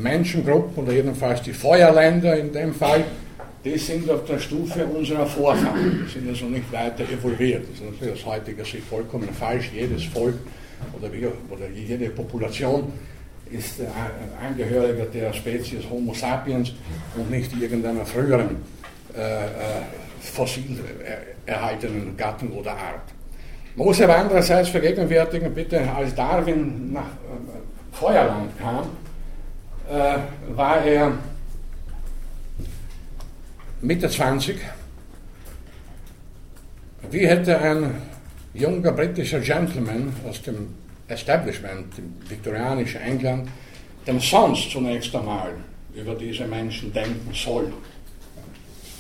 Menschengruppen 0.02 0.84
oder 0.84 0.94
jedenfalls 0.94 1.42
die 1.42 1.54
Feuerländer 1.54 2.38
in 2.38 2.52
dem 2.52 2.74
Fall, 2.74 3.04
die 3.64 3.78
sind 3.78 4.10
auf 4.10 4.26
der 4.26 4.40
Stufe 4.40 4.86
unserer 4.86 5.26
Vorfahren, 5.26 6.06
die 6.06 6.12
sind 6.12 6.30
also 6.30 6.46
nicht 6.46 6.72
weiter 6.72 7.04
evolviert. 7.04 7.64
Das 7.64 7.80
ist 7.80 7.92
natürlich 7.92 8.14
aus 8.14 8.26
heutiger 8.26 8.64
Sicht 8.64 8.84
vollkommen 8.84 9.30
falsch. 9.30 9.72
Jedes 9.74 10.06
Volk 10.06 10.36
oder, 10.98 11.12
wie, 11.12 11.26
oder 11.26 11.68
jede 11.74 12.10
Population 12.10 12.94
ist 13.52 13.82
Angehöriger 14.42 15.06
der 15.06 15.34
Spezies 15.34 15.90
Homo 15.90 16.14
sapiens 16.14 16.74
und 17.16 17.32
nicht 17.32 17.52
irgendeiner 17.60 18.06
früheren 18.06 18.58
äh, 19.16 19.46
äh, 19.46 19.48
fossil 20.20 20.80
erhaltenen 21.46 22.16
Gattung 22.18 22.52
oder 22.52 22.72
Art. 22.72 23.17
Man 23.78 23.86
muss 23.86 24.02
aber 24.02 24.18
andererseits 24.18 24.70
vergegenwärtigen, 24.70 25.54
bitte, 25.54 25.80
als 25.92 26.16
Darwin 26.16 26.94
nach 26.94 27.04
äh, 27.04 27.96
Feuerland 27.96 28.58
kam, 28.58 28.88
äh, 29.88 30.18
war 30.56 30.82
er 30.84 31.12
Mitte 33.80 34.10
20. 34.10 34.58
Wie 37.12 37.28
hätte 37.28 37.60
ein 37.60 38.02
junger 38.56 38.92
britischer 38.94 39.42
Gentleman 39.42 40.12
aus 40.28 40.42
dem 40.42 40.74
Establishment, 41.08 41.96
dem 42.00 42.16
viktorianischen 42.28 43.02
England, 43.02 43.48
denn 44.08 44.20
sonst 44.20 44.72
zunächst 44.72 45.16
einmal 45.16 45.52
über 45.94 46.16
diese 46.16 46.48
Menschen 46.48 46.92
denken 46.92 47.32
sollen. 47.32 47.74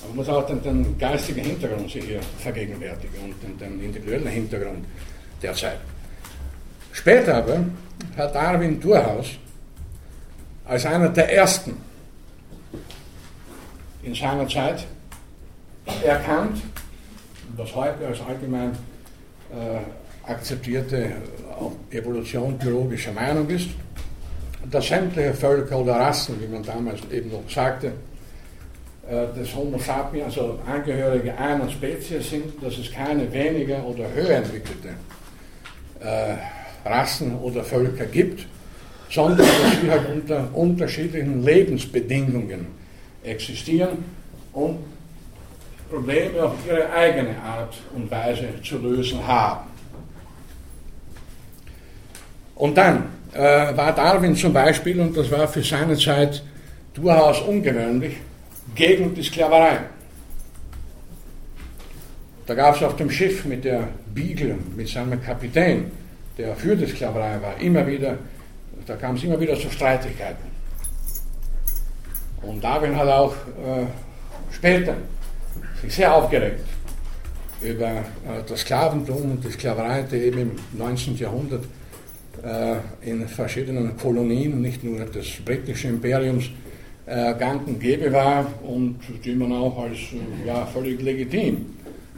Man 0.08 0.15
muss 0.15 0.30
auch 0.30 0.46
den, 0.46 0.62
den 0.62 0.98
geistigen 0.98 1.41
Hintergrund 1.41 1.89
sich 1.91 2.04
hier 2.04 2.22
vergegenwärtigen 2.39 3.20
und 3.24 3.43
den, 3.43 3.58
den 3.58 3.84
individuellen 3.84 4.28
Hintergrund 4.28 4.86
der 5.41 5.54
Zeit. 5.54 5.80
Später 6.91 7.36
aber 7.36 7.60
hat 8.15 8.34
Darwin 8.34 8.80
durchaus 8.80 9.38
als 10.65 10.86
einer 10.86 11.10
der 11.10 11.32
ersten 11.34 11.78
in 14.04 14.15
seiner 14.15 14.48
Zeit 14.48 14.86
erkannt, 16.04 16.62
was 17.56 17.74
heute 17.76 18.08
als 18.08 18.20
allgemein 18.22 18.72
äh, 19.52 20.30
akzeptierte 20.30 21.12
Evolution 21.91 22.58
biologischer 22.58 23.13
Meinung 23.13 23.50
ist, 23.50 23.70
dass 24.70 24.88
sämtliche 24.88 25.34
Völker 25.34 25.78
oder 25.78 25.96
Rassen, 25.96 26.41
wie 26.41 26.48
man 26.48 26.63
damals 26.63 27.00
eben 27.12 27.32
noch 27.32 27.50
sagte, 27.50 27.88
äh, 27.88 27.91
des 29.10 29.56
Homo 29.56 29.78
sapiens, 29.80 30.38
also 30.38 30.60
Angehörige 30.65 31.38
einer 31.38 31.70
Spezies 31.70 32.30
sind, 32.30 32.62
dass 32.62 32.78
es 32.78 32.91
keine 32.91 33.32
weniger 33.32 33.84
oder 33.86 34.06
höher 34.13 34.38
entwickelte 34.38 34.89
äh, 36.00 36.36
Rassen 36.88 37.38
oder 37.39 37.63
Völker 37.63 38.06
gibt, 38.06 38.46
sondern 39.10 39.39
dass 39.39 39.82
sie 39.82 39.89
halt 39.89 40.10
unter 40.10 40.50
unterschiedlichen 40.54 41.43
Lebensbedingungen 41.43 42.67
existieren 43.24 44.04
und 44.54 44.80
Probleme 45.89 46.43
auf 46.43 46.54
ihre 46.67 46.91
eigene 46.91 47.41
Art 47.41 47.76
und 47.96 48.12
Weise 48.12 48.48
zu 48.62 48.78
lösen 48.78 49.26
haben. 49.26 49.70
Und 52.56 52.76
dann 52.76 53.06
äh, 53.34 53.39
war 53.78 53.93
Darwin 53.93 54.36
zum 54.36 54.52
Beispiel, 54.52 55.00
und 55.00 55.15
das 55.15 55.32
war 55.32 55.48
für 55.48 55.63
seine 55.63 55.96
Zeit 55.96 56.43
durchaus 56.93 57.39
ungewöhnlich, 57.41 58.17
gegen 58.78 59.13
die 59.16 59.24
Sklaverei. 59.24 59.80
Da 62.46 62.54
gab 62.54 62.76
es 62.76 62.84
auf 62.84 62.96
dem 62.96 63.10
Schiff 63.10 63.44
mit 63.44 63.66
der 63.66 63.90
Beagle, 64.13 64.56
mit 64.76 64.88
seinem 64.88 65.22
Kapitän, 65.22 65.92
der 66.38 66.56
für 66.56 66.76
die 66.76 66.86
Sklaverei 66.86 67.42
war, 67.42 67.60
immer 67.60 67.86
wieder, 67.86 68.18
da 68.86 68.96
kam 68.96 69.16
es 69.16 69.24
immer 69.24 69.40
wieder 69.40 69.56
zu 69.56 69.70
Streitigkeiten. 69.70 70.46
Und 72.44 72.63
Darwin 72.63 72.96
hat 72.96 73.08
auch 73.10 73.34
äh, 73.34 73.88
später 74.52 74.96
sich 75.82 75.94
sehr 75.94 76.13
aufgeregt 76.13 76.63
über 77.62 77.90
äh, 77.90 78.04
das 78.48 78.62
Sklaventum 78.62 79.32
und 79.32 79.44
die 79.44 79.52
Sklaverei, 79.52 80.04
die 80.04 80.18
eben 80.18 80.40
im 80.40 80.52
19. 80.78 81.18
Jahrhundert 81.18 81.66
äh, 82.44 82.76
in 83.02 83.28
verschiedenen 83.28 83.98
Kolonien, 83.98 84.62
nicht 84.62 84.84
nur 84.84 85.04
des 85.06 85.44
britischen 85.44 85.96
Imperiums, 85.96 86.52
gang 87.08 87.65
und 87.67 87.80
gäbe 87.80 88.12
war 88.12 88.46
und 88.63 89.00
die 89.24 89.34
man 89.34 89.52
auch 89.54 89.78
als 89.78 89.98
äh, 89.98 90.48
ja, 90.48 90.65
völlig 90.65 91.02
legitim 91.02 91.65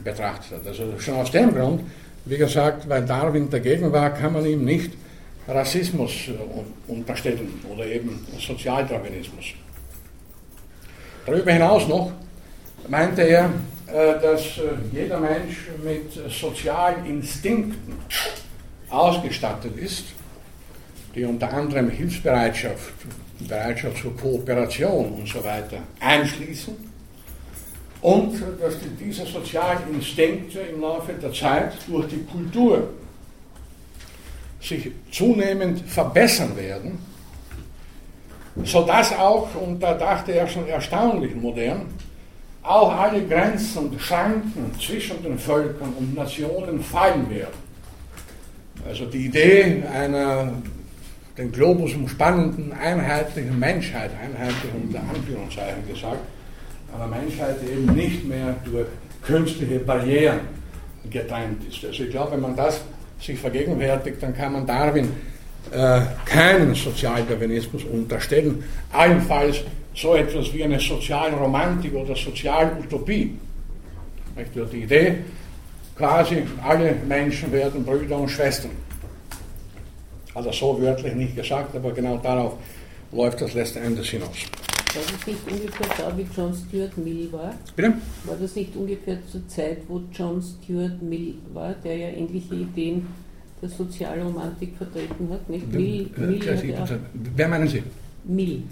betrachtet 0.02 0.58
hat. 0.58 0.66
Also 0.66 0.98
schon 0.98 1.14
aus 1.14 1.30
dem 1.30 1.54
Grund, 1.54 1.82
wie 2.24 2.36
gesagt, 2.36 2.88
weil 2.88 3.04
Darwin 3.04 3.48
dagegen 3.48 3.92
war, 3.92 4.10
kann 4.10 4.32
man 4.32 4.44
ihm 4.44 4.64
nicht 4.64 4.92
Rassismus 5.46 6.10
äh, 6.28 6.90
unterstellen 6.90 7.60
oder 7.72 7.86
eben 7.86 8.26
Sozialdarwinismus. 8.38 9.46
Darüber 11.24 11.52
hinaus 11.52 11.86
noch 11.86 12.12
meinte 12.88 13.22
er, 13.22 13.50
äh, 13.86 14.20
dass 14.20 14.58
äh, 14.58 14.62
jeder 14.92 15.20
Mensch 15.20 15.68
mit 15.84 16.12
sozialen 16.32 17.06
Instinkten 17.06 17.94
ausgestattet 18.88 19.76
ist 19.76 20.06
die 21.14 21.24
unter 21.24 21.52
anderem 21.52 21.90
Hilfsbereitschaft, 21.90 22.92
Bereitschaft 23.44 23.98
zur 23.98 24.16
Kooperation 24.16 25.12
und 25.12 25.28
so 25.28 25.42
weiter 25.44 25.78
einschließen 26.00 26.76
und 28.02 28.40
dass 28.60 28.76
diese 28.98 29.26
sozialen 29.26 29.94
Instinkte 29.94 30.60
im 30.60 30.80
Laufe 30.80 31.12
der 31.12 31.32
Zeit 31.32 31.72
durch 31.86 32.08
die 32.08 32.24
Kultur 32.24 32.88
sich 34.60 34.90
zunehmend 35.10 35.80
verbessern 35.80 36.56
werden, 36.56 36.98
sodass 38.64 39.12
auch, 39.12 39.54
und 39.54 39.80
da 39.80 39.94
dachte 39.94 40.32
er 40.32 40.46
schon 40.46 40.66
erstaunlich 40.66 41.34
modern, 41.34 41.86
auch 42.62 42.92
alle 42.92 43.26
Grenzen 43.26 43.88
und 43.88 44.00
Schranken 44.00 44.72
zwischen 44.78 45.22
den 45.22 45.38
Völkern 45.38 45.94
und 45.98 46.14
Nationen 46.14 46.82
fallen 46.82 47.28
werden. 47.30 47.70
Also 48.86 49.06
die 49.06 49.26
Idee 49.26 49.82
einer 49.92 50.52
den 51.40 51.52
Globus 51.52 51.94
umspannenden 51.94 52.72
einheitlichen 52.72 53.58
Menschheit, 53.58 54.10
einheitlich 54.22 54.72
unter 54.74 55.00
Anführungszeichen 55.00 55.88
gesagt, 55.88 56.18
einer 56.94 57.06
Menschheit 57.06 57.56
eben 57.62 57.86
nicht 57.94 58.26
mehr 58.28 58.56
durch 58.64 58.86
künstliche 59.22 59.78
Barrieren 59.78 60.40
getrennt 61.08 61.62
ist. 61.66 61.82
Also 61.84 62.04
ich 62.04 62.10
glaube, 62.10 62.32
wenn 62.32 62.40
man 62.40 62.56
das 62.56 62.82
sich 63.20 63.38
vergegenwärtigt, 63.38 64.22
dann 64.22 64.34
kann 64.34 64.52
man 64.52 64.66
Darwin 64.66 65.08
äh, 65.72 66.00
keinen 66.26 66.74
Sozialdarwinismus 66.74 67.84
unterstellen, 67.84 68.62
allenfalls 68.92 69.62
so 69.94 70.14
etwas 70.14 70.52
wie 70.52 70.64
eine 70.64 70.78
Sozialromantik 70.78 71.94
oder 71.94 72.14
Sozialutopie. 72.16 73.36
Die 74.54 74.76
Idee, 74.82 75.16
quasi 75.96 76.42
alle 76.62 76.94
Menschen 77.06 77.50
werden 77.52 77.84
Brüder 77.84 78.18
und 78.18 78.28
Schwestern. 78.28 78.70
Also 80.34 80.52
so 80.52 80.80
wörtlich 80.80 81.14
nicht 81.14 81.36
gesagt, 81.36 81.74
aber 81.74 81.92
genau 81.92 82.16
darauf 82.18 82.54
läuft 83.12 83.40
das 83.40 83.54
letzten 83.54 83.80
Endes 83.82 84.08
hinaus. 84.08 84.36
War 84.94 85.02
das 85.02 85.26
nicht 85.26 85.38
ungefähr 85.48 85.86
da, 85.98 86.18
wie 86.18 86.26
John 86.36 86.52
Stuart 86.52 86.98
Mill 86.98 87.28
war? 87.32 87.54
Bitte? 87.76 87.94
War 88.24 88.36
das 88.40 88.56
nicht 88.56 88.74
ungefähr 88.74 89.18
zur 89.30 89.46
Zeit, 89.48 89.78
wo 89.88 90.02
John 90.12 90.42
Stuart 90.42 91.00
Mill 91.00 91.34
war, 91.52 91.74
der 91.84 91.96
ja 91.96 92.08
ähnliche 92.08 92.54
Ideen 92.54 93.06
der 93.62 93.68
Sozialromantik 93.68 94.76
vertreten 94.76 95.28
hat? 95.30 95.48
Nicht? 95.48 95.72
Mill, 95.72 96.10
äh, 96.16 96.20
Mill 96.20 96.58
Sie, 96.58 96.74
wer 97.36 97.48
meinen 97.48 97.68
Sie? 97.68 97.82
Mill. 98.24 98.62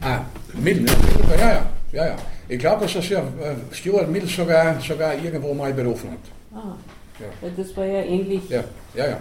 Ah, 0.00 0.20
Mill, 0.54 0.80
ne? 0.80 0.90
ja, 1.38 1.50
ja, 1.50 1.70
ja, 1.92 2.06
ja. 2.06 2.16
Ich 2.48 2.58
glaube, 2.58 2.82
dass 2.82 2.94
das 2.94 3.08
ja 3.08 3.20
äh, 3.20 3.74
Stuart 3.74 4.10
Mill 4.10 4.26
sogar, 4.26 4.80
sogar 4.80 5.14
irgendwo 5.22 5.52
mal 5.52 5.72
berufen 5.74 6.10
hat. 6.12 6.18
Ah, 6.54 6.76
ja. 7.20 7.50
das 7.54 7.76
war 7.76 7.84
ja 7.84 8.02
ähnlich. 8.04 8.48
Ja, 8.48 8.64
ja, 8.94 9.06
ja. 9.06 9.20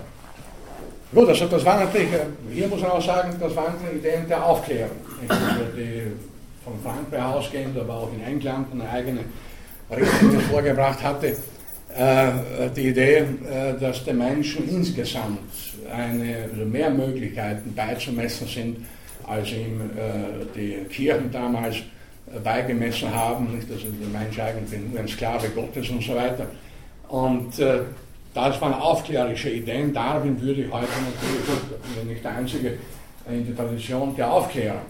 Gut, 1.13 1.29
also 1.29 1.45
das 1.45 1.63
war 1.63 1.79
natürlich, 1.85 2.11
äh, 2.11 2.25
hier 2.53 2.67
muss 2.67 2.81
man 2.81 2.91
auch 2.91 3.01
sagen, 3.01 3.33
das 3.39 3.55
waren 3.55 3.75
die 3.81 3.97
Ideen 3.97 4.27
der 4.27 4.45
Aufklärung, 4.45 4.97
die 5.77 6.01
von 6.65 6.73
Frankreich 6.83 7.23
ausgehend, 7.23 7.79
aber 7.79 7.93
auch 7.93 8.09
in 8.13 8.21
England 8.21 8.67
eine 8.73 8.89
eigene 8.89 9.21
Richtung 9.89 10.39
vorgebracht 10.51 11.01
hatte. 11.01 11.37
Äh, 11.97 12.69
die 12.75 12.89
Idee, 12.89 13.19
äh, 13.19 13.79
dass 13.79 14.03
den 14.03 14.17
Menschen 14.17 14.67
insgesamt 14.69 15.39
eine, 15.89 16.49
also 16.51 16.65
mehr 16.65 16.89
Möglichkeiten 16.89 17.73
beizumessen 17.73 18.45
sind, 18.45 18.85
als 19.25 19.51
ihm 19.51 19.89
die 20.55 20.85
Kirchen 20.89 21.31
damals 21.31 21.77
beigemessen 22.43 23.13
haben, 23.13 23.55
nicht, 23.55 23.69
also 23.69 23.87
der 23.87 24.21
Mensch 24.21 24.39
eigentlich 24.39 24.79
nur 24.89 24.99
ein 24.99 25.07
Sklave 25.07 25.49
Gottes 25.49 25.89
und 25.89 26.01
so 26.01 26.15
weiter. 26.15 26.47
Und 27.09 27.53
das 28.33 28.61
waren 28.61 28.73
aufklärerische 28.73 29.49
Ideen. 29.49 29.93
Darwin 29.93 30.39
würde 30.41 30.61
ich 30.61 30.71
heute 30.71 30.85
natürlich 30.85 32.05
nicht 32.05 32.23
der 32.23 32.35
einzige 32.35 32.77
in 33.29 33.45
die 33.45 33.53
Tradition 33.53 34.15
der 34.15 34.31
Aufklärung 34.31 34.81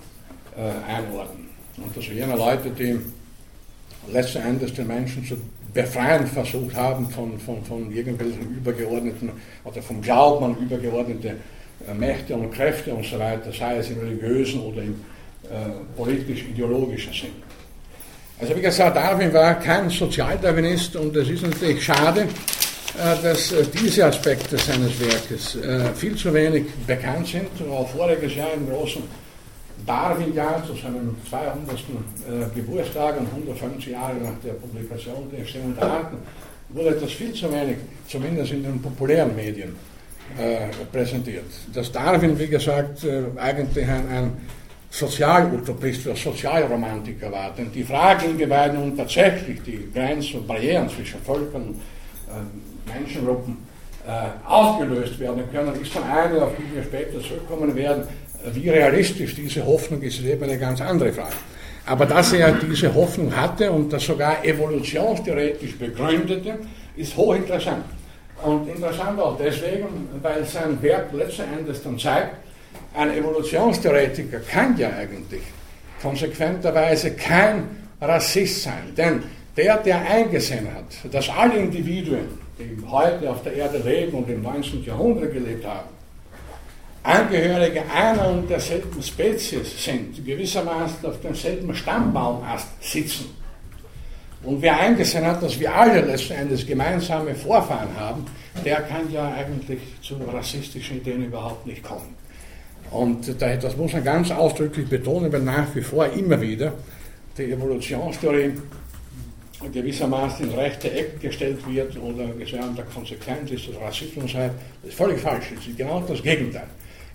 äh, 0.55 0.91
einordnen. 0.91 1.47
Und 1.77 1.95
das 1.95 2.07
jene 2.07 2.35
Leute, 2.35 2.69
die 2.71 2.99
letzten 4.11 4.39
Endes 4.39 4.73
den 4.73 4.87
Menschen 4.87 5.25
zu 5.25 5.37
befreien 5.73 6.25
versucht 6.27 6.75
haben 6.75 7.09
von, 7.09 7.39
von, 7.39 7.63
von 7.63 7.91
irgendwelchen 7.91 8.55
übergeordneten 8.57 9.31
oder 9.63 9.81
vom 9.81 10.01
Glauben 10.01 10.45
an 10.45 10.57
übergeordnete 10.57 11.35
äh, 11.87 11.93
Mächte 11.93 12.35
und 12.35 12.51
Kräfte 12.51 12.93
und 12.93 13.05
so 13.05 13.19
weiter, 13.19 13.51
sei 13.51 13.77
es 13.77 13.89
im 13.89 13.99
religiösen 13.99 14.61
oder 14.61 14.81
im 14.81 14.95
äh, 15.43 15.69
politisch-ideologischen 15.95 17.13
Sinn. 17.13 17.31
Also 18.39 18.55
wie 18.55 18.61
gesagt, 18.61 18.95
Darwin 18.95 19.33
war 19.33 19.55
kein 19.59 19.89
Sozialdarwinist 19.89 20.95
und 20.95 21.15
es 21.15 21.29
ist 21.29 21.43
natürlich 21.43 21.83
schade, 21.83 22.27
dass 22.97 23.51
äh, 23.51 23.63
diese 23.79 24.05
Aspekte 24.05 24.57
seines 24.57 24.99
Werkes 24.99 25.55
äh, 25.55 25.93
viel 25.93 26.15
zu 26.15 26.33
wenig 26.33 26.65
bekannt 26.85 27.27
sind. 27.27 27.47
Voriges 27.93 28.35
Jahr 28.35 28.53
im 28.53 28.67
großen 28.69 29.03
Darwin-Jahr 29.85 30.65
zu 30.65 30.73
seinem 30.73 31.15
200. 31.29 32.55
Geburtstag 32.55 33.19
und 33.19 33.27
150 33.27 33.93
Jahre 33.93 34.15
nach 34.15 34.33
der 34.43 34.53
Publikation 34.53 35.29
der 35.31 35.45
der 35.45 35.83
Arten 35.83 36.17
wurde 36.69 36.97
das 36.99 37.11
viel 37.11 37.31
zu 37.33 37.51
wenig, 37.53 37.77
zumindest 38.07 38.51
in 38.51 38.63
den 38.63 38.81
populären 38.81 39.33
Medien, 39.35 39.75
präsentiert. 40.91 41.45
Dass 41.73 41.91
Darwin, 41.91 42.37
wie 42.37 42.47
gesagt, 42.47 43.05
eigentlich 43.37 43.87
ein, 43.87 44.09
ein 44.09 44.31
Sozialutopist 44.89 46.07
oder 46.07 46.15
Sozialromantiker 46.15 47.31
war. 47.31 47.53
Denn 47.55 47.71
die 47.71 47.83
Frage, 47.83 48.25
inwieweit 48.25 48.73
nun 48.73 48.97
tatsächlich 48.97 49.61
die 49.61 49.89
Grenzen 49.93 50.39
und 50.39 50.47
Barrieren 50.47 50.89
zwischen 50.89 51.21
Völkern 51.21 51.79
Menschengruppen 52.93 53.57
äh, 54.07 54.47
aufgelöst 54.47 55.19
werden 55.19 55.43
können, 55.51 55.81
ist 55.81 55.95
dann 55.95 56.03
eine, 56.03 56.41
auf 56.41 56.51
die 56.57 56.75
wir 56.75 56.83
später 56.83 57.19
zurückkommen 57.21 57.75
werden. 57.75 58.03
Wie 58.53 58.69
realistisch 58.69 59.35
diese 59.35 59.65
Hoffnung 59.65 60.01
ist, 60.01 60.19
ist 60.19 60.25
eben 60.25 60.43
eine 60.43 60.57
ganz 60.57 60.79
andere 60.79 61.11
Frage. 61.11 61.33
Aber 61.85 62.05
dass 62.05 62.33
er 62.33 62.51
diese 62.53 62.93
Hoffnung 62.93 63.35
hatte 63.35 63.71
und 63.71 63.91
das 63.91 64.05
sogar 64.05 64.43
evolutionstheoretisch 64.43 65.77
begründete, 65.77 66.59
ist 66.95 67.15
hochinteressant. 67.15 67.85
Und 68.43 68.67
interessant 68.69 69.19
auch 69.19 69.37
deswegen, 69.37 69.87
weil 70.21 70.45
sein 70.45 70.81
Werk 70.81 71.11
letzten 71.13 71.43
Endes 71.57 71.81
dann 71.81 71.97
zeigt, 71.97 72.35
ein 72.93 73.13
Evolutionstheoretiker 73.13 74.39
kann 74.39 74.77
ja 74.77 74.89
eigentlich 74.89 75.41
konsequenterweise 76.01 77.11
kein 77.11 77.63
Rassist 78.01 78.63
sein. 78.63 78.93
Denn 78.95 79.23
der, 79.55 79.77
der 79.77 80.01
eingesehen 80.01 80.67
hat, 80.75 81.13
dass 81.13 81.29
alle 81.29 81.55
Individuen, 81.55 82.27
die 82.59 82.77
heute 82.87 83.29
auf 83.29 83.43
der 83.43 83.53
Erde 83.53 83.77
leben 83.79 84.17
und 84.17 84.29
im 84.29 84.41
19. 84.41 84.83
Jahrhundert 84.83 85.33
gelebt 85.33 85.65
haben, 85.65 85.89
Angehörige 87.03 87.83
einer 87.89 88.27
und 88.27 88.49
derselben 88.49 89.01
Spezies 89.01 89.81
sind, 89.81 90.25
gewissermaßen 90.25 91.05
auf 91.05 91.21
demselben 91.21 91.73
Stammbaumast 91.73 92.67
sitzen. 92.81 93.27
Und 94.43 94.61
wer 94.61 94.77
eingesehen 94.77 95.25
hat, 95.25 95.41
dass 95.41 95.57
wir 95.57 95.73
alle 95.73 96.01
letzten 96.01 96.67
gemeinsame 96.67 97.33
Vorfahren 97.33 97.97
haben, 97.97 98.25
der 98.65 98.81
kann 98.81 99.09
ja 99.09 99.33
eigentlich 99.33 99.79
zu 100.01 100.15
rassistischen 100.15 100.97
Ideen 100.97 101.25
überhaupt 101.25 101.65
nicht 101.65 101.81
kommen. 101.81 102.13
Und 102.91 103.41
das 103.41 103.77
muss 103.77 103.93
man 103.93 104.03
ganz 104.03 104.29
ausdrücklich 104.29 104.89
betonen, 104.89 105.31
weil 105.31 105.41
nach 105.41 105.73
wie 105.75 105.81
vor 105.81 106.07
immer 106.07 106.39
wieder 106.41 106.73
die 107.37 107.51
Evolutionstheorie 107.51 108.51
gewissermaßen 109.71 110.45
ins 110.45 110.57
rechte 110.57 110.91
Eck 110.91 111.19
gestellt 111.19 111.59
wird 111.67 111.97
oder 111.97 112.27
gesagt, 112.27 112.77
der 112.77 112.85
Konsequenz 112.85 113.51
ist, 113.51 113.69
dass 113.69 113.81
Rassismus 113.81 114.31
sei, 114.31 114.51
das 114.81 114.91
ist 114.91 114.97
völlig 114.97 115.19
falsch. 115.19 115.45
Das 115.55 115.65
ist 115.65 115.77
genau 115.77 116.03
das 116.07 116.21
Gegenteil. 116.21 116.67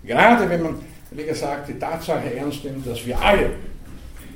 Gerade 0.03 0.49
wenn 0.49 0.61
man, 0.61 0.75
wie 1.11 1.23
gesagt, 1.23 1.69
die 1.69 1.79
Tatsache 1.79 2.35
ernst 2.35 2.63
nimmt, 2.65 2.85
dass 2.85 3.05
wir 3.05 3.19
alle, 3.19 3.51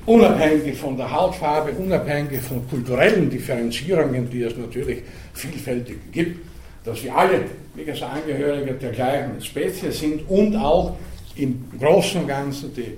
unabhängig 0.06 0.78
von 0.78 0.96
der 0.96 1.12
Hautfarbe, 1.12 1.72
unabhängig 1.74 2.42
von 2.42 2.68
kulturellen 2.70 3.30
Differenzierungen, 3.30 4.30
die 4.30 4.44
es 4.44 4.56
natürlich 4.56 5.00
vielfältig 5.34 5.98
gibt, 6.12 6.40
dass 6.86 7.04
wir 7.04 7.14
alle, 7.14 7.42
wie 7.76 7.84
gesagt, 7.84 8.14
Angehörige 8.14 8.74
der 8.74 8.92
gleichen 8.92 9.42
Spezies 9.42 10.00
sind 10.00 10.22
und 10.30 10.56
auch 10.56 10.96
im 11.36 11.66
Großen 11.78 12.22
und 12.22 12.28
Ganzen 12.28 12.74
die 12.74 12.98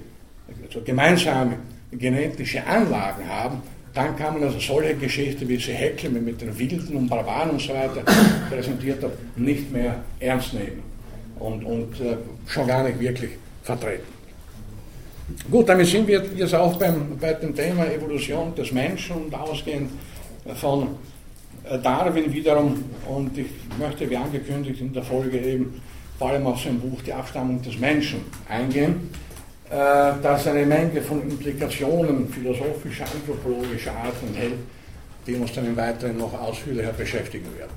also 0.67 0.81
gemeinsame 0.81 1.57
genetische 1.91 2.65
Anlagen 2.65 3.27
haben, 3.27 3.61
dann 3.93 4.15
kann 4.15 4.35
man 4.35 4.43
also 4.43 4.59
solche 4.59 4.95
Geschichten, 4.95 5.47
wie 5.47 5.57
sie 5.57 5.73
Heckel 5.73 6.09
mit 6.11 6.41
den 6.41 6.57
Wilden 6.57 6.95
und 6.95 7.07
Barbaren 7.07 7.51
und 7.51 7.61
so 7.61 7.73
weiter 7.73 8.03
präsentiert 8.49 9.03
hat, 9.03 9.11
nicht 9.35 9.71
mehr 9.71 10.03
ernst 10.19 10.53
nehmen 10.53 10.83
und, 11.39 11.63
und 11.63 11.99
äh, 11.99 12.17
schon 12.47 12.67
gar 12.67 12.83
nicht 12.83 12.99
wirklich 12.99 13.31
vertreten. 13.63 14.19
Gut, 15.49 15.69
damit 15.69 15.87
sind 15.87 16.07
wir 16.07 16.23
jetzt 16.35 16.55
auch 16.55 16.77
beim, 16.77 17.17
bei 17.19 17.33
dem 17.33 17.55
Thema 17.55 17.85
Evolution 17.85 18.53
des 18.55 18.71
Menschen 18.71 19.15
und 19.15 19.33
ausgehend 19.33 19.91
von 20.55 20.89
äh, 21.63 21.77
Darwin 21.79 22.31
wiederum. 22.33 22.83
Und 23.07 23.37
ich 23.37 23.47
möchte, 23.77 24.09
wie 24.09 24.17
angekündigt 24.17 24.81
in 24.81 24.93
der 24.93 25.03
Folge 25.03 25.39
eben, 25.39 25.81
vor 26.17 26.29
allem 26.29 26.47
auf 26.47 26.61
sein 26.61 26.79
Buch 26.79 27.01
Die 27.01 27.13
Abstammung 27.13 27.61
des 27.61 27.79
Menschen 27.79 28.21
eingehen. 28.47 29.09
Äh, 29.69 30.13
das 30.23 30.47
eine 30.47 30.65
Menge 30.65 31.01
von 31.01 31.21
Implikationen 31.21 32.27
philosophischer, 32.29 33.05
anthropologischer 33.05 33.91
Art 33.91 34.15
enthält, 34.27 34.53
die 35.27 35.35
uns 35.35 35.53
dann 35.53 35.67
im 35.67 35.77
Weiteren 35.77 36.17
noch 36.17 36.33
ausführlicher 36.33 36.91
beschäftigen 36.93 37.45
werden. 37.57 37.71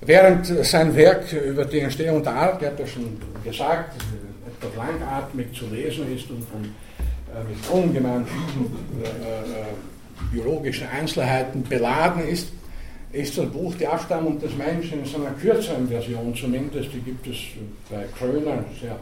Während 0.00 0.46
sein 0.64 0.94
Werk 0.96 1.30
über 1.32 1.66
die 1.66 1.80
Entstehung 1.80 2.22
der 2.22 2.32
Art, 2.32 2.62
er 2.62 2.70
hat 2.70 2.78
ja 2.78 2.86
schon 2.86 3.20
gesagt, 3.44 4.00
etwas 4.46 4.74
langatmig 4.74 5.52
zu 5.52 5.66
lesen 5.66 6.14
ist 6.16 6.30
und 6.30 6.44
von, 6.44 6.64
äh, 6.64 7.44
mit 7.46 7.68
ungemein 7.70 8.24
vielen 8.26 9.04
äh, 9.04 9.08
äh, 9.08 9.64
biologischen 10.32 10.88
Einzelheiten 10.88 11.62
beladen 11.62 12.26
ist, 12.26 12.48
ist 13.12 13.36
das 13.36 13.46
Buch 13.46 13.74
Die 13.74 13.86
Abstammung 13.86 14.40
des 14.40 14.56
Menschen 14.56 15.00
in 15.00 15.06
seiner 15.06 15.30
kürzeren 15.32 15.88
Version 15.88 16.34
zumindest, 16.34 16.90
die 16.92 17.00
gibt 17.00 17.26
es 17.26 17.36
bei 17.90 18.04
Kröner, 18.18 18.64
sehr 18.80 18.96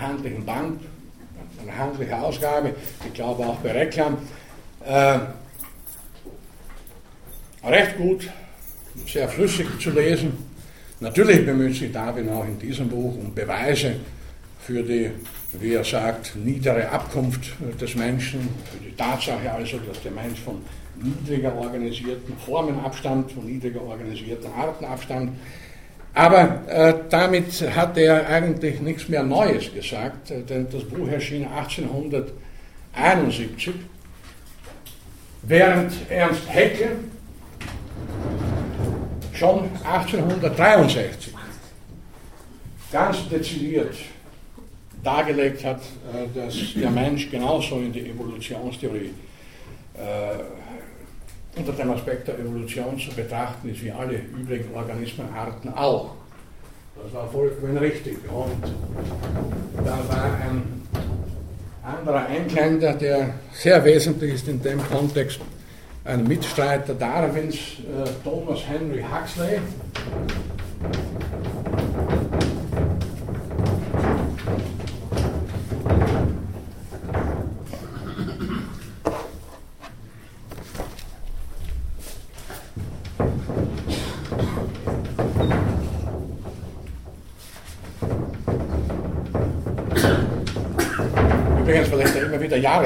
handlichen 0.00 0.44
Band, 0.44 0.80
eine 1.62 1.76
handliche 1.76 2.16
Ausgabe, 2.16 2.74
ich 3.06 3.12
glaube 3.12 3.46
auch 3.46 3.56
bei 3.56 3.72
Reklam. 3.72 4.18
Äh, 4.84 5.18
recht 7.64 7.96
gut, 7.96 8.28
sehr 9.06 9.28
flüssig 9.28 9.66
zu 9.80 9.90
lesen. 9.90 10.32
Natürlich 11.00 11.44
bemüht 11.44 11.76
sich 11.76 11.92
Darwin 11.92 12.28
auch 12.28 12.44
in 12.44 12.58
diesem 12.58 12.88
Buch 12.88 13.14
um 13.14 13.32
Beweise 13.34 13.96
für 14.60 14.82
die, 14.82 15.10
wie 15.52 15.74
er 15.74 15.84
sagt, 15.84 16.36
niedere 16.36 16.88
Abkunft 16.90 17.52
des 17.80 17.94
Menschen, 17.94 18.40
für 18.70 18.84
die 18.84 18.94
Tatsache 18.94 19.50
also, 19.50 19.78
dass 19.78 20.02
der 20.02 20.12
Mensch 20.12 20.40
von 20.40 20.56
niedriger 21.02 21.54
organisierten 21.54 22.36
Formen 22.36 22.78
abstammt, 22.80 23.32
von 23.32 23.46
niedriger 23.46 23.80
organisierten 23.82 24.50
Arten 24.52 24.84
abstammt. 24.84 25.32
Aber 26.18 26.66
äh, 26.66 26.94
damit 27.10 27.52
hat 27.76 27.96
er 27.96 28.28
eigentlich 28.28 28.80
nichts 28.80 29.08
mehr 29.08 29.22
Neues 29.22 29.72
gesagt, 29.72 30.32
äh, 30.32 30.42
denn 30.42 30.66
das 30.68 30.82
Buch 30.82 31.06
erschien 31.06 31.46
1871, 31.46 33.74
während 35.42 35.92
Ernst 36.10 36.52
Haeckel 36.52 36.96
schon 39.32 39.70
1863 39.84 41.34
ganz 42.90 43.28
dezidiert 43.28 43.94
dargelegt 45.04 45.64
hat, 45.64 45.80
äh, 45.80 46.26
dass 46.36 46.74
der 46.74 46.90
Mensch 46.90 47.30
genauso 47.30 47.76
in 47.76 47.92
die 47.92 48.10
Evolutionstheorie 48.10 49.14
äh, 49.94 49.98
unter 51.56 51.72
dem 51.72 51.90
Aspekt 51.90 52.28
der 52.28 52.38
Evolution 52.38 52.98
zu 52.98 53.10
betrachten 53.14 53.68
ist 53.70 53.82
wie 53.82 53.90
alle 53.90 54.20
übrigen 54.38 54.74
Organismenarten 54.74 55.72
auch. 55.74 56.14
Das 57.02 57.12
war 57.12 57.28
vollkommen 57.28 57.76
richtig. 57.78 58.18
Und 58.30 58.62
da 59.84 59.98
war 60.08 60.24
ein 60.24 60.82
anderer 61.82 62.26
Einklender, 62.26 62.92
der 62.94 63.34
sehr 63.52 63.84
wesentlich 63.84 64.34
ist 64.34 64.48
in 64.48 64.62
dem 64.62 64.80
Kontext, 64.88 65.40
ein 66.04 66.24
Mitstreiter 66.24 66.94
Darwins, 66.94 67.54
äh, 67.54 68.08
Thomas 68.24 68.60
Henry 68.66 69.02
Huxley. 69.02 69.60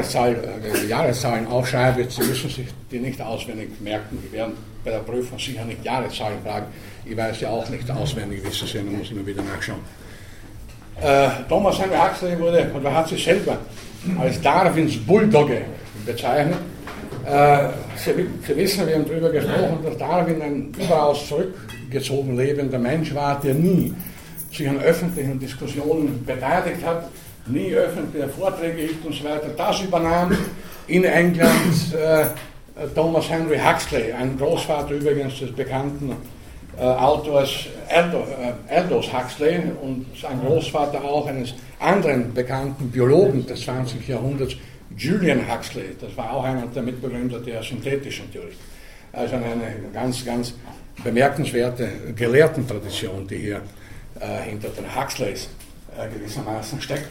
Jahreszahl, 0.02 0.36
äh, 0.64 0.86
Jahreszahlen 0.88 1.46
aufschreibe, 1.46 2.06
Sie 2.08 2.22
müssen 2.22 2.50
sich 2.50 2.66
die 2.90 2.98
nicht 2.98 3.20
auswendig 3.20 3.68
merken. 3.80 4.18
Die 4.22 4.32
werden 4.32 4.54
bei 4.84 4.90
der 4.90 4.98
Prüfung 4.98 5.38
sicher 5.38 5.64
nicht 5.64 5.84
Jahreszahlen 5.84 6.38
fragen. 6.44 6.66
Ich 7.04 7.16
weiß 7.16 7.40
ja 7.40 7.50
auch 7.50 7.68
nicht 7.68 7.88
auswendig, 7.90 8.42
wie 8.44 8.50
sie 8.50 8.78
da 8.78 8.82
muss 8.82 9.10
immer 9.10 9.26
wieder 9.26 9.42
nachschauen. 9.42 9.80
Äh, 11.00 11.28
Thomas 11.48 11.78
Henry 11.80 11.96
Huxley 11.96 12.38
wurde, 12.38 12.70
oder 12.74 12.94
hat 12.94 13.08
sich 13.08 13.24
selber 13.24 13.58
als 14.18 14.40
Darwins 14.40 14.96
Bulldogge 14.98 15.62
bezeichnet. 16.04 16.58
Äh, 17.24 17.68
sie, 17.96 18.26
sie, 18.46 18.56
wissen, 18.56 18.86
wir 18.86 18.96
haben 18.96 19.06
darüber 19.06 19.30
gesprochen, 19.30 19.78
dass 19.84 19.96
Darwin 19.96 20.42
ein 20.42 20.74
überaus 20.78 21.28
zurückgezogen 21.28 22.36
lebender 22.36 22.78
Mensch 22.78 23.14
war, 23.14 23.40
der 23.40 23.54
nie 23.54 23.94
sich 24.52 24.68
an 24.68 24.80
öffentlichen 24.80 25.38
Diskussionen 25.38 26.24
beteiligt 26.26 26.84
hat 26.84 27.08
nie 27.46 27.74
öffentliche 27.74 28.28
Vorträge 28.28 28.82
hielt 28.82 29.04
und 29.04 29.14
so 29.14 29.24
weiter. 29.24 29.48
Das 29.56 29.80
übernahm 29.80 30.36
in 30.86 31.04
England 31.04 31.94
äh, 31.94 32.26
Thomas 32.94 33.28
Henry 33.28 33.58
Huxley, 33.58 34.12
ein 34.12 34.38
Großvater 34.38 34.94
übrigens 34.94 35.38
des 35.38 35.52
bekannten 35.52 36.16
äh, 36.78 36.82
Autors 36.82 37.66
Aldo, 37.88 38.26
äh, 38.68 38.74
Aldous 38.74 39.12
Huxley 39.12 39.60
und 39.82 40.06
ein 40.28 40.40
Großvater 40.40 41.04
auch 41.04 41.26
eines 41.26 41.54
anderen 41.78 42.32
bekannten 42.32 42.90
Biologen 42.90 43.46
des 43.46 43.62
20. 43.62 44.08
Jahrhunderts, 44.08 44.56
Julian 44.96 45.40
Huxley. 45.50 45.96
Das 46.00 46.16
war 46.16 46.32
auch 46.32 46.44
einer 46.44 46.66
der 46.66 46.82
Mitbegründer 46.82 47.40
der 47.40 47.62
synthetischen 47.62 48.32
Theorie. 48.32 48.56
Also 49.12 49.36
eine 49.36 49.74
ganz, 49.92 50.24
ganz 50.24 50.54
bemerkenswerte 51.04 51.88
Gelehrtentradition, 52.16 53.26
die 53.26 53.36
hier 53.36 53.60
äh, 54.20 54.48
hinter 54.48 54.68
den 54.68 54.84
Huxleys 54.94 55.48
äh, 55.98 56.08
gewissermaßen 56.08 56.80
steckt. 56.80 57.08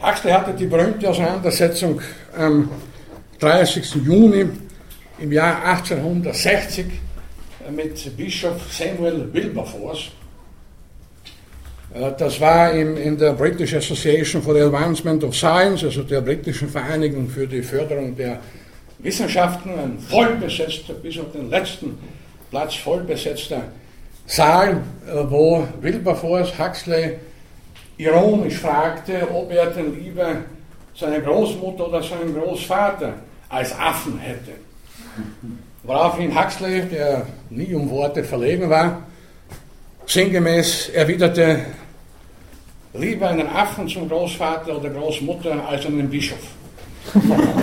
Huxley 0.00 0.32
hatte 0.32 0.52
die 0.52 0.66
berühmte 0.66 1.08
Auseinandersetzung 1.08 2.00
am 2.36 2.70
30. 3.40 3.94
Juni 4.04 4.46
im 5.18 5.32
Jahr 5.32 5.64
1860 5.64 6.86
mit 7.74 8.16
Bischof 8.16 8.60
Samuel 8.70 9.32
Wilberforce. 9.32 10.10
Äh, 11.94 12.12
das 12.18 12.40
war 12.40 12.72
in 12.72 13.16
der 13.16 13.32
British 13.32 13.74
Association 13.74 14.42
for 14.42 14.54
the 14.54 14.60
Advancement 14.60 15.24
of 15.24 15.34
Science, 15.34 15.82
also 15.84 16.02
der 16.02 16.20
britischen 16.20 16.68
Vereinigung 16.68 17.28
für 17.28 17.46
die 17.46 17.62
Förderung 17.62 18.14
der 18.14 18.38
Wissenschaften, 18.98 19.70
ein 19.78 19.98
vollbesetzter, 19.98 20.94
bis 20.94 21.18
auf 21.18 21.32
den 21.32 21.50
letzten 21.50 21.98
Platz 22.50 22.74
vollbesetzter 22.74 23.64
Saal, 24.26 24.82
äh, 25.06 25.24
wo 25.28 25.66
Wilberforce 25.80 26.58
Huxley 26.58 27.18
ironisch 27.98 28.58
fragte, 28.58 29.28
ob 29.32 29.50
er 29.50 29.66
denn 29.66 29.94
lieber 29.94 30.36
seine 30.94 31.20
Großmutter 31.20 31.88
oder 31.88 32.02
seinen 32.02 32.34
Großvater 32.34 33.14
als 33.48 33.72
Affen 33.78 34.18
hätte. 34.18 34.52
Woraufhin 35.82 36.34
Huxley, 36.34 36.82
der 36.82 37.26
nie 37.50 37.74
um 37.74 37.88
Worte 37.90 38.24
verlegen 38.24 38.68
war, 38.68 39.02
sinngemäß 40.06 40.90
erwiderte, 40.90 41.60
lieber 42.94 43.28
einen 43.28 43.48
Affen 43.48 43.88
zum 43.88 44.08
Großvater 44.08 44.78
oder 44.78 44.90
Großmutter 44.90 45.66
als 45.68 45.86
einen 45.86 46.08
Bischof. 46.08 46.38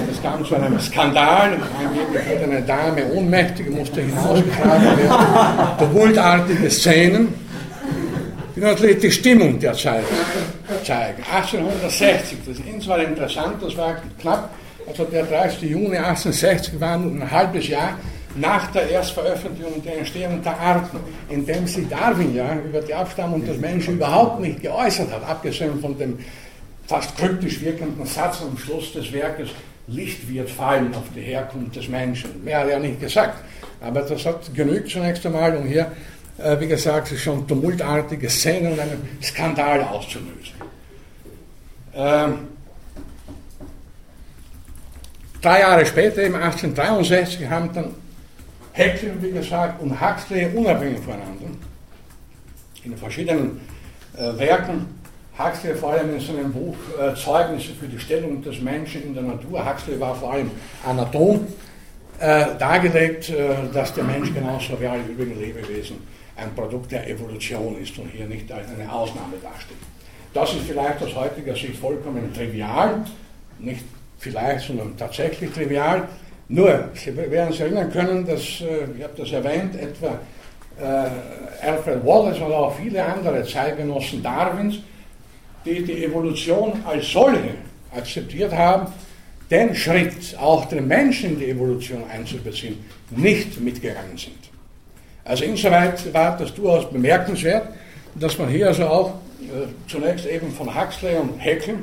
Es 0.10 0.22
kam 0.22 0.46
zu 0.46 0.56
einem 0.56 0.80
Skandal, 0.80 1.58
angeblich 1.78 2.30
wurde 2.30 2.44
eine 2.44 2.62
Dame 2.62 3.06
ohnmächtig, 3.14 3.70
musste 3.70 4.02
hinausgetragen 4.02 4.98
werden, 4.98 5.78
tumultartige 5.80 6.72
Szenen 6.72 7.43
natürlich 8.56 9.00
die 9.00 9.12
Stimmung 9.12 9.60
der 9.60 9.74
Zeit 9.74 10.04
zeigen. 10.84 11.24
1860, 11.32 12.38
das 12.46 12.58
ist 12.58 12.64
insofern 12.66 13.02
interessant, 13.02 13.56
das 13.62 13.76
war 13.78 13.96
knapp, 14.20 14.50
also 14.88 15.04
der 15.06 15.24
30. 15.24 15.62
Juni 15.64 15.98
1860 15.98 16.80
war 16.80 16.98
nun 16.98 17.22
ein 17.22 17.32
halbes 17.32 17.68
Jahr 17.68 17.98
nach 18.36 18.72
der 18.72 18.90
Erstveröffentlichung 18.90 19.84
der 19.84 20.00
Entstehung 20.00 20.42
der 20.42 20.60
Arten, 20.60 21.00
in 21.30 21.46
dem 21.46 21.68
sich 21.68 21.88
Darwin 21.88 22.36
ja 22.36 22.56
über 22.58 22.82
die 22.82 22.94
Abstammung 22.94 23.46
des 23.46 23.58
Menschen 23.58 23.96
überhaupt 23.96 24.40
nicht 24.40 24.62
geäußert 24.62 25.12
hat, 25.12 25.28
abgesehen 25.28 25.80
von 25.80 25.98
dem 25.98 26.18
fast 26.88 27.16
kryptisch 27.18 27.62
wirkenden 27.62 28.06
Satz 28.06 28.42
am 28.42 28.58
Schluss 28.58 28.94
des 28.94 29.12
Werkes, 29.14 29.50
Licht 29.88 30.30
wird 30.30 30.50
fallen 30.50 30.94
auf 30.96 31.04
die 31.16 31.22
Herkunft 31.22 31.76
des 31.76 31.90
Menschen. 31.90 32.44
Mehr 32.44 32.60
hat 32.60 32.70
er 32.70 32.80
nicht 32.80 33.02
gesagt, 33.02 33.44
aber 33.82 34.02
das 34.02 34.26
hat 34.26 34.54
genügt 34.54 34.90
zunächst 34.90 35.26
einmal, 35.26 35.58
um 35.58 35.66
hier 35.66 35.92
äh, 36.38 36.60
wie 36.60 36.68
gesagt, 36.68 37.10
schon 37.18 37.48
tumultartige 37.48 38.30
Szenen 38.30 38.74
und 38.74 38.80
einen 38.80 39.20
Skandal 39.22 39.82
auszulösen. 39.82 40.54
Ähm, 41.96 42.48
drei 45.42 45.60
Jahre 45.60 45.86
später, 45.86 46.24
im 46.24 46.36
1863, 46.36 47.48
haben 47.50 47.72
dann 47.74 47.96
Haeckel, 48.74 49.14
wie 49.22 49.32
gesagt, 49.32 49.82
und 49.82 50.02
Huxley 50.02 50.48
unabhängig 50.56 51.00
voneinander. 51.00 51.46
In 52.84 52.98
verschiedenen 52.98 53.62
äh, 54.18 54.38
Werken, 54.40 54.88
Huxley 55.38 55.76
vor 55.76 55.94
allem 55.94 56.16
in 56.16 56.20
seinem 56.20 56.52
Buch 56.52 56.76
äh, 57.00 57.14
Zeugnisse 57.16 57.74
für 57.80 57.88
die 57.88 58.00
Stellung 58.00 58.42
des 58.42 58.60
Menschen 58.60 59.04
in 59.04 59.14
der 59.14 59.24
Natur, 59.24 59.64
Huxley 59.64 60.00
war 60.00 60.16
vor 60.16 60.34
allem 60.34 60.50
Anatom, 60.86 61.48
äh, 62.20 62.46
dargelegt, 62.58 63.30
äh, 63.30 63.50
dass 63.72 63.94
der 63.94 64.04
Mensch 64.04 64.34
genauso 64.34 64.80
wie 64.80 64.88
alle 64.88 65.04
übrigen 65.04 65.40
Lebewesen 65.40 65.98
ein 66.36 66.54
Produkt 66.56 66.92
der 66.92 67.08
Evolution 67.10 67.78
ist 67.82 67.98
und 67.98 68.10
hier 68.10 68.26
nicht 68.26 68.52
eine 68.52 68.92
Ausnahme 68.92 69.36
dasteht. 69.42 69.78
Das 70.34 70.54
ist 70.54 70.66
vielleicht 70.68 71.02
aus 71.04 71.16
heutiger 71.16 71.54
Sicht 71.54 71.76
vollkommen 71.76 72.34
trivial, 72.34 73.06
nicht 73.60 73.84
vielleicht, 74.18 74.68
sondern 74.68 74.98
tatsächlich 74.98 75.52
trivial. 75.52 76.08
Nur, 76.50 76.90
Sie 76.96 77.16
werden 77.16 77.52
sich 77.52 77.62
erinnern 77.62 77.92
können, 77.92 78.26
dass, 78.26 78.42
äh, 78.62 78.86
ich 78.98 79.04
habe 79.04 79.14
das 79.16 79.32
erwähnt, 79.32 79.76
etwa 79.76 80.20
äh, 80.80 81.66
Alfred 81.68 82.06
Wallace 82.06 82.42
oder 82.42 82.58
auch 82.58 82.76
viele 82.76 83.04
andere 83.04 83.44
Zeitgenossen 83.46 84.22
Darwins 84.24 84.80
die 85.66 85.84
die 85.84 86.06
Evolution 86.06 86.84
als 86.86 87.12
solche 87.12 87.56
akzeptiert 87.96 88.52
haben, 88.54 88.92
den 89.50 89.76
Schritt, 89.76 90.36
auch 90.40 90.66
den 90.66 90.88
Menschen 90.88 91.34
in 91.34 91.40
die 91.40 91.50
Evolution 91.50 92.04
einzubeziehen, 92.10 92.84
nicht 93.12 93.60
mitgegangen 93.60 94.18
sind. 94.18 94.43
Also 95.26 95.46
insoweit 95.46 96.14
war 96.14 96.38
das 96.38 96.54
durchaus 96.54 96.92
bemerkenswert, 96.92 97.70
dass 98.16 98.38
man 98.38 98.50
hier 98.50 98.68
also 98.68 98.86
auch 98.86 99.10
äh, 99.42 99.68
zunächst 99.88 100.26
eben 100.26 100.52
von 100.52 100.74
Huxley 100.74 101.16
und 101.16 101.40
Haeckel 101.40 101.78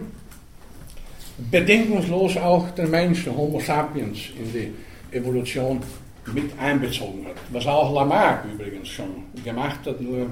bedingungslos 1.51 2.37
auch 2.37 2.71
den 2.73 2.91
Menschen, 2.91 3.35
Homo 3.35 3.61
sapiens, 3.61 4.19
in 4.39 4.53
die 4.53 5.17
Evolution 5.17 5.81
mit 6.27 6.59
einbezogen 6.59 7.27
hat. 7.27 7.37
Was 7.51 7.67
auch 7.67 7.95
Lamarck 7.95 8.45
übrigens 8.53 8.89
schon 8.89 9.25
gemacht 9.43 9.81
hat, 9.87 10.01
nur 10.01 10.27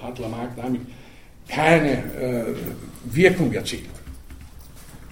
hat 0.00 0.18
Lamarck 0.18 0.50
damit 0.56 0.82
keine 1.48 1.92
äh, 1.92 2.44
Wirkung 3.04 3.52
erzielt. 3.52 3.88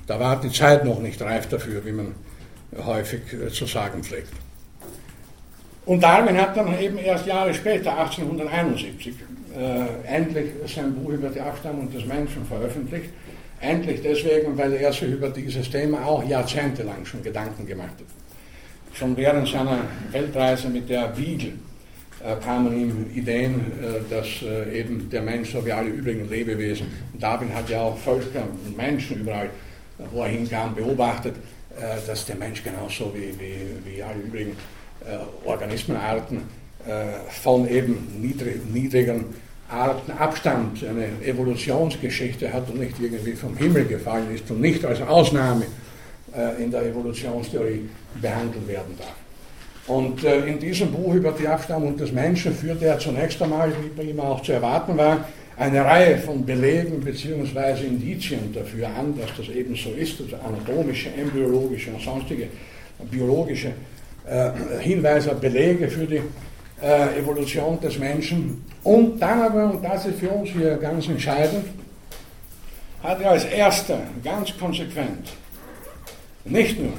Da 0.07 0.19
war 0.21 0.41
die 0.41 0.51
Zeit 0.51 0.85
noch 0.85 1.01
nicht 1.01 1.21
reif 1.23 1.49
dafür, 1.49 1.85
wie 1.85 1.93
man 1.93 2.15
häufig 2.85 3.21
äh, 3.33 3.49
zu 3.49 3.67
sagen 3.67 4.03
pflegt. 4.03 4.33
Und 5.85 6.03
Darwin 6.03 6.41
hat 6.41 6.57
dann 6.57 6.79
eben 6.79 6.99
erst 6.99 7.27
Jahre 7.27 7.53
später, 7.53 7.99
1871, 7.99 9.15
äh, 9.57 10.07
endlich 10.07 10.51
sein 10.73 10.95
Buch 10.95 11.11
über 11.11 11.29
die 11.29 11.41
Abstammung 11.41 11.91
des 11.93 12.07
Menschen 12.07 12.45
veröffentlicht. 12.47 13.11
Endlich 13.61 14.01
deswegen, 14.03 14.57
weil 14.57 14.73
er 14.75 14.93
sich 14.93 15.03
über 15.03 15.29
dieses 15.29 15.71
Thema 15.71 16.05
auch 16.05 16.25
jahrzehntelang 16.25 17.05
schon 17.05 17.23
Gedanken 17.23 17.67
gemacht 17.67 17.91
hat. 17.91 18.97
Schon 18.97 19.17
während 19.17 19.49
seiner 19.49 19.79
Weltreise 20.11 20.69
mit 20.69 20.89
der 20.89 21.09
Beagle 21.09 21.53
äh, 22.25 22.37
kamen 22.45 22.73
ihm 22.79 23.11
Ideen, 23.15 23.73
äh, 23.83 24.09
dass 24.09 24.27
äh, 24.43 24.81
eben 24.81 25.09
der 25.11 25.23
Mensch 25.23 25.53
so 25.53 25.65
wie 25.65 25.73
alle 25.73 25.89
übrigen 25.89 26.29
Lebewesen, 26.29 26.87
Darwin 27.19 27.53
hat 27.55 27.69
ja 27.69 27.83
auch 27.83 27.99
Völker 27.99 28.43
und 28.43 28.77
Menschen 28.77 29.21
überall, 29.21 29.51
wo 30.13 30.23
er 30.23 30.29
hinkam, 30.29 30.75
beobachtet, 30.75 31.35
äh, 31.77 31.97
dass 32.07 32.27
der 32.27 32.37
Mensch 32.37 32.63
genauso 32.63 33.13
wie, 33.15 33.35
wie, 33.41 33.95
wie 33.97 34.03
alle 34.03 34.21
übrigen 34.21 34.57
Organismenarten 35.45 36.41
von 37.29 37.69
eben 37.69 38.21
niedrig, 38.21 38.61
niedrigen 38.73 39.27
Arten 39.69 40.13
abstammt, 40.13 40.85
eine 40.85 41.07
Evolutionsgeschichte 41.25 42.53
hat 42.53 42.69
und 42.71 42.81
nicht 42.81 42.97
irgendwie 43.01 43.33
vom 43.33 43.57
Himmel 43.57 43.85
gefallen 43.85 44.35
ist 44.35 44.51
und 44.51 44.61
nicht 44.61 44.85
als 44.85 45.01
Ausnahme 45.01 45.67
in 46.59 46.71
der 46.71 46.83
Evolutionstheorie 46.87 47.89
behandelt 48.21 48.67
werden 48.67 48.95
darf. 48.99 49.15
Und 49.87 50.23
äh, 50.25 50.47
in 50.47 50.59
diesem 50.61 50.93
Buch 50.93 51.15
über 51.15 51.33
die 51.33 51.49
Abstammung 51.49 51.97
des 51.97 52.13
Menschen 52.13 52.55
führte 52.55 52.87
er 52.87 52.99
zunächst 52.99 53.43
einmal, 53.43 53.71
wie 53.71 53.89
bei 53.89 54.05
ihm 54.05 54.21
auch 54.21 54.41
zu 54.43 54.53
erwarten 54.53 54.97
war, 54.97 55.27
eine 55.57 55.85
Reihe 55.85 56.19
von 56.19 56.47
Belegen 56.47 57.01
bzw. 57.01 57.87
Indizien 57.87 58.53
dafür 58.55 58.89
an, 58.89 59.19
dass 59.19 59.31
das 59.37 59.49
eben 59.55 59.75
so 59.75 59.91
ist, 59.91 60.21
also 60.21 60.37
anatomische, 60.37 61.11
embryologische 61.15 61.91
und 61.91 62.01
sonstige 62.01 62.47
biologische 63.11 63.69
äh, 63.69 63.73
Hinweise, 64.81 65.35
Belege 65.35 65.89
für 65.89 66.07
die 66.07 66.23
äh, 66.81 67.19
Evolution 67.19 67.81
des 67.81 67.99
Menschen. 67.99 68.65
Und 68.83 69.21
dann 69.21 69.41
aber, 69.43 69.71
und 69.71 69.85
das 69.85 70.07
ist 70.07 70.19
für 70.19 70.31
uns 70.31 70.51
hier 70.51 70.77
ganz 70.77 71.09
entscheidend, 71.09 71.67
hat 73.03 73.21
er 73.21 73.33
als 73.33 73.45
erster 73.45 73.99
ganz 74.23 74.57
konsequent 74.57 75.33
nicht 76.45 76.79
nur 76.79 76.93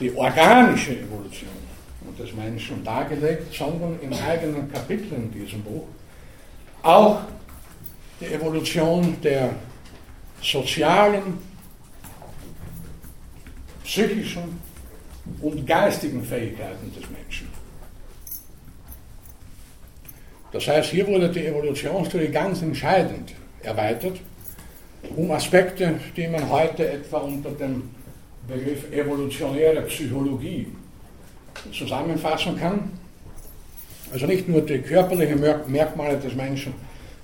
die 0.00 0.14
organische 0.14 0.92
Evolution 0.92 1.50
des 2.18 2.32
Menschen 2.34 2.82
dargelegt, 2.84 3.54
sondern 3.54 3.98
in 4.00 4.12
eigenen 4.12 4.72
Kapiteln 4.72 5.30
in 5.32 5.44
diesem 5.44 5.62
Buch 5.62 5.84
auch 6.82 7.20
die 8.20 8.26
Evolution 8.26 9.16
der 9.22 9.50
sozialen, 10.40 11.38
psychischen 13.84 14.60
und 15.40 15.66
geistigen 15.66 16.22
Fähigkeiten 16.22 16.92
des 16.94 17.08
Menschen. 17.10 17.48
Das 20.52 20.66
heißt, 20.68 20.90
hier 20.90 21.06
wurde 21.06 21.28
die 21.28 21.46
Evolutionstheorie 21.46 22.28
ganz 22.28 22.62
entscheidend 22.62 23.34
erweitert, 23.62 24.20
um 25.14 25.30
Aspekte, 25.30 26.00
die 26.16 26.28
man 26.28 26.48
heute 26.48 26.88
etwa 26.90 27.18
unter 27.18 27.50
dem 27.50 27.90
Begriff 28.48 28.90
evolutionäre 28.92 29.82
Psychologie 29.82 30.68
zusammenfassen 31.72 32.58
kann. 32.58 32.90
Also 34.12 34.26
nicht 34.26 34.48
nur 34.48 34.62
die 34.62 34.78
körperlichen 34.78 35.40
Merkmale 35.66 36.18
des 36.18 36.34
Menschen 36.34 36.72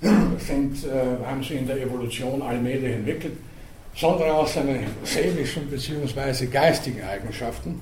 sind, 0.39 0.85
äh, 0.85 1.25
haben 1.25 1.43
sich 1.43 1.59
in 1.59 1.67
der 1.67 1.81
Evolution 1.81 2.43
allmählich 2.43 2.93
entwickelt, 2.93 3.35
sondern 3.95 4.31
auch 4.31 4.49
seine 4.49 4.81
seelischen 5.05 5.71
bzw. 5.71 6.47
geistigen 6.47 7.03
Eigenschaften. 7.03 7.81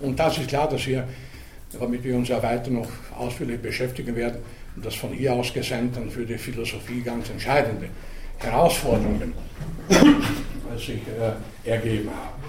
Und 0.00 0.18
das 0.18 0.38
ist 0.38 0.48
klar, 0.48 0.68
dass 0.68 0.86
wir, 0.86 1.06
damit 1.78 2.04
wir 2.04 2.16
uns 2.16 2.28
ja 2.28 2.42
weiter 2.42 2.70
noch 2.70 2.88
ausführlich 3.16 3.60
beschäftigen 3.60 4.14
werden, 4.14 4.38
das 4.76 4.94
von 4.94 5.12
hier 5.12 5.32
aus 5.32 5.52
gesendet 5.52 5.96
dann 5.96 6.10
für 6.10 6.24
die 6.24 6.38
Philosophie 6.38 7.00
ganz 7.00 7.30
entscheidende 7.30 7.88
Herausforderungen 8.38 9.32
sich 10.76 11.00
äh, 11.06 11.70
ergeben 11.70 12.10
haben. 12.10 12.42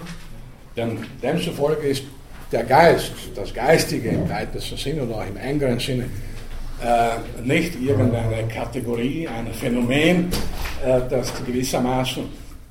Denn 0.76 0.98
demzufolge 1.22 1.88
ist 1.88 2.04
der 2.52 2.64
Geist, 2.64 3.12
das 3.34 3.54
Geistige 3.54 4.10
im 4.10 4.28
weitesten 4.28 4.76
Sinne 4.76 5.02
oder 5.02 5.16
auch 5.16 5.26
im 5.26 5.36
engeren 5.36 5.78
Sinne, 5.78 6.04
äh, 6.82 7.42
nicht 7.42 7.80
irgendeine 7.80 8.46
Kategorie, 8.48 9.26
ein 9.26 9.46
Phänomen, 9.52 10.28
äh, 10.84 11.00
das 11.08 11.32
gewissermaßen 11.44 12.24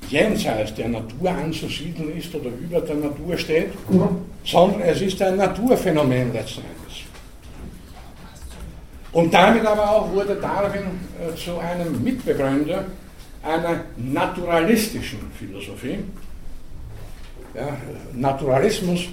jenseits 0.09 0.73
der 0.75 0.89
Natur 0.89 1.29
anzusiedeln 1.29 2.17
ist 2.17 2.33
oder 2.35 2.49
über 2.49 2.81
der 2.81 2.95
Natur 2.95 3.37
steht, 3.37 3.71
sondern 4.43 4.81
es 4.81 5.01
ist 5.01 5.21
ein 5.21 5.37
Naturphänomen 5.37 6.33
letzten 6.33 6.61
Endes. 6.61 7.01
Und 9.11 9.33
damit 9.33 9.65
aber 9.65 9.89
auch 9.89 10.11
wurde 10.11 10.35
Darwin 10.35 10.99
äh, 11.17 11.35
zu 11.35 11.57
einem 11.57 12.03
Mitbegründer 12.03 12.85
einer 13.41 13.81
naturalistischen 13.97 15.19
Philosophie. 15.39 15.99
Ja, 17.53 17.77
Naturalismus 18.13 19.07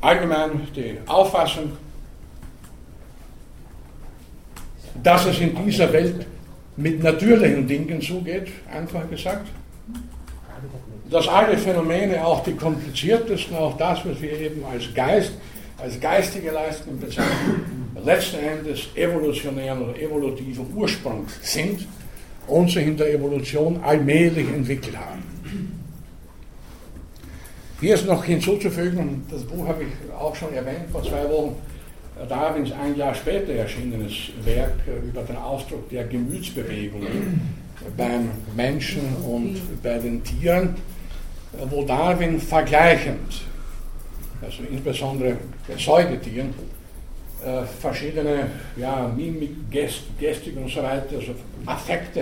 allgemein 0.00 0.68
die 0.76 0.98
Auffassung, 1.06 1.72
dass 5.02 5.26
es 5.26 5.40
in 5.40 5.66
dieser 5.66 5.92
Welt 5.92 6.26
mit 6.76 7.02
natürlichen 7.02 7.66
Dingen 7.66 8.00
zugeht, 8.00 8.48
einfach 8.72 9.08
gesagt. 9.08 9.46
Dass 11.10 11.28
alle 11.28 11.56
Phänomene, 11.56 12.24
auch 12.24 12.42
die 12.42 12.54
kompliziertesten, 12.54 13.56
auch 13.56 13.76
das, 13.76 14.04
was 14.04 14.20
wir 14.20 14.32
eben 14.40 14.64
als 14.64 14.92
Geist, 14.94 15.32
als 15.78 16.00
geistige 16.00 16.50
Leistungen 16.50 16.98
bezeichnen, 16.98 17.92
letzten 18.04 18.38
Endes 18.38 18.88
evolutionären 18.94 19.82
oder 19.82 20.00
evolutiven 20.00 20.66
Ursprungs 20.74 21.38
sind 21.42 21.86
und 22.46 22.70
sich 22.70 22.86
in 22.86 22.96
der 22.96 23.12
Evolution 23.14 23.82
allmählich 23.82 24.48
entwickelt 24.48 24.96
haben. 24.96 25.22
Hier 27.80 27.94
ist 27.94 28.06
noch 28.06 28.24
hinzuzufügen, 28.24 29.24
das 29.30 29.42
Buch 29.44 29.66
habe 29.68 29.84
ich 29.84 30.12
auch 30.12 30.34
schon 30.34 30.52
erwähnt 30.54 30.90
vor 30.90 31.02
zwei 31.02 31.28
Wochen, 31.28 31.56
Darwins 32.28 32.70
ein 32.72 32.96
Jahr 32.96 33.14
später 33.14 33.52
erschienenes 33.52 34.12
Werk 34.44 34.74
über 34.86 35.22
den 35.22 35.36
Ausdruck 35.36 35.88
der 35.90 36.04
Gemütsbewegungen 36.04 37.40
beim 37.96 38.30
Menschen 38.54 39.02
und 39.26 39.60
bei 39.82 39.98
den 39.98 40.22
Tieren, 40.22 40.76
wo 41.70 41.84
Darwin 41.84 42.40
vergleichend, 42.40 43.42
also 44.40 44.62
insbesondere 44.70 45.36
bei 45.66 45.76
Säugetieren, 45.76 46.54
äh, 47.44 47.64
verschiedene 47.80 48.46
ja, 48.76 49.12
Mimik, 49.14 49.70
Gest, 49.70 50.04
Gestik 50.18 50.56
und 50.56 50.70
so 50.70 50.82
weiter, 50.82 51.16
also 51.16 51.34
Affekte, 51.66 52.20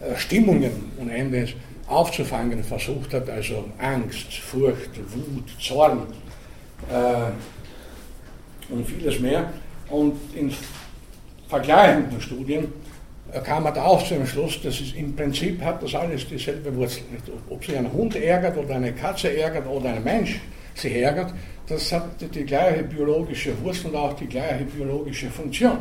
äh, 0.00 0.16
Stimmungen 0.16 0.92
und 0.98 1.10
ähnliches 1.10 1.54
aufzufangen 1.86 2.62
versucht 2.62 3.14
hat, 3.14 3.30
also 3.30 3.64
Angst, 3.78 4.34
Furcht, 4.34 4.90
Wut, 5.14 5.48
Zorn 5.58 6.00
äh, 6.90 7.30
und 8.68 8.86
vieles 8.86 9.20
mehr. 9.20 9.52
Und 9.90 10.14
in 10.34 10.52
vergleichenden 11.48 12.20
Studien 12.20 12.72
äh, 13.32 13.40
kam 13.40 13.64
er 13.66 13.72
da 13.72 13.84
auch 13.84 14.06
zu 14.06 14.14
dem 14.14 14.26
Schluss, 14.26 14.60
dass 14.62 14.80
es 14.80 14.92
im 14.94 15.14
Prinzip 15.14 15.62
hat 15.62 15.82
das 15.82 15.94
alles 15.94 16.28
dieselbe 16.28 16.74
Wurzel. 16.74 17.02
Ob 17.48 17.64
sich 17.64 17.76
ein 17.76 17.90
Hund 17.92 18.16
ärgert 18.16 18.56
oder 18.56 18.76
eine 18.76 18.92
Katze 18.92 19.36
ärgert 19.36 19.66
oder 19.66 19.90
ein 19.90 20.04
Mensch 20.04 20.40
sich 20.74 20.94
ärgert, 20.94 21.32
das 21.68 21.92
hat 21.92 22.04
die 22.20 22.44
gleiche 22.44 22.84
biologische 22.84 23.52
Wurzel 23.62 23.88
und 23.88 23.96
auch 23.96 24.14
die 24.14 24.26
gleiche 24.26 24.64
biologische 24.64 25.28
Funktion. 25.28 25.78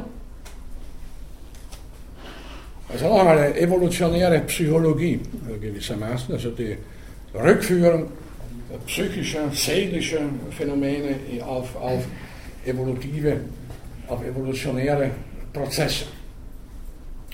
Also 2.89 3.09
noch 3.09 3.19
einmal 3.19 3.37
eine 3.37 3.57
evolutionäre 3.57 4.39
Psychologie 4.41 5.19
äh, 5.49 5.57
gewissermaßen, 5.59 6.33
also 6.33 6.51
die 6.51 6.77
Rückführung 7.33 8.09
psychischer, 8.85 9.49
seelischer 9.51 10.21
Phänomene 10.51 11.15
auf, 11.45 11.75
auf 11.75 12.03
evolutive, 12.67 13.41
auf 14.07 14.23
evolutionäre 14.23 15.11
Prozesse. 15.53 16.05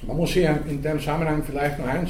Man 0.05 0.17
muss 0.17 0.31
hier 0.31 0.59
in 0.69 0.81
dem 0.81 0.99
Zusammenhang 0.99 1.43
vielleicht 1.43 1.79
noch 1.79 1.87
eins 1.87 2.09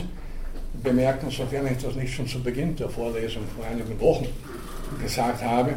bemerken, 0.81 1.29
sofern 1.29 1.67
ich 1.67 1.83
das 1.83 1.95
nicht 1.95 2.13
schon 2.13 2.27
zu 2.27 2.41
Beginn 2.41 2.75
der 2.75 2.89
Vorlesung 2.89 3.43
vor 3.55 3.65
einigen 3.65 3.99
Wochen 3.99 4.27
gesagt 5.01 5.43
habe. 5.43 5.75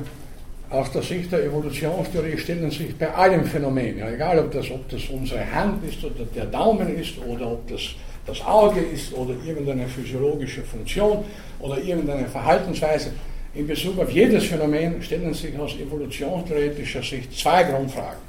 Aus 0.68 0.90
der 0.90 1.02
Sicht 1.02 1.30
der 1.30 1.44
Evolutionstheorie 1.44 2.36
stellen 2.38 2.70
sich 2.70 2.96
bei 2.96 3.12
allen 3.14 3.44
Phänomenen, 3.44 3.98
ja, 3.98 4.10
egal 4.10 4.38
ob 4.40 4.50
das, 4.50 4.68
ob 4.70 4.88
das 4.88 5.04
unsere 5.10 5.48
Hand 5.52 5.84
ist 5.84 6.02
oder 6.04 6.24
der 6.24 6.46
Daumen 6.46 6.88
ist 6.96 7.18
oder 7.18 7.52
ob 7.52 7.68
das 7.68 7.94
das 8.26 8.44
Auge 8.44 8.80
ist 8.80 9.12
oder 9.14 9.34
irgendeine 9.46 9.86
physiologische 9.86 10.62
Funktion 10.62 11.24
oder 11.60 11.78
irgendeine 11.78 12.26
Verhaltensweise, 12.26 13.12
in 13.56 13.66
Bezug 13.66 13.98
auf 13.98 14.10
jedes 14.10 14.44
Phänomen 14.44 15.02
stellen 15.02 15.32
sich 15.32 15.58
aus 15.58 15.76
evolutionstheoretischer 15.76 17.02
Sicht 17.02 17.32
zwei 17.38 17.62
Grundfragen. 17.64 18.20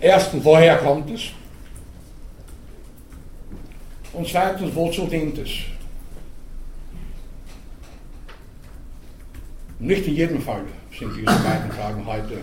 Erstens, 0.00 0.44
woher 0.44 0.76
kommt 0.76 1.10
es? 1.10 1.32
Und 4.12 4.28
zweitens, 4.28 4.74
wozu 4.74 5.06
dient 5.06 5.36
es? 5.38 5.50
Nicht 9.80 10.06
in 10.06 10.14
jedem 10.14 10.42
Fall 10.42 10.62
sind 10.96 11.12
diese 11.16 11.26
beiden 11.26 11.70
Fragen 11.72 12.06
heute 12.06 12.38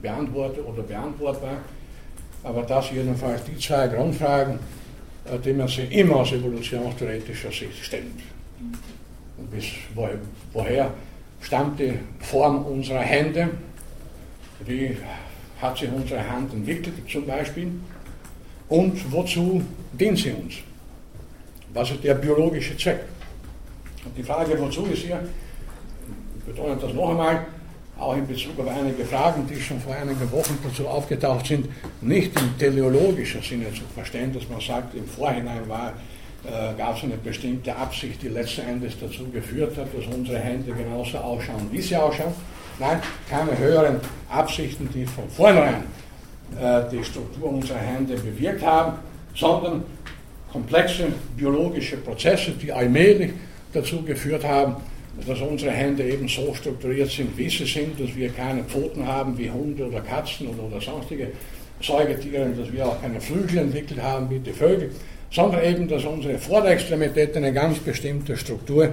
beantwortet 0.00 0.64
oder 0.64 0.82
beantwortbar, 0.82 1.58
aber 2.44 2.62
das 2.62 2.90
jedenfalls 2.92 3.42
die 3.44 3.56
zwei 3.58 3.88
Grundfragen, 3.88 4.58
äh, 5.24 5.38
die 5.38 5.52
man 5.52 5.68
sich 5.68 5.90
immer 5.92 6.16
aus 6.16 6.32
evolutionstheoretischer 6.32 7.50
Sicht 7.50 7.84
stellt. 7.84 8.06
Bis 9.50 9.64
woher 10.52 10.90
stammt 11.40 11.78
die 11.80 11.94
Form 12.20 12.64
unserer 12.64 13.00
Hände? 13.00 13.50
Wie 14.64 14.96
hat 15.60 15.78
sich 15.78 15.90
unsere 15.90 16.28
Hand 16.28 16.52
entwickelt 16.52 16.94
zum 17.10 17.26
Beispiel? 17.26 17.70
Und 18.68 19.12
wozu 19.12 19.62
dient 19.92 20.18
sie 20.18 20.30
uns? 20.32 20.54
Was 21.74 21.90
ist 21.90 22.04
der 22.04 22.14
biologische 22.14 22.76
Zweck? 22.76 23.00
Und 24.04 24.16
die 24.16 24.22
Frage, 24.22 24.58
wozu 24.58 24.86
ist 24.86 25.02
hier, 25.02 25.20
ich 26.36 26.44
betone 26.44 26.76
das 26.76 26.92
noch 26.92 27.10
einmal, 27.10 27.46
auch 27.98 28.16
in 28.16 28.26
Bezug 28.26 28.58
auf 28.58 28.68
einige 28.68 29.04
Fragen, 29.04 29.46
die 29.46 29.60
schon 29.60 29.80
vor 29.80 29.94
einigen 29.94 30.30
Wochen 30.32 30.58
dazu 30.64 30.88
aufgetaucht 30.88 31.46
sind, 31.46 31.68
nicht 32.00 32.38
im 32.40 32.58
teleologischen 32.58 33.42
Sinne 33.42 33.72
zu 33.72 33.82
verstehen, 33.94 34.32
dass 34.32 34.48
man 34.48 34.60
sagt, 34.60 34.94
im 34.94 35.06
Vorhinein 35.06 35.68
war, 35.68 35.92
äh, 36.44 36.76
gab 36.76 36.96
es 36.96 37.04
eine 37.04 37.16
bestimmte 37.16 37.74
Absicht, 37.74 38.22
die 38.22 38.28
letzten 38.28 38.62
Endes 38.62 38.94
dazu 39.00 39.28
geführt 39.30 39.76
hat, 39.76 39.86
dass 39.96 40.14
unsere 40.14 40.38
Hände 40.38 40.72
genauso 40.72 41.18
ausschauen, 41.18 41.68
wie 41.70 41.80
sie 41.80 41.96
ausschauen. 41.96 42.34
Nein, 42.78 43.00
keine 43.28 43.56
höheren 43.56 44.00
Absichten, 44.28 44.88
die 44.92 45.06
von 45.06 45.28
vornherein 45.28 45.84
äh, 46.60 46.82
die 46.90 47.04
Struktur 47.04 47.52
unserer 47.52 47.78
Hände 47.78 48.14
bewirkt 48.14 48.64
haben, 48.64 48.98
sondern 49.34 49.84
komplexe 50.50 51.06
biologische 51.36 51.96
Prozesse, 51.98 52.52
die 52.52 52.72
allmählich 52.72 53.32
dazu 53.72 54.02
geführt 54.02 54.44
haben, 54.44 54.76
dass 55.26 55.40
unsere 55.40 55.70
Hände 55.70 56.02
eben 56.02 56.26
so 56.26 56.52
strukturiert 56.54 57.10
sind, 57.10 57.36
wie 57.36 57.48
sie 57.48 57.66
sind, 57.66 58.00
dass 58.00 58.14
wir 58.16 58.30
keine 58.30 58.64
Pfoten 58.64 59.06
haben 59.06 59.36
wie 59.38 59.50
Hunde 59.50 59.86
oder 59.86 60.00
Katzen 60.00 60.48
oder, 60.48 60.64
oder 60.64 60.80
sonstige 60.80 61.28
Säugetiere, 61.80 62.50
dass 62.50 62.72
wir 62.72 62.86
auch 62.86 63.00
keine 63.00 63.20
Flügel 63.20 63.58
entwickelt 63.58 64.02
haben 64.02 64.30
wie 64.30 64.38
die 64.38 64.52
Vögel, 64.52 64.90
sondern 65.32 65.64
eben, 65.64 65.88
dass 65.88 66.04
unsere 66.04 66.38
Vorderextremitäten 66.38 67.42
eine 67.42 67.52
ganz 67.52 67.78
bestimmte 67.78 68.36
Struktur 68.36 68.90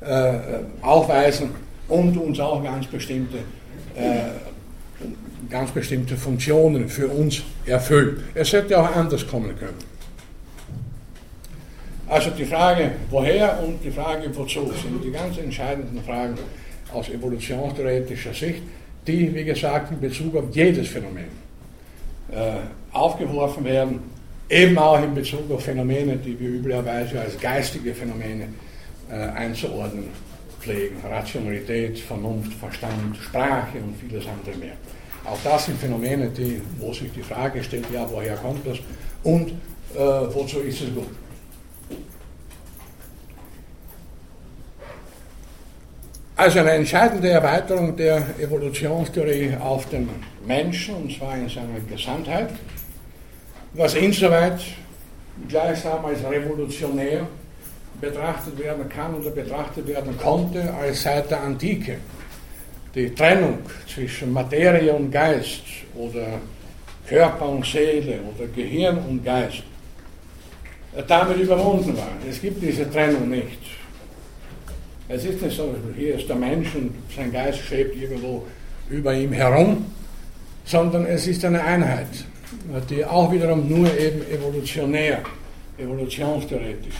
äh, 0.00 0.32
aufweisen 0.80 1.50
und 1.88 2.16
uns 2.16 2.40
auch 2.40 2.62
ganz 2.64 2.86
bestimmte, 2.86 3.38
äh, 3.94 5.50
ganz 5.50 5.70
bestimmte 5.70 6.16
Funktionen 6.16 6.88
für 6.88 7.08
uns 7.08 7.42
erfüllen. 7.66 8.24
Es 8.34 8.52
hätte 8.52 8.80
auch 8.80 8.96
anders 8.96 9.26
kommen 9.26 9.56
können. 9.58 9.92
Also 12.08 12.30
die 12.30 12.44
Frage, 12.44 12.92
woher 13.10 13.62
und 13.62 13.82
die 13.84 13.90
Frage, 13.90 14.34
wozu, 14.34 14.70
sind 14.82 15.02
die 15.04 15.10
ganz 15.10 15.38
entscheidenden 15.38 16.02
Fragen 16.04 16.34
aus 16.92 17.08
evolutionstheoretischer 17.08 18.34
Sicht, 18.34 18.62
die, 19.06 19.34
wie 19.34 19.44
gesagt, 19.44 19.90
in 19.92 20.00
Bezug 20.00 20.36
auf 20.36 20.44
jedes 20.52 20.88
Phänomen 20.88 21.24
äh, 22.30 22.52
aufgeworfen 22.92 23.64
werden, 23.64 24.00
eben 24.52 24.76
auch 24.78 25.02
in 25.02 25.14
Bezug 25.14 25.50
auf 25.50 25.64
Phänomene, 25.64 26.16
die 26.16 26.38
wir 26.38 26.50
üblicherweise 26.50 27.20
als 27.20 27.38
geistige 27.40 27.94
Phänomene 27.94 28.48
äh, 29.10 29.14
einzuordnen 29.14 30.08
pflegen. 30.60 30.96
Rationalität, 31.02 31.98
Vernunft, 31.98 32.52
Verstand, 32.54 33.16
Sprache 33.16 33.78
und 33.78 33.96
vieles 33.98 34.26
andere 34.26 34.56
mehr. 34.58 34.74
Auch 35.24 35.38
das 35.42 35.66
sind 35.66 35.78
Phänomene, 35.78 36.28
die, 36.28 36.60
wo 36.78 36.92
sich 36.92 37.10
die 37.12 37.22
Frage 37.22 37.64
stellt, 37.64 37.86
ja, 37.92 38.06
woher 38.10 38.36
kommt 38.36 38.66
das 38.66 38.78
und 39.22 39.50
äh, 39.50 39.98
wozu 39.98 40.60
ist 40.60 40.82
es 40.82 40.94
gut. 40.94 41.08
Also 46.36 46.58
eine 46.58 46.72
entscheidende 46.72 47.28
Erweiterung 47.28 47.96
der 47.96 48.24
Evolutionstheorie 48.38 49.56
auf 49.60 49.88
den 49.90 50.08
Menschen, 50.46 50.94
und 50.96 51.16
zwar 51.16 51.36
in 51.36 51.48
seiner 51.48 51.78
Gesamtheit, 51.88 52.50
was 53.74 53.94
insoweit 53.94 54.60
gleichsam 55.48 56.04
als 56.04 56.22
revolutionär 56.24 57.26
betrachtet 58.00 58.58
werden 58.58 58.88
kann 58.88 59.14
oder 59.14 59.30
betrachtet 59.30 59.86
werden 59.86 60.16
konnte 60.18 60.72
als 60.74 61.02
seit 61.02 61.30
der 61.30 61.40
Antike. 61.42 61.98
Die 62.94 63.14
Trennung 63.14 63.58
zwischen 63.92 64.32
Materie 64.32 64.92
und 64.92 65.10
Geist 65.10 65.62
oder 65.94 66.40
Körper 67.08 67.48
und 67.48 67.64
Seele 67.64 68.18
oder 68.34 68.46
Gehirn 68.48 68.98
und 68.98 69.24
Geist 69.24 69.62
damit 71.08 71.38
überwunden 71.38 71.96
war. 71.96 72.10
Es 72.28 72.40
gibt 72.40 72.62
diese 72.62 72.90
Trennung 72.90 73.30
nicht. 73.30 73.60
Es 75.08 75.24
ist 75.24 75.40
nicht 75.40 75.56
so, 75.56 75.74
hier 75.96 76.16
ist 76.16 76.28
der 76.28 76.36
Mensch 76.36 76.74
und 76.74 76.92
sein 77.14 77.32
Geist 77.32 77.60
schwebt 77.60 77.96
irgendwo 77.96 78.44
über 78.90 79.14
ihm 79.14 79.32
herum, 79.32 79.86
sondern 80.64 81.06
es 81.06 81.26
ist 81.26 81.44
eine 81.44 81.62
Einheit, 81.62 82.08
die 82.90 83.04
auch 83.04 83.32
wiederum 83.32 83.68
nur 83.68 83.86
eben 83.98 84.22
evolutionär, 84.30 85.22
evolutionstheoretisch 85.78 86.94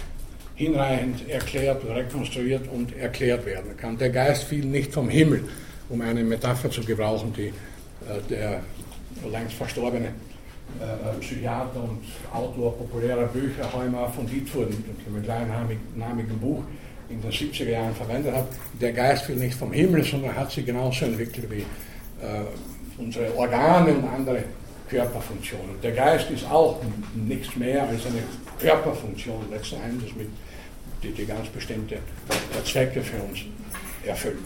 hinreichend 0.54 1.28
erklärt, 1.28 1.82
rekonstruiert 1.84 2.68
und 2.72 2.96
erklärt 2.96 3.44
werden 3.46 3.76
kann. 3.76 3.96
Der 3.98 4.10
Geist 4.10 4.44
fiel 4.44 4.64
nicht 4.64 4.92
vom 4.92 5.08
Himmel, 5.08 5.44
um 5.88 6.00
eine 6.00 6.22
Metapher 6.22 6.70
zu 6.70 6.82
gebrauchen, 6.82 7.32
die 7.36 7.48
äh, 7.48 7.52
der 8.28 8.60
längst 9.30 9.54
verstorbene 9.54 10.08
äh, 10.80 11.20
Psychiater 11.20 11.82
und 11.82 12.00
Autor 12.32 12.76
populärer 12.78 13.26
Bücher 13.26 13.72
Heumer 13.72 14.08
von 14.08 14.26
Dietfurt 14.26 14.70
mit 14.70 15.06
einem 15.06 15.22
gleichnamigen 15.22 16.38
Buch 16.38 16.62
in 17.08 17.20
den 17.20 17.30
70er 17.30 17.68
Jahren 17.68 17.94
verwendet 17.94 18.34
hat, 18.34 18.48
der 18.80 18.92
Geist 18.92 19.24
fiel 19.24 19.36
nicht 19.36 19.54
vom 19.54 19.72
Himmel, 19.72 20.02
sondern 20.04 20.34
hat 20.34 20.50
sich 20.50 20.64
genauso 20.64 21.04
entwickelt 21.04 21.50
wie 21.50 21.60
äh, 21.60 22.44
unsere 22.98 23.36
Organe 23.36 23.94
und 23.94 24.04
andere 24.04 24.44
Körperfunktionen. 24.92 25.80
Der 25.82 25.92
Geist 25.92 26.30
ist 26.30 26.44
auch 26.50 26.80
nichts 27.14 27.56
mehr 27.56 27.82
als 27.82 28.04
eine 28.06 28.22
Körperfunktion 28.60 29.50
letzten 29.50 29.80
Endes, 29.82 30.14
mit, 30.14 30.28
die, 31.02 31.10
die 31.12 31.24
ganz 31.24 31.48
bestimmte 31.48 31.96
Zwecke 32.64 33.02
für 33.02 33.16
uns 33.22 33.40
erfüllt. 34.04 34.36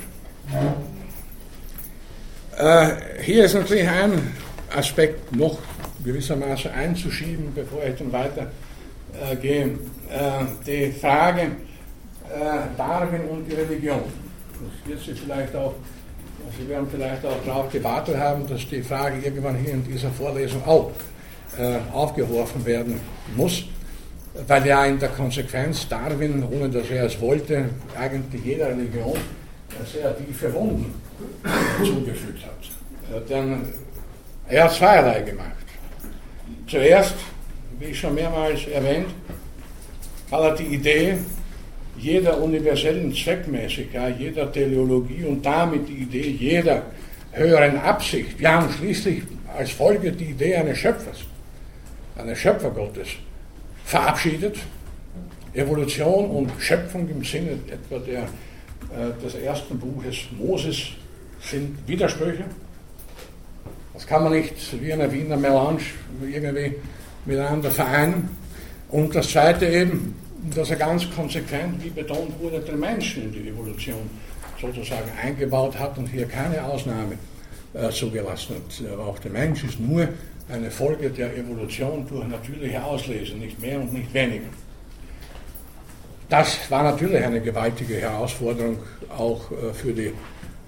Äh, 2.56 3.22
hier 3.22 3.44
ist 3.44 3.54
natürlich 3.54 3.88
ein 3.88 4.32
Aspekt 4.74 5.34
noch 5.34 5.58
gewissermaßen 6.04 6.70
einzuschieben, 6.70 7.52
bevor 7.54 7.84
ich 7.84 7.96
dann 7.96 8.12
weiter 8.12 8.50
äh. 9.32 9.78
Äh, 10.08 10.44
die 10.66 10.92
Frage, 10.92 11.42
äh, 11.42 12.76
Darwin 12.76 13.22
und 13.22 13.46
die 13.50 13.54
Religion. 13.54 14.02
Das 14.52 14.88
wird 14.88 15.00
Sie 15.00 15.14
vielleicht 15.14 15.54
auch, 15.56 15.74
Sie 16.58 16.68
werden 16.68 16.86
vielleicht 16.90 17.24
auch 17.24 17.44
darauf 17.44 17.70
gewartet 17.72 18.16
haben, 18.16 18.46
dass 18.46 18.68
die 18.68 18.82
Frage 18.82 19.18
irgendwann 19.24 19.56
hier 19.56 19.74
in 19.74 19.84
dieser 19.84 20.10
Vorlesung 20.10 20.64
auch 20.66 20.90
äh, 21.58 21.78
aufgeworfen 21.92 22.64
werden 22.64 23.00
muss, 23.34 23.64
weil 24.46 24.66
ja 24.66 24.84
in 24.84 24.98
der 24.98 25.08
Konsequenz 25.08 25.88
Darwin, 25.88 26.44
ohne 26.44 26.68
dass 26.68 26.90
er 26.90 27.06
es 27.06 27.20
wollte, 27.20 27.70
eigentlich 27.98 28.44
jeder 28.44 28.68
Religion 28.68 29.16
sehr 29.92 30.16
tiefe 30.16 30.52
Wunden 30.54 30.94
zugefügt 31.84 32.44
hat. 32.44 33.28
Denn 33.28 33.72
er 34.48 34.64
hat 34.64 34.72
zweierlei 34.72 35.22
gemacht. 35.22 35.50
Zuerst, 36.68 37.14
wie 37.78 37.86
ich 37.86 38.00
schon 38.00 38.14
mehrmals 38.14 38.66
erwähnt, 38.66 39.08
hat 40.30 40.40
er 40.40 40.54
die 40.54 40.74
Idee 40.74 41.18
jeder 41.98 42.40
universellen 42.42 43.14
Zweckmäßigkeit, 43.14 44.18
jeder 44.18 44.50
Teleologie 44.52 45.24
und 45.24 45.44
damit 45.44 45.88
die 45.88 46.02
Idee 46.02 46.30
jeder 46.30 46.82
höheren 47.32 47.78
Absicht, 47.78 48.40
ja 48.40 48.60
und 48.60 48.72
schließlich 48.72 49.22
als 49.56 49.70
Folge 49.70 50.12
die 50.12 50.26
Idee 50.26 50.56
eines 50.56 50.78
Schöpfers, 50.78 51.18
eines 52.16 52.38
Schöpfergottes, 52.38 53.08
verabschiedet. 53.84 54.56
Evolution 55.54 56.26
und 56.30 56.50
Schöpfung 56.58 57.08
im 57.08 57.24
Sinne 57.24 57.58
etwa 57.70 57.98
der, 57.98 58.22
äh, 58.24 59.24
des 59.24 59.34
ersten 59.36 59.78
Buches 59.78 60.26
Moses 60.38 60.88
sind 61.40 61.76
Widersprüche. 61.86 62.44
Das 63.94 64.06
kann 64.06 64.24
man 64.24 64.32
nicht 64.32 64.54
wie 64.82 64.92
eine 64.92 65.10
Wiener 65.10 65.38
Melange 65.38 65.80
irgendwie 66.22 66.74
miteinander 67.24 67.70
vereinen. 67.70 68.28
Und 68.90 69.14
das 69.14 69.30
Zweite 69.30 69.66
eben, 69.66 70.14
dass 70.54 70.70
er 70.70 70.76
ganz 70.76 71.10
konsequent, 71.10 71.82
wie 71.82 71.90
betont 71.90 72.38
wurde, 72.40 72.60
den 72.60 72.78
Menschen 72.78 73.24
in 73.24 73.32
die 73.32 73.48
Evolution 73.48 74.10
sozusagen 74.60 75.10
eingebaut 75.22 75.78
hat 75.78 75.98
und 75.98 76.06
hier 76.06 76.26
keine 76.26 76.62
Ausnahme 76.64 77.18
äh, 77.74 77.90
zugelassen 77.90 78.56
hat. 78.56 78.92
Aber 78.92 79.06
auch 79.06 79.18
der 79.18 79.30
Mensch 79.30 79.64
ist 79.64 79.80
nur 79.80 80.08
eine 80.48 80.70
Folge 80.70 81.10
der 81.10 81.36
Evolution 81.36 82.06
durch 82.08 82.26
natürliche 82.26 82.82
Auslese, 82.82 83.34
nicht 83.34 83.60
mehr 83.60 83.80
und 83.80 83.92
nicht 83.92 84.12
weniger. 84.14 84.48
Das 86.28 86.70
war 86.70 86.82
natürlich 86.82 87.22
eine 87.22 87.40
gewaltige 87.40 87.96
Herausforderung 87.96 88.78
auch 89.16 89.50
äh, 89.50 89.72
für 89.72 89.92
die 89.92 90.12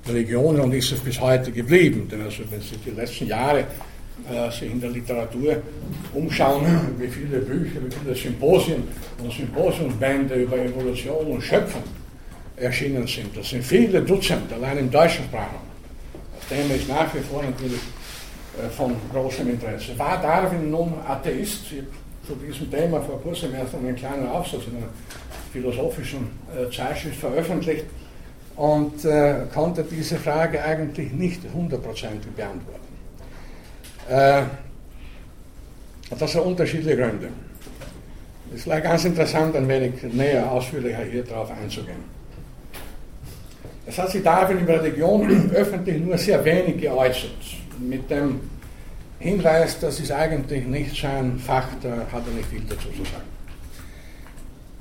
Religionen 0.06 0.60
und 0.60 0.72
ist 0.72 0.92
es 0.92 1.00
bis 1.00 1.20
heute 1.20 1.50
geblieben. 1.52 2.08
Denn 2.10 2.22
also 2.22 2.42
wenn 2.50 2.60
Sie 2.60 2.76
die 2.76 2.90
letzten 2.90 3.26
Jahre 3.26 3.66
äh, 4.30 4.50
sich 4.50 4.70
in 4.70 4.80
der 4.80 4.90
Literatur 4.90 5.56
umschauen, 6.14 6.64
wie 6.98 7.08
viele 7.08 7.38
Bücher, 7.40 7.80
wie 7.84 7.90
viele 7.90 8.14
Symposien 8.14 8.84
und 9.22 9.32
Symposiumsbände 9.32 10.34
über 10.34 10.58
Evolution 10.58 11.26
und 11.26 11.42
Schöpfung 11.42 11.82
erschienen 12.56 13.06
sind. 13.06 13.36
Das 13.36 13.48
sind 13.48 13.64
viele 13.64 14.02
Dutzend, 14.02 14.52
allein 14.52 14.78
im 14.78 14.90
deutschen 14.90 15.24
Sprachraum. 15.24 15.68
Das 16.38 16.48
Thema 16.48 16.74
ist 16.74 16.88
nach 16.88 17.14
wie 17.14 17.20
vor 17.20 17.42
natürlich 17.42 17.80
äh, 18.58 18.68
von 18.70 18.94
großem 19.12 19.48
Interesse. 19.48 19.98
War 19.98 20.20
Darwin 20.20 20.70
nun 20.70 20.94
Atheist? 21.06 21.66
Zu 22.26 22.34
diesem 22.34 22.70
Thema 22.70 23.00
vor 23.00 23.22
kurzem 23.22 23.54
erst 23.54 23.74
einen 23.74 23.96
kleinen 23.96 24.28
Aufsatz 24.28 24.64
in 24.70 24.76
einer 24.76 24.88
philosophischen 25.50 26.28
äh, 26.54 26.70
Zeitschrift 26.70 27.16
veröffentlicht 27.16 27.86
und 28.56 29.04
äh, 29.04 29.44
konnte 29.54 29.84
diese 29.84 30.16
Frage 30.16 30.62
eigentlich 30.62 31.12
nicht 31.12 31.40
hundertprozentig 31.54 32.30
beantworten. 32.32 32.87
Äh, 34.08 34.42
das 36.18 36.34
hat 36.34 36.42
unterschiedliche 36.42 36.96
Gründe. 36.96 37.28
Es 38.54 38.66
ist 38.66 38.82
ganz 38.82 39.04
interessant, 39.04 39.54
ein 39.56 39.68
wenig 39.68 40.02
näher, 40.12 40.50
ausführlicher 40.50 41.04
hier 41.04 41.22
drauf 41.22 41.50
einzugehen. 41.50 42.18
Es 43.86 43.98
hat 43.98 44.10
sich 44.10 44.22
Darwin 44.22 44.58
in 44.58 44.66
der 44.66 44.82
Religion 44.82 45.50
öffentlich 45.54 46.02
nur 46.02 46.16
sehr 46.16 46.42
wenig 46.44 46.80
geäußert, 46.80 47.30
mit 47.78 48.10
dem 48.10 48.40
Hinweis, 49.18 49.80
das 49.80 50.00
ist 50.00 50.12
eigentlich 50.12 50.64
nicht 50.66 51.00
sein 51.00 51.38
Fach, 51.38 51.66
da 51.82 51.88
hat 52.12 52.22
er 52.26 52.34
nicht 52.34 52.48
viel 52.48 52.62
dazu 52.62 52.88
zu 52.88 53.04
sagen. 53.04 53.28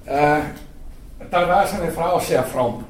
Äh, 0.06 1.26
da 1.30 1.48
war 1.48 1.68
seine 1.68 1.92
Frau 1.92 2.20
sehr 2.20 2.44
fromm. 2.44 2.86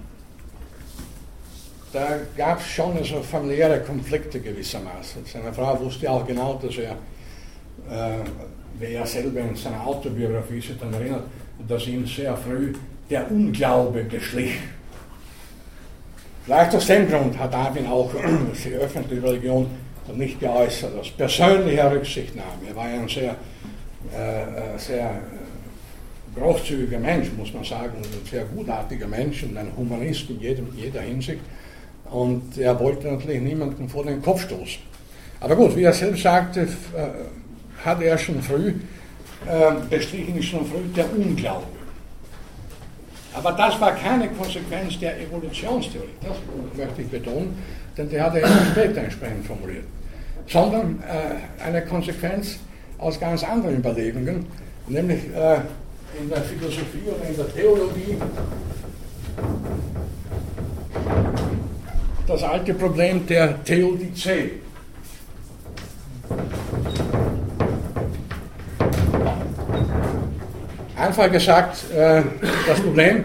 Da 1.93 2.19
gab 2.35 2.59
es 2.59 2.67
schon 2.67 3.01
so 3.03 3.21
familiäre 3.21 3.79
Konflikte 3.79 4.39
gewissermaßen. 4.39 5.25
Seine 5.25 5.53
Frau 5.53 5.79
wusste 5.79 6.11
auch 6.11 6.27
genau, 6.27 6.59
dass 6.61 6.77
er, 6.77 6.91
äh, 7.89 8.23
wie 8.77 8.93
er 8.93 9.05
selber 9.05 9.39
in 9.39 9.55
seiner 9.55 9.85
Autobiografie 9.85 10.59
sich 10.59 10.77
dann 10.77 10.93
erinnert, 10.93 11.23
dass 11.65 11.87
ihm 11.87 12.05
sehr 12.05 12.35
früh 12.35 12.73
der 13.09 13.31
Unglaube 13.31 14.03
beschlich. 14.03 14.59
Vielleicht 16.43 16.75
aus 16.75 16.87
dem 16.87 17.09
Grund 17.09 17.37
hat 17.37 17.53
Darwin 17.53 17.87
auch 17.87 18.11
die 18.13 18.73
öffentliche 18.73 19.23
Religion 19.23 19.67
nicht 20.13 20.39
geäußert, 20.39 20.97
aus 20.97 21.09
persönlicher 21.11 21.91
Rücksichtnahme. 21.91 22.69
Er 22.69 22.75
war 22.75 22.89
ja 22.89 23.01
ein 23.01 23.09
sehr, 23.09 23.35
äh, 24.13 24.75
äh 24.75 24.77
sehr 24.77 25.21
großzügiger 26.35 26.99
Mensch, 26.99 27.29
muss 27.37 27.53
man 27.53 27.63
sagen, 27.63 27.97
ein 27.97 28.29
sehr 28.29 28.45
gutartiger 28.45 29.07
Mensch 29.07 29.43
und 29.43 29.57
ein 29.57 29.71
Humanist 29.75 30.29
in 30.29 30.39
jedem, 30.39 30.67
jeder 30.75 31.01
Hinsicht. 31.01 31.41
Und 32.11 32.57
er 32.57 32.79
wollte 32.79 33.07
natürlich 33.07 33.41
niemanden 33.41 33.89
vor 33.89 34.05
den 34.05 34.21
Kopf 34.21 34.43
stoßen. 34.43 34.81
Aber 35.39 35.55
gut, 35.55 35.75
wie 35.75 35.83
er 35.83 35.93
selbst 35.93 36.23
sagte, 36.23 36.61
äh, 36.61 36.65
hatte 37.85 38.05
er 38.05 38.17
schon 38.17 38.41
früh, 38.41 38.73
äh, 39.45 39.71
bestrichen 39.89 40.41
schon 40.41 40.65
früh 40.65 40.83
der 40.95 41.05
Unglaube. 41.13 41.65
Aber 43.33 43.51
das 43.51 43.79
war 43.79 43.93
keine 43.95 44.29
Konsequenz 44.29 44.99
der 44.99 45.21
Evolutionstheorie, 45.21 46.07
das 46.21 46.37
möchte 46.75 47.01
ich 47.03 47.07
betonen, 47.07 47.55
denn 47.95 48.09
die 48.09 48.19
hat 48.19 48.33
er 48.33 48.41
erst 48.41 48.67
später 48.71 49.01
entsprechend 49.01 49.45
formuliert, 49.45 49.83
sondern 50.47 51.03
äh, 51.03 51.63
eine 51.63 51.85
Konsequenz 51.85 52.57
aus 52.97 53.19
ganz 53.19 53.43
anderen 53.43 53.77
Überlegungen, 53.77 54.47
nämlich 54.87 55.25
in 55.25 56.29
der 56.29 56.41
Philosophie 56.41 57.03
oder 57.05 57.29
in 57.29 57.37
der 57.37 57.53
Theologie 57.53 58.17
das 62.27 62.43
alte 62.43 62.73
Problem 62.73 63.25
der 63.25 63.63
Theodizee. 63.63 64.51
Einfach 70.95 71.31
gesagt, 71.31 71.89
äh, 71.91 72.21
das 72.67 72.81
Problem, 72.81 73.23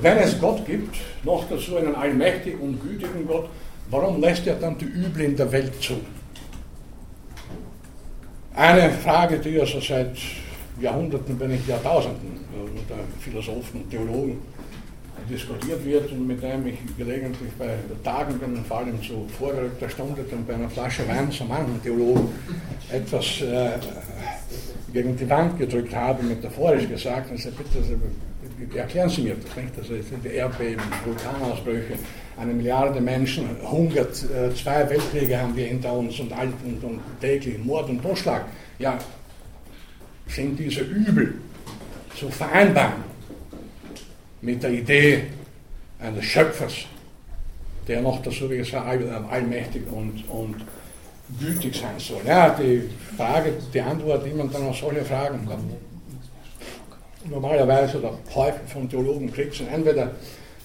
wenn 0.00 0.18
es 0.18 0.38
Gott 0.38 0.66
gibt, 0.66 0.96
noch 1.22 1.48
dazu 1.48 1.76
einen 1.76 1.94
allmächtigen 1.94 2.60
und 2.60 2.82
gütigen 2.82 3.26
Gott, 3.26 3.48
warum 3.88 4.20
lässt 4.20 4.46
er 4.46 4.56
dann 4.56 4.76
die 4.76 4.84
Übel 4.84 5.22
in 5.22 5.36
der 5.36 5.50
Welt 5.50 5.80
zu? 5.82 5.94
Eine 8.54 8.90
Frage, 8.90 9.38
die 9.38 9.58
also 9.58 9.80
seit 9.80 10.16
Jahrhunderten, 10.78 11.40
wenn 11.40 11.52
nicht 11.52 11.66
Jahrtausenden 11.66 12.40
unter 12.52 13.02
Philosophen 13.20 13.82
und 13.82 13.90
Theologen 13.90 14.38
diskutiert 15.28 15.84
wird 15.84 16.10
und 16.12 16.26
mit 16.26 16.42
dem 16.42 16.66
ich 16.66 16.78
gelegentlich 16.96 17.50
bei 17.58 17.74
Tagungen, 18.02 18.64
vor 18.66 18.78
allem 18.78 19.00
zu 19.02 19.26
vorgerückter 19.38 19.88
Stunde, 19.88 20.24
dann 20.30 20.44
bei 20.44 20.54
einer 20.54 20.68
Flasche 20.68 21.06
Wein 21.08 21.30
zum 21.30 21.50
anderen 21.50 21.82
Theologen 21.82 22.28
etwas 22.90 23.40
äh, 23.42 23.72
gegen 24.92 25.16
die 25.16 25.28
Wand 25.28 25.58
gedrückt 25.58 25.94
habe, 25.94 26.22
metaphorisch 26.22 26.88
gesagt, 26.88 27.30
und 27.30 27.40
sagte, 27.40 27.62
bitte 27.62 28.78
erklären 28.78 29.08
Sie 29.08 29.22
mir 29.22 29.34
das 29.34 29.56
nicht. 29.56 29.78
Also 29.78 29.94
sind 30.02 30.26
Erdbeben, 30.26 30.82
Vulkanausbrüche, 31.04 31.94
eine 32.36 32.52
Milliarde 32.52 33.00
Menschen 33.00 33.44
hungert, 33.70 34.24
äh, 34.24 34.54
zwei 34.54 34.88
Weltkriege 34.88 35.40
haben 35.40 35.56
wir 35.56 35.66
hinter 35.66 35.92
uns 35.92 36.18
und, 36.20 36.32
alt 36.32 36.52
und, 36.64 36.82
und 36.82 37.00
täglich 37.20 37.58
Mord 37.64 37.88
und 37.88 38.02
Totschlag. 38.02 38.44
Ja, 38.78 38.98
sind 40.26 40.58
diese 40.58 40.80
Übel 40.82 41.34
zu 42.18 42.28
vereinbaren 42.28 43.11
mit 44.42 44.62
der 44.62 44.70
Idee 44.70 45.22
eines 45.98 46.24
Schöpfers, 46.24 46.86
der 47.88 48.02
noch 48.02 48.20
dazu, 48.22 48.50
wie 48.50 48.58
gesagt, 48.58 48.86
all, 48.86 49.24
allmächtig 49.30 49.82
und, 49.90 50.24
und 50.28 50.56
gütig 51.40 51.74
sein 51.76 51.98
soll. 51.98 52.20
Ja, 52.26 52.50
die 52.50 52.82
Frage, 53.16 53.54
die 53.72 53.80
Antwort, 53.80 54.26
die 54.26 54.30
man 54.30 54.50
dann 54.50 54.66
auf 54.68 54.76
solche 54.76 55.04
Fragen 55.04 55.48
normalerweise 57.24 57.98
oder 57.98 58.18
häufig 58.34 58.68
von 58.68 58.88
Theologen 58.88 59.32
kriegt, 59.32 59.54
sind 59.54 59.72
entweder, 59.72 60.10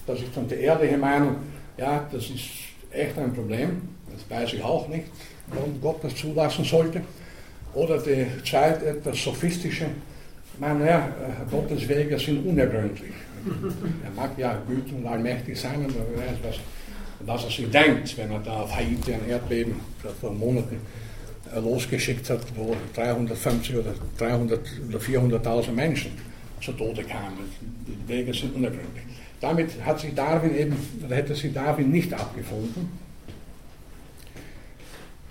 dass 0.06 0.18
ich 0.18 0.30
dann 0.34 0.48
die 0.48 0.56
ehrliche 0.56 0.98
Meinung, 0.98 1.36
ja, 1.76 2.04
das 2.10 2.24
ist 2.24 2.48
echt 2.90 3.16
ein 3.16 3.32
Problem, 3.32 3.88
das 4.12 4.28
weiß 4.28 4.54
ich 4.54 4.62
auch 4.62 4.88
nicht, 4.88 5.04
warum 5.46 5.80
Gott 5.80 6.02
das 6.02 6.16
zulassen 6.16 6.64
sollte, 6.64 7.00
oder 7.74 7.98
die 7.98 8.26
Zeit 8.44 8.82
etwas 8.82 9.22
sophistische, 9.22 9.86
meine 10.58 10.86
ja, 10.86 11.08
Gottes 11.48 11.88
Wege 11.88 12.18
sind 12.18 12.44
unergründlich. 12.44 13.12
Er 14.04 14.10
mag 14.14 14.30
ja 14.36 14.58
gut 14.66 14.92
und 14.92 15.06
allmächtig 15.06 15.58
sein, 15.58 15.84
aber 15.84 16.04
wer 16.14 16.26
weiß, 16.26 16.38
was, 16.42 16.56
was 17.20 17.44
er 17.44 17.50
sich 17.50 17.70
denkt, 17.70 18.16
wenn 18.16 18.30
er 18.30 18.40
da 18.40 18.60
auf 18.60 18.74
Haiti 18.74 19.14
ein 19.14 19.28
Erdbeben 19.28 19.76
vor 20.20 20.32
Monaten 20.32 20.76
losgeschickt 21.54 22.28
hat, 22.30 22.40
wo 22.54 22.76
350 22.94 23.76
oder 23.76 23.94
300 24.18 24.60
oder 24.88 24.98
400.000 24.98 25.72
Menschen 25.72 26.10
zu 26.60 26.72
Tode 26.72 27.04
kamen. 27.04 27.38
Die 27.86 28.08
Wege 28.08 28.34
sind 28.34 28.54
unergründlich. 28.54 29.04
Damit 29.40 29.70
hat 29.84 30.00
sich 30.00 30.14
Darwin 30.14 30.56
eben, 30.56 30.76
hätte 31.08 31.34
sich 31.34 31.52
Darwin 31.52 31.90
nicht 31.90 32.12
abgefunden. 32.12 32.88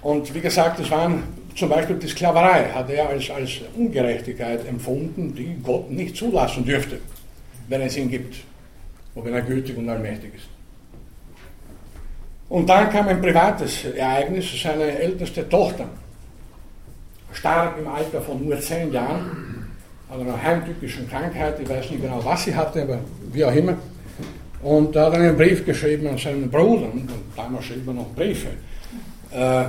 Und 0.02 0.34
wie 0.34 0.40
gesagt, 0.40 0.80
es 0.80 0.90
waren 0.90 1.24
zum 1.56 1.70
Beispiel 1.70 1.98
die 1.98 2.08
Sklaverei, 2.08 2.70
hat 2.70 2.90
er 2.90 3.10
als, 3.10 3.30
als 3.30 3.62
Ungerechtigkeit 3.76 4.66
empfunden, 4.66 5.36
die 5.36 5.58
Gott 5.62 5.92
nicht 5.92 6.16
zulassen 6.16 6.64
dürfte, 6.64 7.00
wenn 7.68 7.82
es 7.82 7.98
ihn 7.98 8.10
gibt, 8.10 8.36
und 9.16 9.26
wenn 9.26 9.34
er 9.34 9.42
gütig 9.42 9.78
und 9.78 9.90
allmächtig 9.90 10.36
ist. 10.36 10.48
Und 12.50 12.68
dann 12.70 12.90
kam 12.90 13.08
ein 13.08 13.22
privates 13.22 13.86
Ereignis, 13.86 14.46
seine 14.62 14.98
älteste 15.00 15.48
Tochter 15.50 15.88
starb 17.34 17.78
im 17.78 17.88
Alter 17.88 18.22
von 18.22 18.44
nur 18.44 18.60
zehn 18.60 18.92
Jahren 18.92 19.68
an 20.10 20.22
einer 20.22 20.42
heimtückischen 20.42 21.10
Krankheit, 21.10 21.60
ich 21.60 21.68
weiß 21.68 21.92
nicht 21.92 22.02
genau, 22.02 22.24
was 22.24 22.44
sie 22.46 22.56
hatte, 22.56 22.82
aber 22.84 23.00
wie 23.32 23.44
auch 23.44 23.54
immer. 23.54 23.76
Und 24.62 24.96
er 24.96 25.06
hat 25.06 25.14
einen 25.14 25.36
Brief 25.36 25.66
geschrieben 25.66 26.08
an 26.08 26.18
seinen 26.18 26.50
Bruder, 26.50 26.92
und 26.92 27.10
damals 27.36 27.66
schrieb 27.66 27.86
er 27.88 27.94
noch 27.94 28.08
Briefe. 28.16 28.48
Äh, 29.32 29.66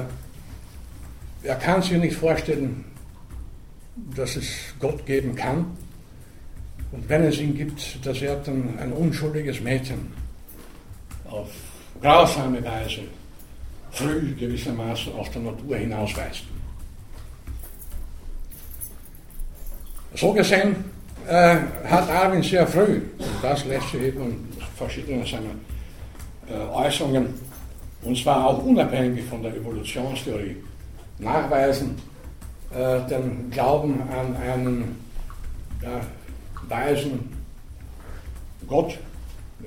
er 1.42 1.54
kann 1.56 1.82
sich 1.82 1.98
nicht 1.98 2.16
vorstellen, 2.16 2.84
dass 4.14 4.36
es 4.36 4.46
Gott 4.78 5.04
geben 5.04 5.34
kann. 5.34 5.66
Und 6.92 7.08
wenn 7.08 7.24
es 7.24 7.38
ihn 7.38 7.54
gibt, 7.54 8.04
dass 8.06 8.22
er 8.22 8.36
dann 8.36 8.78
ein 8.78 8.92
unschuldiges 8.92 9.60
Mädchen 9.60 10.12
auf 11.28 11.48
grausame 12.00 12.64
Weise 12.64 13.02
früh 13.90 14.34
gewissermaßen 14.34 15.12
aus 15.14 15.30
der 15.30 15.42
Natur 15.42 15.76
hinausweist. 15.76 16.44
So 20.14 20.32
gesehen 20.32 20.84
äh, 21.26 21.56
hat 21.84 22.08
Darwin 22.08 22.42
sehr 22.42 22.66
früh, 22.66 23.02
und 23.18 23.42
das 23.42 23.64
lässt 23.66 23.90
sich 23.90 24.02
eben 24.02 24.48
verschiedene 24.76 25.26
seiner 25.26 25.50
äh, 26.48 26.72
Äußerungen, 26.72 27.34
und 28.02 28.16
zwar 28.16 28.46
auch 28.46 28.64
unabhängig 28.64 29.24
von 29.26 29.42
der 29.42 29.54
Evolutionstheorie, 29.54 30.56
nachweisen, 31.18 31.96
äh, 32.74 33.00
den 33.08 33.50
Glauben 33.50 34.00
an 34.10 34.36
einen 34.36 34.96
ja, 35.82 36.00
weisen 36.68 37.30
Gott, 38.66 38.98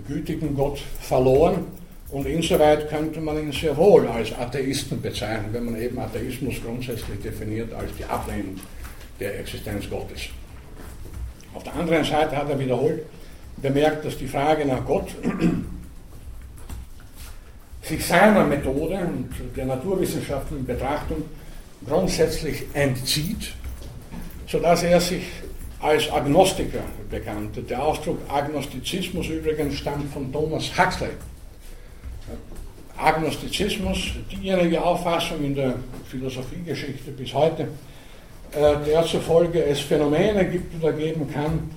gütigen 0.07 0.55
Gott 0.55 0.79
verloren. 0.99 1.65
Und 2.09 2.25
insoweit 2.25 2.89
könnte 2.89 3.21
man 3.21 3.37
ihn 3.37 3.51
sehr 3.53 3.75
wohl 3.77 4.05
als 4.07 4.33
Atheisten 4.33 5.01
bezeichnen, 5.01 5.49
wenn 5.53 5.65
man 5.65 5.81
eben 5.81 5.97
Atheismus 5.97 6.55
grundsätzlich 6.63 7.21
definiert 7.21 7.73
als 7.73 7.89
die 7.97 8.03
Ablehnung 8.03 8.57
der 9.19 9.39
Existenz 9.39 9.89
Gottes. 9.89 10.23
Auf 11.53 11.63
der 11.63 11.75
anderen 11.75 12.03
Seite 12.03 12.35
hat 12.35 12.49
er 12.49 12.59
wiederholt 12.59 13.03
bemerkt, 13.61 14.05
dass 14.05 14.17
die 14.17 14.27
Frage 14.27 14.65
nach 14.65 14.85
Gott 14.85 15.09
sich 17.81 18.05
seiner 18.05 18.45
Methode 18.45 18.99
und 18.99 19.29
der 19.55 19.65
naturwissenschaftlichen 19.65 20.65
Betrachtung 20.65 21.23
grundsätzlich 21.85 22.65
entzieht, 22.73 23.53
sodass 24.47 24.83
er 24.83 24.99
sich 24.99 25.23
als 25.81 26.11
Agnostiker 26.11 26.83
bekannte. 27.09 27.61
Der 27.63 27.83
Ausdruck 27.83 28.19
Agnostizismus 28.29 29.27
übrigens 29.27 29.75
stammt 29.75 30.11
von 30.13 30.31
Thomas 30.31 30.71
Huxley. 30.77 31.09
Agnostizismus, 32.97 34.11
diejenige 34.31 34.81
Auffassung 34.83 35.43
in 35.43 35.55
der 35.55 35.73
Philosophiegeschichte 36.07 37.11
bis 37.11 37.33
heute, 37.33 37.63
äh, 38.51 38.75
der 38.85 39.03
zufolge 39.05 39.63
es 39.63 39.79
Phänomene 39.79 40.45
gibt 40.45 40.81
oder 40.81 40.93
geben 40.93 41.31
kann, 41.33 41.71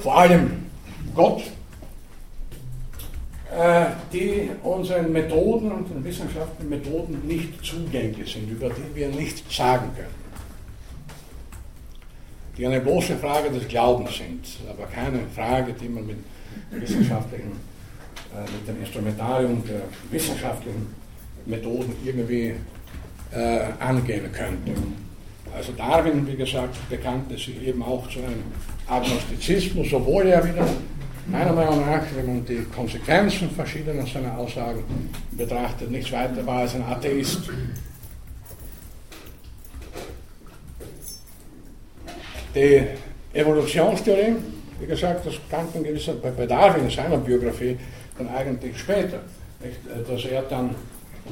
vor 0.00 0.16
allem 0.16 0.66
Gott, 1.14 1.42
äh, 3.54 3.86
die 4.10 4.50
unseren 4.62 5.12
Methoden 5.12 5.70
und 5.70 5.90
den 5.90 6.02
wissenschaftlichen 6.02 6.70
Methoden 6.70 7.26
nicht 7.26 7.62
zugänglich 7.62 8.32
sind, 8.32 8.50
über 8.50 8.70
die 8.70 8.94
wir 8.94 9.08
nichts 9.08 9.42
sagen 9.54 9.90
können. 9.94 10.25
Die 12.56 12.66
eine 12.66 12.80
bloße 12.80 13.16
Frage 13.16 13.50
des 13.50 13.68
Glaubens 13.68 14.16
sind, 14.16 14.46
aber 14.70 14.86
keine 14.86 15.20
Frage, 15.34 15.74
die 15.74 15.88
man 15.88 16.06
mit 16.06 16.16
wissenschaftlichen, 16.70 17.52
äh, 18.32 18.40
mit 18.40 18.66
dem 18.66 18.80
Instrumentarium 18.80 19.62
der 19.66 19.82
wissenschaftlichen 20.10 20.86
Methoden 21.44 21.94
irgendwie 22.04 22.54
äh, 23.32 23.60
angehen 23.78 24.32
könnte. 24.32 24.72
Also 25.54 25.72
Darwin, 25.72 26.26
wie 26.26 26.36
gesagt, 26.36 26.76
bekannte 26.88 27.34
sich 27.34 27.62
eben 27.66 27.82
auch 27.82 28.08
zu 28.08 28.18
einem 28.20 28.42
Agnostizismus, 28.88 29.92
obwohl 29.92 30.26
er 30.26 30.44
wieder 30.44 30.66
meiner 31.26 31.52
Meinung 31.52 31.80
nach, 31.80 32.02
wenn 32.14 32.26
man 32.26 32.44
die 32.44 32.64
Konsequenzen 32.74 33.50
verschiedener 33.50 34.06
seiner 34.06 34.36
Aussagen 34.38 34.82
betrachtet, 35.32 35.90
nichts 35.90 36.12
weiter 36.12 36.46
war 36.46 36.60
als 36.60 36.74
ein 36.74 36.82
Atheist. 36.82 37.50
Die 42.56 42.82
Evolutionstheorie, 43.34 44.34
wie 44.80 44.86
gesagt, 44.86 45.26
das 45.26 45.34
kann 45.50 45.66
man 45.74 45.84
gewisser, 45.84 46.14
bei 46.14 46.46
Darwin 46.46 46.84
in 46.84 46.90
seiner 46.90 47.18
Biografie 47.18 47.76
dann 48.16 48.28
eigentlich 48.28 48.78
später, 48.78 49.20
dass 50.08 50.24
er 50.24 50.40
dann 50.40 50.74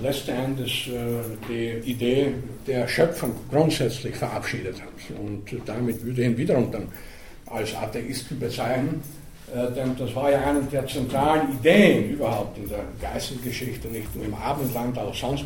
letzten 0.02 0.32
Endes 0.32 0.70
äh, 0.88 1.22
die 1.48 1.90
Idee 1.90 2.34
der 2.66 2.86
Schöpfung 2.86 3.30
grundsätzlich 3.50 4.14
verabschiedet 4.16 4.76
hat. 4.82 5.16
Und 5.18 5.44
damit 5.64 6.04
würde 6.04 6.24
ihn 6.24 6.36
wiederum 6.36 6.70
dann 6.70 6.88
als 7.46 7.74
Atheisten 7.74 8.38
bezeichnen, 8.38 9.02
äh, 9.54 9.72
denn 9.72 9.96
das 9.96 10.14
war 10.14 10.30
ja 10.30 10.40
eine 10.42 10.60
der 10.64 10.86
zentralen 10.86 11.52
Ideen 11.52 12.10
überhaupt 12.10 12.58
in 12.58 12.68
der 12.68 12.84
Geistesgeschichte, 13.00 13.88
nicht 13.88 14.14
nur 14.14 14.26
im 14.26 14.34
Abendland, 14.34 14.98
auch 14.98 15.14
sonst, 15.14 15.44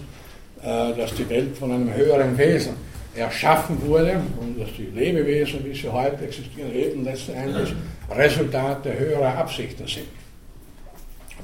äh, 0.61 0.93
dass 0.97 1.15
die 1.15 1.29
Welt 1.29 1.57
von 1.57 1.71
einem 1.71 1.95
höheren 1.95 2.37
Wesen 2.37 2.88
erschaffen 3.15 3.81
wurde 3.83 4.21
und 4.41 4.61
dass 4.61 4.69
die 4.77 4.87
Lebewesen, 4.95 5.65
wie 5.65 5.75
sie 5.75 5.89
heute 5.89 6.25
existieren, 6.25 6.75
eben 6.75 7.05
letzten 7.05 7.33
Endes 7.33 7.71
Resultat 8.11 8.85
der 8.85 8.99
höheren 8.99 9.37
Absichten 9.37 9.87
sind. 9.87 10.07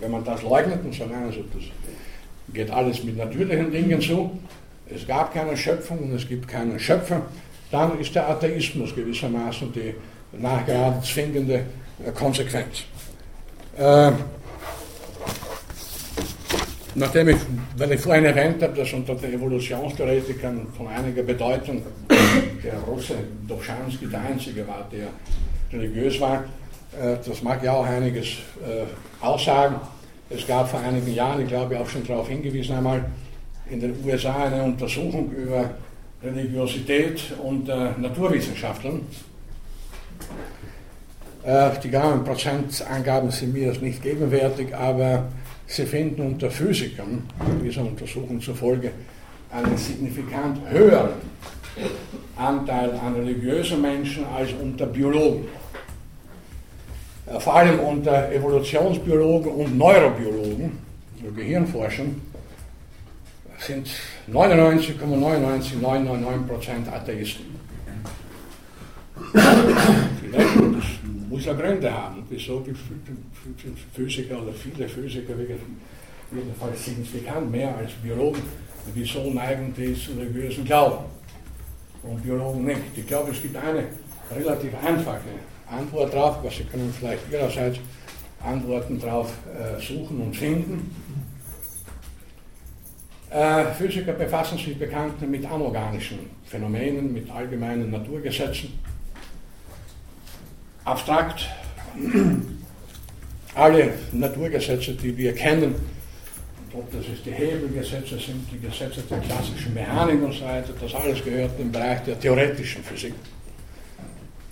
Wenn 0.01 0.11
man 0.11 0.25
das 0.25 0.43
leugnet 0.43 0.85
und 0.85 0.95
sagt, 0.95 1.11
also 1.13 1.41
das 1.53 1.63
geht 2.53 2.71
alles 2.71 3.03
mit 3.03 3.17
natürlichen 3.17 3.71
Dingen 3.71 4.01
zu, 4.01 4.39
es 4.93 5.07
gab 5.07 5.33
keine 5.33 5.57
Schöpfung 5.57 5.99
und 5.99 6.15
es 6.15 6.29
gibt 6.29 6.47
keinen 6.47 6.79
Schöpfer, 6.79 7.23
dann 7.71 7.99
ist 7.99 8.15
der 8.15 8.29
Atheismus 8.29 8.95
gewissermaßen 8.95 9.73
die 9.73 9.95
nachgerade 10.39 11.01
zwingende 11.03 11.65
äh, 12.05 12.11
Konsequenz. 12.13 12.85
Äh, 13.77 14.13
nachdem 16.95 17.29
ich, 17.29 17.37
wenn 17.77 17.93
ich 17.93 18.01
vorhin 18.01 18.25
erwähnt 18.25 18.63
habe, 18.63 18.75
dass 18.75 18.93
unter 18.93 19.15
den 19.15 19.35
Evolutionstheoretikern 19.35 20.67
von 20.77 20.89
einiger 20.89 21.23
Bedeutung 21.23 21.83
der 22.09 22.79
Russe 22.87 23.15
Dobzhansky 23.47 24.07
der 24.07 24.21
einzige 24.21 24.67
war, 24.67 24.89
der 24.91 25.09
religiös 25.73 26.21
war, 26.21 26.45
äh, 27.01 27.17
das 27.27 27.43
mag 27.43 27.63
ja 27.63 27.73
auch 27.73 27.87
einiges 27.87 28.29
äh, 28.29 28.85
aussagen. 29.25 29.77
Es 30.31 30.47
gab 30.47 30.69
vor 30.69 30.81
einigen 30.81 31.13
Jahren, 31.13 31.43
ich 31.43 31.49
glaube 31.49 31.79
auch 31.79 31.89
schon 31.89 32.07
darauf 32.07 32.29
hingewiesen 32.29 32.77
einmal, 32.77 33.05
in 33.71 33.81
den 33.81 33.95
USA 34.05 34.45
eine 34.45 34.63
Untersuchung 34.63 35.31
über 35.33 35.71
Religiosität 36.23 37.35
und 37.43 37.69
äh, 37.69 37.91
Naturwissenschaftlern. 37.99 39.01
Die 41.83 41.91
genauen 41.91 42.25
Prozentangaben 42.25 43.31
sind 43.31 43.53
mir 43.53 43.69
das 43.69 43.83
nicht 43.83 44.03
gegenwärtig, 44.03 44.75
aber 44.75 45.25
sie 45.67 45.87
finden 45.87 46.23
unter 46.23 46.51
Physikern 46.51 47.23
dieser 47.63 47.83
Untersuchung 47.83 48.41
zufolge 48.41 48.91
einen 49.51 49.77
signifikant 49.77 50.59
höheren 50.69 51.11
Anteil 52.37 52.93
an 52.93 53.15
religiösen 53.15 53.81
Menschen 53.81 54.25
als 54.27 54.51
unter 54.61 54.87
Biologen. 54.87 55.47
Äh, 57.27 57.41
vor 57.41 57.57
allem 57.57 57.81
unter 57.81 58.31
Evolutionsbiologen 58.33 59.51
und 59.53 59.79
Neurobiologen, 59.79 60.79
also 61.23 61.35
Gehirnforschern, 61.35 62.21
sind 63.59 63.89
99,99999% 64.31 66.93
Atheisten. 66.93 67.55
Muss 71.35 71.47
ja 71.47 71.53
Gründe 71.53 71.93
haben, 71.93 72.23
wieso 72.29 72.61
die 72.61 72.73
Physiker 73.93 74.41
oder 74.41 74.53
viele 74.53 74.89
Physiker 74.89 75.35
jedenfalls 76.33 76.85
signifikant 76.85 77.51
mehr 77.51 77.77
als 77.77 77.91
Biologen, 77.95 78.41
wieso 78.95 79.33
neigen 79.33 79.75
die 79.77 79.95
zu 79.95 80.13
religiösen 80.13 80.65
Glauben 80.65 81.07
und 82.05 82.23
Biologen 82.23 82.65
nicht. 82.65 82.83
Ich 82.95 83.05
glaube, 83.09 83.33
es 83.33 83.43
gibt 83.43 83.57
eine 83.57 83.85
relativ 84.33 84.71
einfache 84.81 85.35
Antwort 85.69 86.15
darauf, 86.15 86.39
was 86.45 86.55
Sie 86.55 86.63
können 86.63 86.95
vielleicht 86.97 87.23
Ihrerseits 87.33 87.81
Antworten 88.41 89.01
darauf 89.01 89.33
äh, 89.59 89.83
suchen 89.83 90.21
und 90.21 90.37
finden. 90.37 90.95
Äh, 93.31 93.73
Physiker 93.73 94.13
befassen 94.13 94.57
sich 94.57 94.79
bekannt 94.79 95.21
mit 95.29 95.45
anorganischen 95.51 96.31
Phänomenen, 96.45 97.13
mit 97.13 97.29
allgemeinen 97.29 97.91
Naturgesetzen. 97.91 98.94
Abstrakt, 100.85 101.49
alle 103.55 103.95
Naturgesetze, 104.13 104.93
die 104.93 105.17
wir 105.17 105.35
kennen, 105.35 105.75
ob 106.75 106.91
das 106.93 107.07
jetzt 107.07 107.25
die 107.25 107.31
Hebelgesetze 107.31 108.19
sind, 108.19 108.47
die 108.53 108.59
Gesetze 108.59 109.01
der 109.09 109.19
klassischen 109.19 109.73
Mechanik 109.73 110.23
und 110.23 110.33
so 110.33 110.45
weiter, 110.45 110.75
das 110.79 110.95
alles 110.95 111.25
gehört 111.25 111.53
im 111.59 111.71
Bereich 111.71 112.03
der 112.03 112.19
theoretischen 112.19 112.83
Physik. 112.83 113.15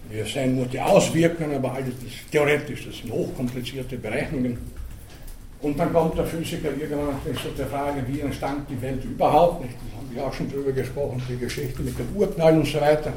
Wir 0.08 0.24
sehen 0.24 0.56
nur 0.56 0.66
die 0.66 0.80
Auswirkungen, 0.80 1.56
aber 1.56 1.72
alles 1.72 1.94
ist 2.06 2.30
theoretisch, 2.30 2.86
das 2.86 2.98
sind 2.98 3.12
hochkomplizierte 3.12 3.96
Berechnungen. 3.96 4.58
Und 5.62 5.78
dann 5.78 5.92
kommt 5.92 6.18
der 6.18 6.26
Physiker 6.26 6.70
irgendwann 6.70 7.14
zu 7.22 7.48
der 7.56 7.66
Frage, 7.66 8.02
wie 8.08 8.20
entstand 8.20 8.68
die 8.68 8.82
Welt 8.82 9.04
überhaupt 9.04 9.62
nicht. 9.62 9.74
Da 9.74 9.98
haben 9.98 10.10
wir 10.12 10.26
auch 10.26 10.32
schon 10.32 10.50
drüber 10.50 10.72
gesprochen, 10.72 11.22
die 11.28 11.36
Geschichte 11.36 11.82
mit 11.82 11.96
dem 11.96 12.08
Urknall 12.16 12.58
und 12.58 12.66
so 12.66 12.80
weiter. 12.80 13.12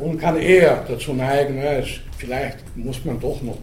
Und 0.00 0.18
kann 0.18 0.38
eher 0.38 0.84
dazu 0.88 1.12
neigen, 1.12 1.58
es, 1.58 2.00
vielleicht 2.16 2.58
muss 2.76 3.04
man 3.04 3.20
doch 3.20 3.42
noch 3.42 3.58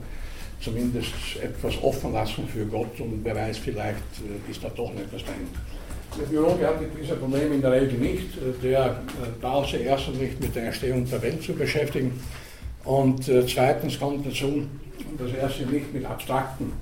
zumindest 0.62 1.12
etwas 1.42 1.82
offen 1.82 2.14
lassen 2.14 2.48
für 2.48 2.66
Gott 2.66 3.00
und 3.00 3.22
wer 3.24 3.36
weiß, 3.36 3.58
vielleicht 3.58 3.98
äh, 3.98 4.52
ist 4.52 4.64
da 4.64 4.70
doch 4.70 4.92
nicht 4.94 5.06
etwas 5.06 5.24
dahinter. 5.24 5.60
Der 6.20 6.26
Biologe 6.26 6.68
hat 6.68 6.76
diese 7.02 7.16
Probleme 7.16 7.56
in 7.56 7.62
der 7.62 7.72
Regel 7.72 7.98
nicht. 7.98 8.30
Der 8.62 8.86
äh, 8.88 9.42
braucht 9.42 9.72
sich 9.72 9.82
erstens 9.82 10.20
nicht 10.20 10.40
mit 10.40 10.56
der 10.56 10.66
Entstehung 10.66 11.10
der 11.10 11.22
Welt 11.22 11.42
zu 11.42 11.54
beschäftigen 11.54 12.20
und 12.84 13.28
äh, 13.28 13.46
zweitens 13.48 13.98
kommt 13.98 14.28
dazu, 14.28 14.66
dass 15.18 15.32
er 15.34 15.50
sich 15.50 15.68
nicht 15.68 15.94
mit 15.94 16.06
abstrakten 16.06 16.74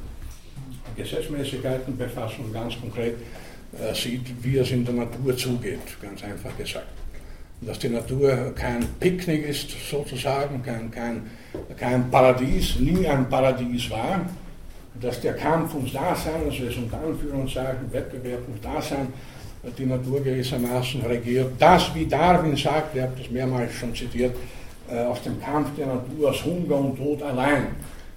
Gesetzmäßigkeiten 0.97 1.97
befasst 1.97 2.39
und 2.39 2.53
ganz 2.53 2.79
konkret 2.79 3.15
äh, 3.79 3.93
sieht, 3.93 4.25
wie 4.41 4.57
es 4.57 4.71
in 4.71 4.83
der 4.83 4.95
Natur 4.95 5.37
zugeht, 5.37 5.79
ganz 6.01 6.23
einfach 6.23 6.55
gesagt. 6.57 6.87
dass 7.61 7.79
die 7.79 7.89
Natur 7.89 8.53
kein 8.55 8.85
Picknick 8.99 9.47
ist 9.47 9.69
sozusagen, 9.89 10.61
kein, 10.61 10.91
kein, 10.91 11.23
kein 11.75 12.09
Paradies, 12.11 12.79
nie 12.79 13.07
ein 13.07 13.27
Paradies 13.27 13.89
war, 13.89 14.21
dass 15.01 15.21
der 15.21 15.33
Kampf 15.33 15.73
ums 15.73 15.93
Dasein, 15.93 16.45
also 16.45 16.65
es 16.65 16.77
unter 16.77 16.99
Anführungszeichen 16.99 17.91
Wettbewerb 17.91 18.41
ums 18.47 18.61
Dasein, 18.61 19.07
die 19.77 19.85
Natur 19.85 20.23
gewissermaßen 20.23 21.01
regiert. 21.01 21.51
Das, 21.59 21.93
wie 21.95 22.05
Darwin 22.05 22.55
sagt, 22.55 22.95
ich 22.95 23.01
habe 23.01 23.13
das 23.17 23.29
mehrmals 23.31 23.73
schon 23.73 23.93
zitiert, 23.93 24.35
äh, 24.89 24.99
aus 24.99 25.21
dem 25.23 25.41
Kampf 25.41 25.75
der 25.75 25.87
Natur, 25.87 26.29
aus 26.29 26.45
Hunger 26.45 26.77
und 26.77 26.97
Tod 26.97 27.21
allein 27.23 27.67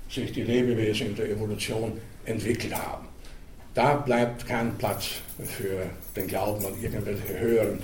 sich 0.08 0.32
die 0.32 0.42
Lebewesen 0.42 1.08
in 1.08 1.16
der 1.16 1.30
Evolution 1.30 1.92
entwickelt 2.24 2.74
haben. 2.74 3.06
Da 3.74 3.94
bleibt 3.94 4.46
kein 4.46 4.76
Platz 4.78 5.20
für 5.44 5.86
den 6.16 6.26
Glauben 6.26 6.64
an 6.66 6.72
irgendwelche 6.82 7.38
höheren, 7.38 7.78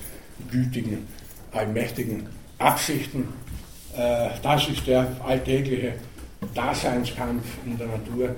gütigen, 0.51 1.07
allmächtigen 1.53 2.29
Absichten. 2.59 3.29
Äh, 3.97 4.31
das 4.43 4.69
ist 4.69 4.87
der 4.87 5.07
alltägliche 5.25 5.95
Daseinskampf 6.55 7.45
in 7.65 7.79
der 7.79 7.87
Natur, 7.87 8.35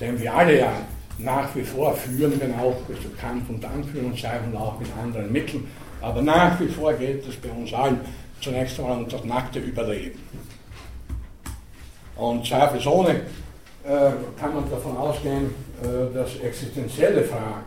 den 0.00 0.20
wir 0.20 0.34
alle 0.34 0.58
ja 0.58 0.72
nach 1.18 1.54
wie 1.54 1.62
vor 1.62 1.94
führen, 1.94 2.40
wenn 2.40 2.54
auch 2.54 2.76
also 2.88 3.08
Kampf 3.20 3.48
unter 3.48 3.70
Anführungszeichen 3.70 4.56
auch 4.56 4.78
mit 4.78 4.88
anderen 5.00 5.30
Mitteln. 5.30 5.68
Aber 6.00 6.22
nach 6.22 6.58
wie 6.60 6.68
vor 6.68 6.92
geht 6.94 7.26
es 7.28 7.36
bei 7.36 7.50
uns 7.50 7.72
allen 7.72 8.00
zunächst 8.40 8.78
einmal 8.78 8.98
um 8.98 9.08
das 9.08 9.24
nackte 9.24 9.60
Überleben. 9.60 10.18
Und 12.16 12.46
zweifelsohne 12.46 13.22
kann 13.84 14.54
man 14.54 14.70
davon 14.70 14.96
ausgehen, 14.96 15.54
äh, 15.82 16.14
dass 16.14 16.36
existenzielle 16.36 17.24
Fragen 17.24 17.64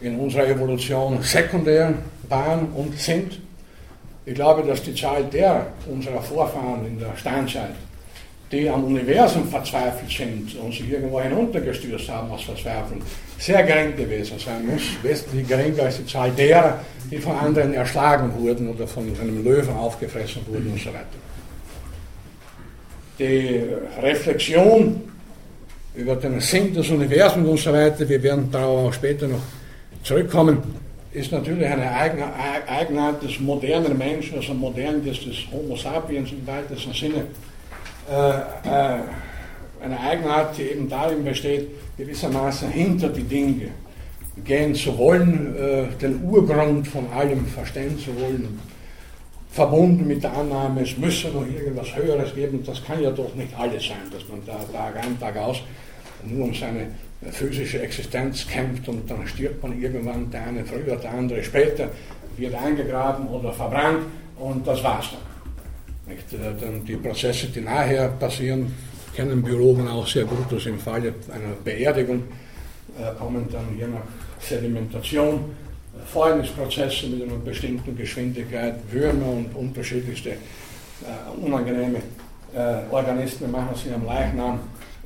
in 0.00 0.18
unserer 0.18 0.48
Evolution 0.48 1.22
sekundär 1.22 1.94
waren 2.28 2.66
und 2.74 2.98
sind. 2.98 3.40
Ich 4.24 4.34
glaube, 4.34 4.62
dass 4.66 4.82
die 4.82 4.94
Zahl 4.94 5.24
der 5.24 5.66
unserer 5.86 6.22
Vorfahren 6.22 6.86
in 6.86 6.98
der 6.98 7.16
Steinzeit, 7.16 7.74
die 8.50 8.68
am 8.68 8.84
Universum 8.84 9.48
verzweifelt 9.48 10.10
sind 10.10 10.54
und 10.56 10.72
sich 10.72 10.90
irgendwo 10.90 11.20
hinuntergestürzt 11.20 12.08
haben 12.08 12.30
aus 12.30 12.42
Verzweiflung, 12.42 13.02
sehr 13.38 13.62
gering 13.64 13.96
gewesen 13.96 14.38
sein 14.38 14.66
muss, 14.66 14.82
wesentlich 15.02 15.48
geringer 15.48 15.84
als 15.84 15.98
die 15.98 16.06
Zahl 16.06 16.30
derer, 16.30 16.80
die 17.10 17.18
von 17.18 17.36
anderen 17.36 17.74
erschlagen 17.74 18.32
wurden 18.38 18.68
oder 18.68 18.86
von 18.86 19.04
einem 19.20 19.42
Löwen 19.42 19.74
aufgefressen 19.74 20.42
wurden 20.46 20.72
und 20.72 20.80
so 20.80 20.90
weiter. 20.90 21.31
Die 23.22 23.62
Reflexion 24.02 25.00
über 25.94 26.16
den 26.16 26.40
Sinn 26.40 26.74
des 26.74 26.90
Universums 26.90 27.48
und 27.48 27.58
so 27.60 27.72
weiter, 27.72 28.08
wir 28.08 28.20
werden 28.20 28.50
darauf 28.50 28.88
auch 28.88 28.92
später 28.92 29.28
noch 29.28 29.42
zurückkommen, 30.02 30.58
ist 31.12 31.30
natürlich 31.30 31.64
eine 31.64 31.88
Eigenart 32.66 33.22
des 33.22 33.38
modernen 33.38 33.96
Menschen, 33.96 34.38
also 34.38 34.52
modern 34.54 35.04
des, 35.04 35.18
Homo 35.52 35.76
sapiens 35.76 36.32
im 36.32 36.44
weitesten 36.44 36.92
Sinne. 36.92 37.26
Äh, 38.10 38.30
äh, 38.68 39.02
eine 39.84 40.00
Eigenart, 40.00 40.58
die 40.58 40.62
eben 40.62 40.88
darin 40.88 41.22
besteht, 41.22 41.68
gewissermaßen 41.96 42.70
hinter 42.70 43.08
die 43.08 43.22
Dinge 43.22 43.68
gehen 44.44 44.74
zu 44.74 44.98
wollen, 44.98 45.54
äh, 45.56 45.84
den 46.00 46.24
Urgrund 46.24 46.88
von 46.88 47.06
allem 47.12 47.46
verstehen 47.46 47.96
zu 48.00 48.20
wollen, 48.20 48.58
verbunden 49.52 50.06
mit 50.06 50.22
der 50.22 50.32
Annahme, 50.32 50.82
es 50.82 50.96
müsse 50.96 51.28
noch 51.28 51.46
irgendwas 51.46 51.94
Höheres 51.94 52.34
geben, 52.34 52.62
das 52.64 52.82
kann 52.84 53.02
ja 53.02 53.10
doch 53.10 53.34
nicht 53.34 53.54
alles 53.56 53.86
sein, 53.86 54.10
dass 54.10 54.26
man 54.28 54.40
da 54.46 54.58
Tag 54.72 54.96
ein, 55.04 55.20
Tag 55.20 55.36
aus 55.36 55.62
nur 56.24 56.46
um 56.46 56.54
seine 56.54 56.86
physische 57.30 57.82
Existenz 57.82 58.46
kämpft 58.48 58.88
und 58.88 59.08
dann 59.10 59.26
stirbt 59.26 59.62
man 59.62 59.80
irgendwann, 59.80 60.30
der 60.30 60.46
eine 60.46 60.64
früher, 60.64 60.96
der 60.96 61.12
andere 61.12 61.42
später, 61.42 61.88
wird 62.36 62.54
eingegraben 62.54 63.26
oder 63.28 63.52
verbrannt 63.52 64.06
und 64.38 64.66
das 64.66 64.82
war's 64.82 65.10
dann. 65.10 66.16
Äh, 66.16 66.86
die 66.86 66.96
Prozesse, 66.96 67.48
die 67.48 67.60
nachher 67.60 68.08
passieren, 68.08 68.72
kennen 69.14 69.42
Biologen 69.42 69.86
auch 69.88 70.06
sehr 70.06 70.24
gut, 70.24 70.50
dass 70.50 70.66
im 70.66 70.78
Falle 70.78 71.14
einer 71.30 71.54
Beerdigung 71.62 72.22
äh, 72.98 73.14
kommen 73.18 73.46
dann 73.52 73.76
je 73.78 73.86
nach 73.86 74.00
Sedimentation 74.40 75.44
Fäulnisprozesse 76.06 77.06
mit 77.06 77.22
einer 77.22 77.38
bestimmten 77.38 77.96
Geschwindigkeit, 77.96 78.76
Würmer 78.90 79.28
und 79.28 79.54
unterschiedlichste 79.54 80.30
äh, 80.30 80.36
unangenehme 81.40 81.98
äh, 82.54 82.92
Organismen 82.92 83.50
machen 83.50 83.74
sich 83.74 83.92
am 83.92 84.04
Leichnam 84.04 84.60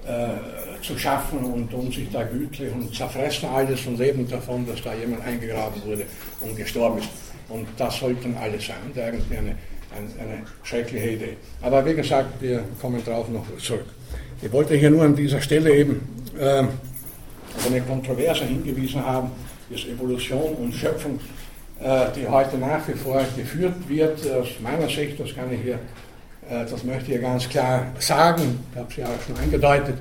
äh, 0.06 0.82
zu 0.82 0.98
schaffen 0.98 1.38
und 1.38 1.70
tun 1.70 1.90
sich 1.90 2.10
da 2.12 2.22
gütlich 2.24 2.72
und 2.72 2.94
zerfressen 2.94 3.48
alles 3.48 3.86
und 3.86 3.98
leben 3.98 4.28
davon, 4.28 4.66
dass 4.66 4.82
da 4.82 4.94
jemand 4.94 5.24
eingegraben 5.24 5.82
wurde 5.84 6.04
und 6.40 6.56
gestorben 6.56 6.98
ist. 6.98 7.08
Und 7.48 7.66
das 7.76 7.98
sollten 7.98 8.36
alle 8.36 8.60
sein. 8.60 8.76
Und 8.86 9.00
eigentlich 9.00 9.38
eine, 9.38 9.56
eine, 9.94 10.30
eine 10.30 10.42
schreckliche 10.64 11.10
Idee. 11.10 11.36
Aber 11.62 11.84
wie 11.86 11.94
gesagt, 11.94 12.40
wir 12.40 12.64
kommen 12.80 13.02
darauf 13.04 13.28
noch 13.28 13.44
zurück. 13.58 13.86
Ich 14.42 14.52
wollte 14.52 14.74
hier 14.74 14.90
nur 14.90 15.02
an 15.02 15.14
dieser 15.14 15.40
Stelle 15.40 15.74
eben 15.74 16.00
äh, 16.38 16.60
auf 16.60 17.66
eine 17.68 17.80
Kontroverse 17.80 18.44
hingewiesen 18.44 19.04
haben, 19.04 19.30
dass 19.70 19.84
Evolution 19.86 20.54
und 20.54 20.72
Schöpfung, 20.72 21.18
äh, 21.80 22.06
die 22.16 22.26
heute 22.26 22.58
nach 22.58 22.86
wie 22.88 22.94
vor 22.94 23.22
geführt 23.36 23.88
wird, 23.88 24.30
aus 24.32 24.48
meiner 24.60 24.88
Sicht, 24.88 25.18
das 25.18 25.34
kann 25.34 25.52
ich 25.52 25.60
hier 25.62 25.78
äh, 26.48 26.64
das 26.64 26.84
möchte 26.84 27.12
ich 27.12 27.20
ganz 27.20 27.48
klar 27.48 27.86
sagen, 27.98 28.60
ich 28.72 28.78
habe 28.78 28.88
es 28.90 28.96
ja 28.96 29.06
auch 29.06 29.22
schon 29.26 29.36
angedeutet. 29.36 29.96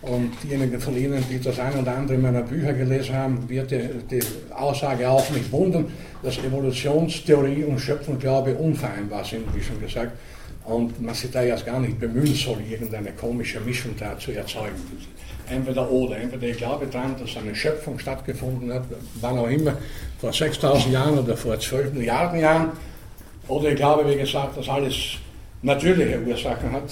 Und 0.00 0.30
diejenigen 0.44 0.80
von 0.80 0.96
Ihnen, 0.96 1.24
die 1.28 1.40
das 1.40 1.58
ein 1.58 1.74
oder 1.74 1.96
andere 1.96 2.18
meiner 2.18 2.42
Bücher 2.42 2.72
gelesen 2.72 3.16
haben, 3.16 3.48
wird 3.48 3.72
die, 3.72 3.88
die 4.08 4.22
Aussage 4.54 5.08
auch 5.08 5.28
nicht 5.30 5.50
wundern, 5.50 5.86
dass 6.22 6.38
Evolutionstheorie 6.38 7.64
und 7.64 7.80
Schöpfungsglaube 7.80 8.54
unvereinbar 8.54 9.24
sind, 9.24 9.52
wie 9.56 9.62
schon 9.62 9.80
gesagt. 9.80 10.12
Und 10.64 11.00
man 11.02 11.14
sich 11.14 11.30
da 11.32 11.42
jetzt 11.42 11.66
gar 11.66 11.80
nicht 11.80 11.98
bemühen 11.98 12.34
soll, 12.34 12.58
irgendeine 12.70 13.10
komische 13.12 13.58
Mischung 13.60 13.92
da 13.98 14.16
zu 14.16 14.30
erzeugen. 14.30 14.76
Entweder 15.50 15.90
oder. 15.90 16.16
Entweder 16.18 16.48
ich 16.48 16.56
glaube 16.56 16.86
daran, 16.86 17.16
dass 17.18 17.36
eine 17.36 17.54
Schöpfung 17.54 17.98
stattgefunden 17.98 18.72
hat, 18.72 18.84
wann 19.20 19.38
auch 19.38 19.48
immer, 19.48 19.74
vor 20.20 20.32
6000 20.32 20.92
Jahren 20.92 21.18
oder 21.18 21.36
vor 21.36 21.58
12 21.58 21.92
Milliarden 21.92 22.40
Jahren. 22.40 22.72
Oder 23.48 23.70
ich 23.70 23.76
glaube, 23.76 24.08
wie 24.08 24.16
gesagt, 24.16 24.56
dass 24.56 24.68
alles 24.68 25.18
natürliche 25.62 26.20
Ursachen 26.20 26.70
hat, 26.72 26.90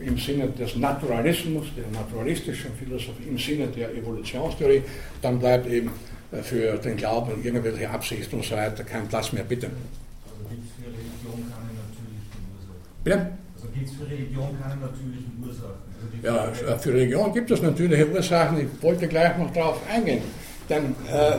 äh, 0.00 0.06
im 0.06 0.16
Sinne 0.16 0.48
des 0.48 0.76
Naturalismus, 0.76 1.66
der 1.76 1.84
naturalistischen 1.92 2.72
Philosophie, 2.78 3.24
im 3.28 3.38
Sinne 3.38 3.66
der 3.68 3.94
Evolutionstheorie, 3.94 4.82
dann 5.20 5.38
bleibt 5.38 5.66
eben 5.66 5.90
äh, 6.32 6.42
für 6.42 6.78
den 6.78 6.96
Glauben 6.96 7.44
irgendwelche 7.44 7.90
Absicht 7.90 8.32
und 8.32 8.44
so 8.44 8.56
weiter 8.56 8.84
kein 8.84 9.06
Platz 9.08 9.32
mehr, 9.32 9.44
bitte. 9.44 9.66
Also 9.66 10.48
gibt 10.48 10.64
es 10.64 10.72
für 10.76 10.86
Religion 10.86 11.44
keine 11.50 11.74
natürlichen 11.76 12.40
Ursachen? 12.54 13.02
Bitte? 13.04 13.18
Also 13.54 13.68
gibt 13.74 13.86
es 13.88 13.94
für 13.94 14.06
Religion 14.06 14.56
keine 14.62 14.80
natürlichen 14.80 15.32
Ursachen? 15.42 15.85
Ja, 16.22 16.48
für 16.78 16.92
Religion 16.92 17.32
gibt 17.32 17.50
es 17.50 17.62
natürliche 17.62 18.08
Ursachen. 18.08 18.58
Ich 18.60 18.82
wollte 18.82 19.06
gleich 19.06 19.36
noch 19.38 19.52
darauf 19.52 19.80
eingehen. 19.88 20.22
Denn 20.68 20.94
äh, 21.12 21.36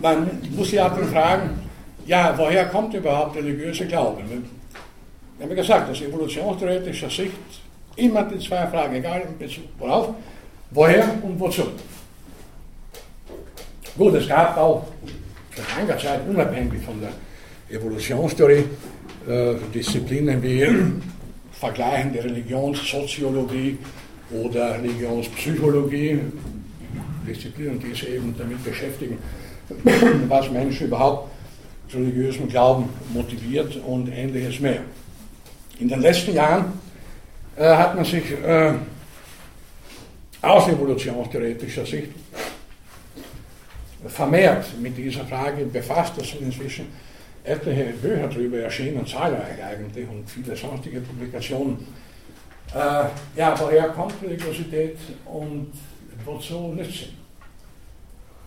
man 0.00 0.30
muss 0.56 0.72
ja 0.72 0.88
dann 0.88 1.06
fragen, 1.08 1.50
ja, 2.06 2.34
woher 2.36 2.66
kommt 2.66 2.94
überhaupt 2.94 3.36
religiöse 3.36 3.86
Glaube? 3.86 4.22
Ich 5.38 5.44
habe 5.44 5.54
gesagt, 5.54 5.90
aus 5.90 6.00
evolutionstheoretischer 6.00 7.10
Sicht 7.10 7.32
immer 7.96 8.22
die 8.24 8.38
zwei 8.38 8.66
Fragen, 8.66 8.94
egal 8.94 9.22
in 9.22 9.38
Bezug 9.38 9.64
worauf, 9.78 10.14
woher 10.70 11.04
und 11.22 11.38
wozu. 11.38 11.64
Gut, 13.96 14.14
es 14.14 14.28
gab 14.28 14.56
auch 14.56 14.86
seit 15.54 15.86
langer 15.86 15.98
Zeit, 16.00 16.20
unabhängig 16.28 16.82
von 16.82 17.00
der 17.00 17.12
Evolutionstheorie, 17.76 18.64
äh, 19.28 19.54
Disziplinen 19.74 20.42
wie 20.42 20.62
vergleichende 21.62 22.24
Religionssoziologie 22.24 23.78
oder 24.32 24.74
Religionspsychologie, 24.78 26.18
Disziplinen, 27.24 27.78
die 27.78 27.90
sich 27.90 28.08
eben 28.08 28.34
damit 28.36 28.64
beschäftigen, 28.64 29.16
was 30.28 30.50
Menschen 30.50 30.88
überhaupt 30.88 31.30
zu 31.88 31.98
religiösem 31.98 32.48
Glauben 32.48 32.88
motiviert 33.14 33.76
und 33.86 34.08
ähnliches 34.08 34.58
mehr. 34.58 34.80
In 35.78 35.88
den 35.88 36.00
letzten 36.00 36.34
Jahren 36.34 36.64
äh, 37.56 37.76
hat 37.76 37.94
man 37.94 38.04
sich 38.04 38.24
äh, 38.44 38.72
aus 40.40 40.66
evolutionstheoretischer 40.66 41.86
Sicht 41.86 42.08
vermehrt 44.08 44.64
mit 44.80 44.96
dieser 44.96 45.24
Frage 45.26 45.64
befasst. 45.66 46.14
Es 46.20 46.30
sind 46.30 46.42
inzwischen 46.42 46.86
etliche 47.44 47.84
Bücher 47.84 48.28
darüber 48.28 48.58
erschienen, 48.58 49.06
zahlreich 49.06 49.62
eigentlich 49.62 50.08
und 50.08 50.28
viele 50.28 50.56
sonstige 50.56 51.00
Publikationen. 51.00 51.78
Äh, 52.74 53.04
ja, 53.36 53.54
woher 53.58 53.88
kommt 53.88 54.14
Religiosität 54.22 54.96
und 55.26 55.72
wozu 56.24 56.72
nützt 56.74 56.92
sie? 56.92 57.08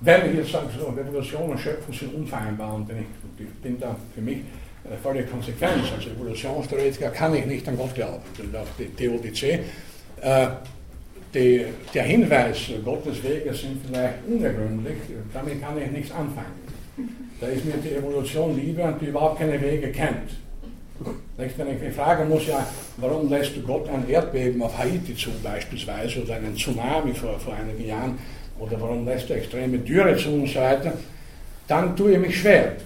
Wenn 0.02 0.30
ich 0.30 0.38
jetzt 0.38 0.52
sage, 0.52 0.68
so, 0.78 0.88
Revolution 0.88 1.50
und 1.50 1.60
Schöpfung 1.60 1.94
sind 1.94 2.14
unvereinbar 2.14 2.76
und 2.76 2.90
ich 2.90 3.48
bin 3.62 3.80
da 3.80 3.96
für 4.14 4.22
mich 4.22 4.38
äh, 4.38 4.98
volle 5.02 5.24
Konsequenz. 5.24 5.92
Als 5.96 6.08
Evolutionstheoretiker 6.08 7.10
kann 7.10 7.36
ich 7.36 7.46
nicht 7.46 7.68
an 7.68 7.78
Gott 7.78 7.96
glauben. 7.96 8.22
Auch 8.54 8.68
die 8.78 8.88
Theodizee. 8.90 9.60
Äh, 10.22 10.48
die, 11.34 11.66
der 11.94 12.04
Hinweis, 12.04 12.70
Gottes 12.84 13.22
Wege 13.24 13.54
sind 13.54 13.86
vielleicht 13.86 14.16
unergründlich, 14.26 14.98
damit 15.34 15.62
kann 15.62 15.78
ich 15.82 15.92
nichts 15.92 16.12
anfangen. 16.12 16.66
Da 17.40 17.48
ist 17.48 17.66
mir 17.66 17.74
die 17.84 17.96
Evolution 17.96 18.56
lieber 18.56 18.86
und 18.86 19.02
die 19.02 19.08
überhaupt 19.08 19.40
keine 19.40 19.62
Wege 19.62 19.92
kennt. 19.92 20.32
Wenn 21.36 21.50
ich 21.50 21.82
mich 21.82 21.94
fragen 21.94 22.30
muss, 22.30 22.48
ja, 22.48 22.66
warum 22.98 23.30
lässt 23.30 23.56
du 23.56 23.62
Gott 23.62 23.90
ein 23.90 24.08
Erdbeben 24.10 24.62
auf 24.62 24.78
Haiti 24.78 25.16
zu 25.16 25.30
beispielsweise 25.44 26.24
oder 26.24 26.36
einen 26.36 26.56
Tsunami 26.56 27.14
vor, 27.14 27.38
vor 27.38 27.54
einigen 27.54 27.86
Jahren 27.86 28.18
oder 28.58 28.80
warum 28.80 29.06
lässt 29.06 29.30
er 29.30 29.38
extreme 29.38 29.80
Dürre 29.80 30.16
zu 30.16 30.30
und 30.30 30.48
so 30.48 30.60
weiter, 30.60 30.94
dann 31.68 31.96
tue 31.96 32.14
ich 32.14 32.20
mich 32.20 32.40
schwer. 32.40 32.78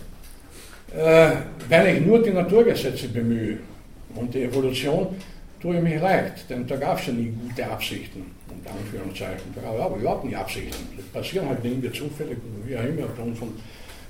Äh, 0.97 1.31
wenn 1.67 1.95
ich 1.95 2.05
nur 2.05 2.23
die 2.23 2.31
Naturgesetze 2.31 3.09
bemühe 3.09 3.57
und 4.15 4.33
die 4.33 4.43
Evolution, 4.43 5.15
tue 5.61 5.75
ich 5.75 5.83
mich 5.83 6.01
leicht, 6.01 6.49
denn 6.49 6.65
da 6.65 6.77
gab 6.77 6.99
es 6.99 7.07
ja 7.07 7.13
nie 7.13 7.31
gute 7.31 7.69
Absichten, 7.69 8.25
unter 8.49 8.71
Anführungszeichen. 8.71 9.53
Da 9.53 9.61
gab 9.61 9.95
es 9.95 10.01
überhaupt 10.01 10.25
nie 10.25 10.35
Absichten. 10.35 10.87
Das 10.97 11.05
passieren 11.07 11.49
halt 11.49 11.63
Dinge 11.63 11.91
zufällig, 11.91 12.37
wie 12.65 12.75
auch 12.75 12.83
immer, 12.83 13.05
aufgrund 13.05 13.37
von 13.37 13.49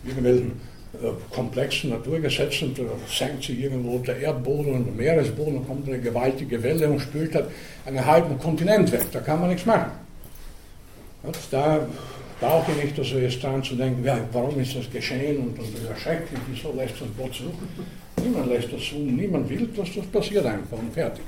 irgendwelchen 0.06 0.52
äh, 0.94 1.12
komplexen 1.34 1.92
Naturgesetzen, 1.92 2.74
da 2.76 2.84
senkt 3.08 3.44
sich 3.44 3.60
irgendwo 3.60 4.00
der 4.00 4.18
Erdboden 4.18 4.74
und 4.74 4.86
der 4.86 4.94
Meeresboden 4.94 5.58
und 5.58 5.68
kommt 5.68 5.88
eine 5.88 6.00
gewaltige 6.00 6.62
Welle 6.64 6.90
und 6.90 7.00
spült 7.00 7.36
halt 7.36 7.46
einen 7.86 8.04
halben 8.04 8.38
Kontinent 8.40 8.92
weg. 8.92 9.06
Da 9.12 9.20
kann 9.20 9.40
man 9.40 9.50
nichts 9.50 9.66
machen. 9.66 9.92
Da 11.52 11.88
brauche 12.40 12.72
ich 12.72 12.84
nicht 12.84 12.96
so 12.96 13.18
jetzt 13.18 13.44
dran 13.44 13.64
zu 13.64 13.76
denken, 13.76 14.04
ja, 14.04 14.18
warum 14.32 14.60
ist 14.60 14.76
das 14.76 14.90
geschehen 14.90 15.38
und, 15.38 15.60
und 15.60 16.00
schrecklich, 16.02 16.40
wieso 16.50 16.74
lässt 16.74 16.96
das 17.00 17.08
Gott 17.18 17.36
zu? 17.36 17.52
Niemand 18.24 18.48
lässt 18.48 18.72
das 18.74 18.82
zu, 18.82 18.96
niemand 18.96 19.50
will, 19.50 19.68
dass 19.76 19.94
das 19.94 20.06
passiert 20.08 20.46
einfach 20.46 20.78
und 20.78 20.94
fertig. 20.94 21.24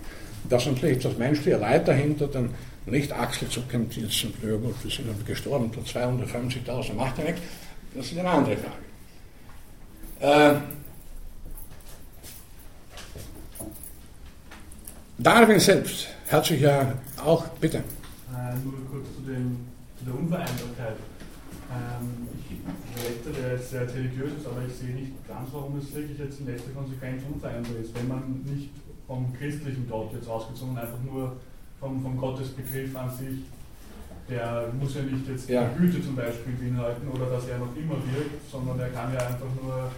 Das 0.49 0.65
natürlich 0.65 0.99
das 0.99 1.17
menschliche 1.17 1.57
Leid 1.57 1.87
dahinter, 1.87 2.27
dann 2.27 2.49
nicht 2.85 3.11
Achselzucken, 3.11 3.89
die 3.89 4.07
sind, 4.07 4.33
ja 4.43 4.55
gut, 4.55 4.75
wir 4.83 4.91
sind 4.91 5.25
gestorben, 5.25 5.69
250.000 5.71 6.93
macht 6.93 7.17
ja 7.19 7.25
nichts, 7.25 7.41
das 7.95 8.05
ist 8.05 8.17
eine 8.17 8.29
andere 8.29 8.57
Frage. 8.57 8.81
Äh, 10.19 10.59
Darwin 15.17 15.59
selbst 15.59 16.07
hat 16.29 16.45
sich 16.45 16.61
ja 16.61 16.93
auch, 17.23 17.47
bitte. 17.59 17.77
Äh, 17.77 18.55
nur 18.63 18.73
kurz 18.89 19.07
zu 19.15 19.21
dem 19.21 19.71
zu 20.01 20.05
der 20.05 20.15
Unvereinbarkeit. 20.19 20.97
Ähm, 21.71 22.27
ich 22.49 22.57
rette, 23.03 23.39
der 23.39 23.53
jetzt 23.53 23.69
sehr 23.69 23.81
religiös 23.81 24.31
ist, 24.39 24.47
aber 24.47 24.65
ich 24.67 24.73
sehe 24.73 24.95
nicht 24.95 25.11
ganz, 25.27 25.49
warum 25.51 25.77
es 25.77 25.93
wirklich 25.93 26.17
jetzt 26.17 26.39
in 26.39 26.47
letzter 26.47 26.71
Konsequenz 26.71 27.21
unvereinbar 27.31 27.75
ist, 27.81 27.93
wenn 27.95 28.07
man 28.07 28.41
nicht 28.45 28.71
vom 29.07 29.31
christlichen 29.37 29.87
Gott 29.87 30.11
jetzt 30.13 30.27
ausgezogen, 30.27 30.77
einfach 30.77 30.99
nur 31.05 31.37
vom, 31.79 32.01
vom 32.01 32.17
Gottesbegriff 32.17 32.95
an 32.95 33.15
sich, 33.15 33.45
der 34.29 34.67
muss 34.79 34.95
ja 34.95 35.01
nicht 35.01 35.27
jetzt 35.27 35.49
ja. 35.49 35.63
die 35.65 35.77
Güte 35.77 36.01
zum 36.01 36.15
Beispiel 36.15 36.53
beinhalten 36.53 37.07
oder 37.07 37.25
dass 37.29 37.47
er 37.47 37.57
noch 37.57 37.75
immer 37.75 37.97
wirkt, 38.13 38.49
sondern 38.49 38.79
er 38.79 38.89
kann 38.89 39.13
ja 39.13 39.19
einfach 39.19 39.51
nur 39.61 39.91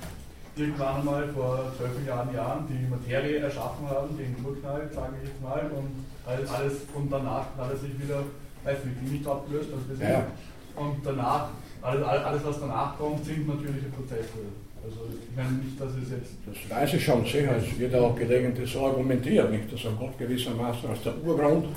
irgendwann 0.55 0.97
einmal 0.97 1.27
vor 1.29 1.71
zwölf 1.77 1.97
Milliarden 1.97 2.33
Jahren 2.33 2.65
die 2.69 2.87
Materie 2.87 3.39
erschaffen 3.39 3.89
haben, 3.89 4.17
den 4.17 4.35
Urknall, 4.43 4.89
sage 4.93 5.13
ich 5.21 5.29
jetzt 5.29 5.41
mal, 5.41 5.61
und 5.73 6.05
alles, 6.25 6.49
alles 6.49 6.73
und 6.93 7.11
danach 7.11 7.45
hat 7.57 7.71
er 7.71 7.77
sich 7.77 7.99
wieder 7.99 8.23
weiß 8.63 8.77
nicht, 8.85 9.11
nicht 9.11 9.27
abgelöst, 9.27 9.69
also 9.71 10.03
ja. 10.03 10.27
Und 10.75 11.05
danach, 11.05 11.49
alles, 11.81 12.03
alles, 12.03 12.45
was 12.45 12.59
danach 12.59 12.97
kommt, 12.97 13.23
sind 13.25 13.47
natürliche 13.47 13.87
Prozesse. 13.89 14.39
Also 14.83 14.99
ich 15.13 15.35
meine 15.35 15.51
nicht, 15.51 15.79
dass 15.79 15.91
es 15.91 16.09
jetzt. 16.11 16.33
Das 16.45 16.77
weiß 16.77 16.93
ich 16.95 17.05
schon 17.05 17.23
sicher, 17.23 17.55
es 17.55 17.79
wird 17.79 17.95
auch 17.95 18.15
gelegentlich 18.15 18.71
so 18.71 18.85
argumentiert, 18.85 19.51
nicht, 19.51 19.71
dass 19.71 19.85
er 19.85 19.91
Gott 19.91 20.17
gewissermaßen 20.17 20.89
als 20.89 21.03
der 21.03 21.13
Urgrund, 21.23 21.67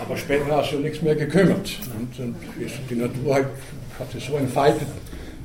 aber 0.00 0.16
später 0.16 0.56
hat 0.56 0.64
sich 0.64 0.76
um 0.76 0.82
nichts 0.82 1.02
mehr 1.02 1.16
gekümmert. 1.16 1.70
Und, 1.98 2.18
und 2.18 2.36
die 2.90 2.94
Natur 2.94 3.34
hat, 3.34 3.46
hat 3.98 4.10
sich 4.12 4.26
so 4.26 4.36
entfaltet 4.36 4.88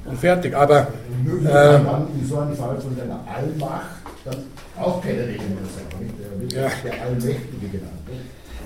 und 0.06 0.20
fertig. 0.20 0.56
Aber 0.56 0.88
äh, 1.26 1.80
man 1.80 2.08
in 2.20 2.28
so 2.28 2.38
einem 2.38 2.56
Fall 2.56 2.80
von 2.80 2.96
seiner 2.96 3.20
Allmacht 3.28 4.02
dann 4.26 4.38
auch 4.80 5.02
keine 5.02 5.22
Rede 5.22 5.44
mehr 5.44 5.68
sein. 5.74 6.10
Der 6.20 6.42
wird 6.42 6.54
ja. 6.54 6.70
der 6.84 7.02
Allmächtige 7.02 7.68
genannt. 7.70 7.92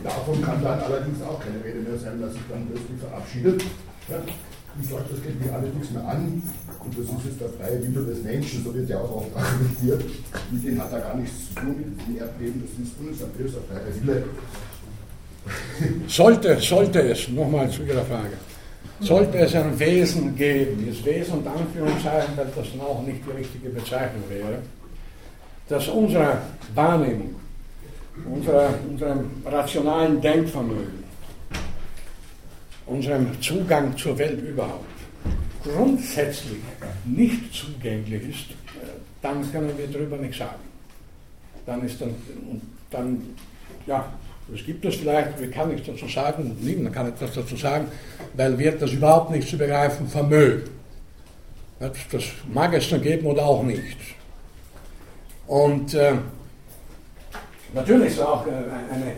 Davon 0.03 0.41
kann 0.41 0.63
dann 0.63 0.79
allerdings 0.79 1.21
auch 1.23 1.39
keine 1.39 1.63
Rede 1.63 1.79
mehr 1.79 1.97
sein, 1.97 2.21
dass 2.21 2.33
sich 2.33 2.41
dann 2.49 2.67
plötzlich 2.67 2.99
verabschiedet. 2.99 3.63
Ja, 4.07 4.17
und 4.77 4.89
sagt, 4.89 5.11
das 5.11 5.23
geht 5.23 5.39
mir 5.39 5.53
alles 5.53 5.73
nichts 5.73 5.91
mehr 5.91 6.05
an. 6.07 6.41
Und 6.83 6.93
das 6.97 7.05
ist 7.05 7.25
jetzt 7.25 7.41
der 7.41 7.49
freie 7.49 7.81
Wille 7.81 8.05
des 8.05 8.23
Menschen, 8.23 8.63
so 8.63 8.73
wird 8.73 8.89
ja 8.89 8.99
auch 8.99 9.23
oft 9.23 9.35
argumentiert. 9.35 10.03
Mit 10.51 10.63
denen 10.63 10.81
hat 10.83 10.91
er 10.91 10.99
gar 10.99 11.15
nichts 11.15 11.47
zu 11.47 11.55
tun, 11.55 11.75
mit 11.79 12.07
dem 12.07 12.17
Erdbeben, 12.17 12.61
das 12.61 12.71
ist 12.85 12.93
unser 12.99 13.25
böser 13.33 13.59
freier 13.71 13.95
Wille. 14.03 14.23
Sollte, 16.07 16.59
sollte 16.59 17.01
es, 17.01 17.27
nochmal 17.29 17.69
zu 17.69 17.83
Ihrer 17.83 18.05
Frage, 18.05 18.37
sollte 18.99 19.37
es 19.37 19.53
ein 19.55 19.77
Wesen 19.79 20.35
geben, 20.35 20.87
das 20.87 21.05
Wesen 21.05 21.39
und 21.39 21.47
Anführungszeichen, 21.47 22.35
weil 22.35 22.47
das 22.55 22.67
auch 22.79 23.01
nicht 23.03 23.19
die 23.27 23.37
richtige 23.37 23.69
Bezeichnung 23.69 24.23
wäre, 24.29 24.59
dass 25.67 25.87
unserer 25.87 26.41
Wahrnehmung 26.73 27.35
unserer, 28.23 28.73
unserem 28.89 29.29
rationalen 29.45 30.21
Denkvermögen, 30.21 31.03
unserem 32.85 33.41
Zugang 33.41 33.95
zur 33.97 34.17
Welt 34.17 34.41
überhaupt 34.41 34.85
grundsätzlich 35.63 36.61
nicht 37.05 37.53
zugänglich 37.53 38.29
ist, 38.29 38.57
dann 39.21 39.51
können 39.51 39.75
wir 39.77 39.87
darüber 39.87 40.17
nichts 40.17 40.37
sagen. 40.37 40.61
Dann 41.65 41.83
ist 41.83 41.99
dann, 41.99 42.13
dann 42.91 43.23
ja, 43.87 44.05
es 44.53 44.65
gibt 44.65 44.85
es 44.85 44.95
vielleicht, 44.95 45.39
wir 45.39 45.49
kann 45.49 45.69
nichts 45.69 45.87
dazu 45.87 46.07
sagen, 46.07 46.55
niemand 46.61 46.93
kann 46.93 47.07
etwas 47.07 47.33
dazu 47.33 47.55
sagen, 47.55 47.87
weil 48.33 48.57
wir 48.57 48.73
das 48.73 48.91
überhaupt 48.91 49.31
nicht 49.31 49.47
zu 49.47 49.57
begreifen 49.57 50.07
vermögen. 50.07 50.69
Das 51.79 52.23
mag 52.53 52.73
es 52.73 52.89
dann 52.89 53.01
geben 53.01 53.25
oder 53.25 53.45
auch 53.45 53.63
nicht. 53.63 53.97
Und 55.47 55.93
äh, 55.93 56.13
Natürlich 57.75 58.11
ist 58.11 58.21
auch 58.21 58.47
äh, 58.47 58.51
eine 58.51 59.11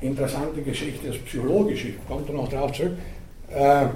interessante 0.00 0.62
Geschichte, 0.62 1.08
das 1.08 1.18
psychologische, 1.18 1.88
kommt 2.06 2.32
noch 2.32 2.48
darauf 2.48 2.72
zurück. 2.72 2.92
Äh, 3.52 3.86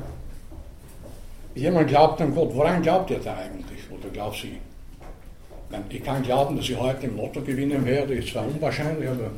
jemand 1.55 1.89
glaubt 1.89 2.21
an 2.21 2.35
Gott, 2.35 2.53
woran 2.55 2.83
glaubt 2.83 3.11
ihr 3.11 3.21
da 3.21 3.37
eigentlich? 3.37 3.79
Oder 3.91 4.11
glaubt 4.13 4.37
sie? 4.37 4.59
Ich 5.89 6.03
kann 6.03 6.23
glauben, 6.25 6.57
dass 6.57 6.69
ich 6.69 6.77
heute 6.77 7.07
im 7.07 7.17
Lotto 7.17 7.41
gewinnen 7.41 7.85
werde, 7.87 8.15
ist 8.15 8.31
zwar 8.31 8.45
unwahrscheinlich, 8.45 9.09
aber 9.09 9.31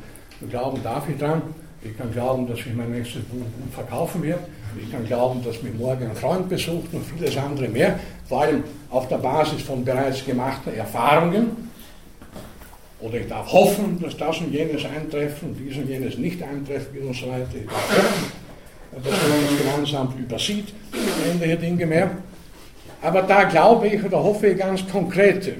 glauben 0.49 0.81
darf 0.83 1.07
ich 1.09 1.17
dran. 1.17 1.41
Ich 1.81 1.97
kann 1.97 2.11
glauben, 2.11 2.47
dass 2.47 2.59
ich 2.59 2.73
mein 2.73 2.91
nächstes 2.91 3.23
Buch 3.23 3.45
verkaufen 3.71 4.23
werde. 4.23 4.43
Ich 4.81 4.91
kann 4.91 5.05
glauben, 5.05 5.43
dass 5.43 5.61
mich 5.61 5.73
morgen 5.73 6.09
ein 6.09 6.15
Freund 6.15 6.49
besucht 6.49 6.93
und 6.93 7.03
vieles 7.05 7.37
andere 7.37 7.67
mehr. 7.67 7.99
Vor 8.27 8.41
allem 8.41 8.63
auf 8.89 9.07
der 9.07 9.17
Basis 9.17 9.61
von 9.61 9.83
bereits 9.83 10.25
gemachten 10.25 10.73
Erfahrungen. 10.75 11.69
Oder 13.01 13.15
ich 13.17 13.27
darf 13.27 13.51
hoffen, 13.51 14.01
dass 14.01 14.15
das 14.15 14.39
und 14.39 14.53
jenes 14.53 14.85
eintreffen, 14.85 15.55
dies 15.59 15.77
und 15.77 15.89
jenes 15.89 16.17
nicht 16.17 16.41
eintreffen 16.41 16.99
und 17.05 17.13
so 17.13 17.27
weiter. 17.27 17.49
Ich 17.53 17.65
darf 17.65 18.31
dass 18.95 19.03
man 19.03 19.11
das 19.41 19.53
Finanzamt 19.59 20.19
übersieht, 20.19 20.73
ähnliche 21.27 21.57
Dinge 21.57 21.85
mehr. 21.85 22.11
Aber 23.01 23.23
da 23.23 23.43
glaube 23.43 23.87
ich 23.87 24.03
oder 24.03 24.23
hoffe 24.23 24.47
ich 24.47 24.57
ganz 24.57 24.87
konkrete 24.87 25.55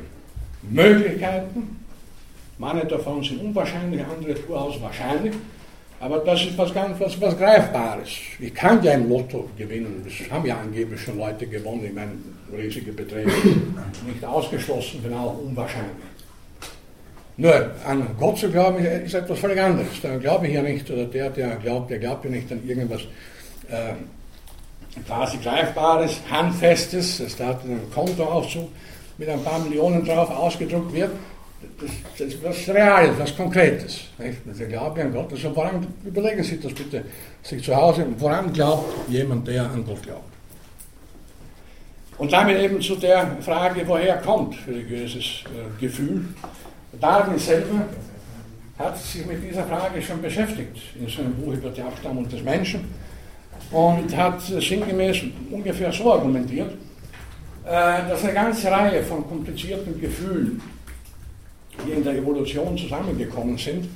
Möglichkeiten. 0.61 1.82
Manche 2.57 2.85
davon 2.85 3.23
sind 3.23 3.41
unwahrscheinlich, 3.41 4.01
andere 4.05 4.33
durchaus 4.33 4.81
wahrscheinlich. 4.81 5.33
Aber 5.99 6.19
das 6.19 6.43
ist 6.43 6.57
was 6.57 6.73
ganz 6.73 6.99
was, 6.99 7.19
was 7.21 7.37
Greifbares. 7.37 8.09
Ich 8.39 8.53
kann 8.53 8.83
ja 8.83 8.91
im 8.93 9.07
Lotto 9.09 9.49
gewinnen. 9.57 10.05
Das 10.05 10.29
haben 10.29 10.45
ja 10.45 10.57
angeblich 10.57 11.01
schon 11.01 11.17
Leute 11.17 11.47
gewonnen. 11.47 11.85
Ich 11.85 11.93
meine, 11.93 12.11
riesige 12.55 12.91
Beträge. 12.91 13.31
Nicht 14.05 14.25
ausgeschlossen, 14.25 14.99
wenn 15.01 15.13
auch 15.13 15.37
unwahrscheinlich. 15.39 15.95
Nur 17.37 17.71
an 17.87 18.05
Gott 18.19 18.37
zu 18.37 18.51
glauben 18.51 18.83
ist 18.83 19.13
etwas 19.13 19.39
völlig 19.39 19.59
anderes. 19.59 20.01
Da 20.01 20.17
glaube 20.17 20.47
ich 20.47 20.53
ja 20.53 20.61
nicht, 20.61 20.89
oder 20.91 21.05
der, 21.05 21.29
der 21.29 21.55
glaubt, 21.55 21.89
der 21.89 21.99
glaubt 21.99 22.25
ja 22.25 22.31
nicht 22.31 22.51
an 22.51 22.61
irgendwas 22.67 23.01
äh, 23.69 23.93
quasi 25.07 25.37
Greifbares, 25.37 26.19
Handfestes, 26.29 27.17
dass 27.17 27.35
da 27.35 27.51
ein 27.51 27.81
Kontoauszug 27.93 28.69
mit 29.17 29.29
ein 29.29 29.43
paar 29.43 29.59
Millionen 29.59 30.05
drauf 30.05 30.29
ausgedruckt 30.29 30.93
wird. 30.93 31.11
Das, 31.79 31.89
das 32.17 32.27
ist 32.27 32.43
was 32.43 32.67
Reales, 32.69 33.17
was 33.17 33.35
Konkretes. 33.35 34.01
Nicht? 34.17 34.39
Der 34.59 34.67
Glaube 34.67 35.01
an 35.01 35.13
Gott. 35.13 35.31
Also 35.31 35.55
woran, 35.55 35.85
überlegen 36.05 36.43
Sie 36.43 36.59
das 36.59 36.73
bitte 36.73 37.03
sich 37.41 37.63
zu 37.63 37.75
Hause, 37.75 38.05
woran 38.17 38.51
glaubt 38.53 39.09
jemand, 39.09 39.47
der 39.47 39.63
an 39.63 39.85
Gott 39.85 40.03
glaubt? 40.03 40.33
Und 42.17 42.31
damit 42.31 42.57
eben 42.59 42.79
zu 42.79 42.95
der 42.95 43.37
Frage, 43.41 43.81
woher 43.87 44.17
kommt 44.17 44.55
religiöses 44.67 45.43
äh, 45.45 45.81
Gefühl 45.81 46.25
Darwin 46.99 47.39
selber 47.39 47.87
hat 48.77 48.97
sich 48.97 49.25
mit 49.25 49.43
dieser 49.43 49.63
Frage 49.65 50.01
schon 50.01 50.21
beschäftigt 50.21 50.77
in 50.99 51.07
seinem 51.07 51.33
Buch 51.35 51.53
über 51.53 51.69
die 51.69 51.81
Abstammung 51.81 52.27
des 52.27 52.43
Menschen 52.43 52.87
und 53.71 54.15
hat 54.15 54.41
sinngemäß 54.41 55.23
ungefähr 55.51 55.91
so 55.91 56.13
argumentiert, 56.13 56.71
äh, 57.65 58.07
dass 58.09 58.23
eine 58.23 58.33
ganze 58.33 58.69
Reihe 58.69 59.03
von 59.03 59.27
komplizierten 59.27 59.99
Gefühlen, 59.99 60.61
die 61.85 61.91
in 61.91 62.03
der 62.03 62.13
Evolution 62.13 62.77
zusammengekommen 62.77 63.57
sind, 63.57 63.87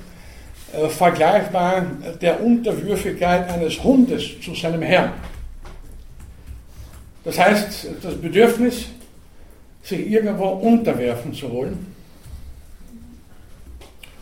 äh, 0.73 0.87
vergleichbar 0.89 1.85
der 2.21 2.43
Unterwürfigkeit 2.43 3.49
eines 3.49 3.81
Hundes 3.83 4.39
zu 4.41 4.53
seinem 4.53 4.81
Herrn. 4.81 5.13
Das 7.23 7.37
heißt, 7.39 7.87
das 8.01 8.15
Bedürfnis, 8.15 8.85
sich 9.83 10.09
irgendwo 10.11 10.47
unterwerfen 10.47 11.33
zu 11.33 11.51
wollen, 11.51 11.93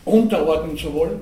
unterordnen 0.04 0.76
zu 0.76 0.92
wollen. 0.94 1.20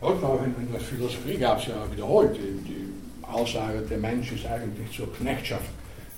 Und 0.00 0.22
auch 0.22 0.40
in, 0.44 0.70
der 0.70 0.80
Philosophie 0.80 1.36
gab 1.38 1.58
es 1.58 1.66
ja 1.68 1.74
wiederholt 1.90 2.36
die, 2.36 2.68
die 2.68 2.92
Aussage, 3.22 3.80
der 3.82 3.98
Mensch 3.98 4.32
ist 4.32 4.46
eigentlich 4.46 4.90
zur 4.94 5.12
Knechtschaft 5.14 5.70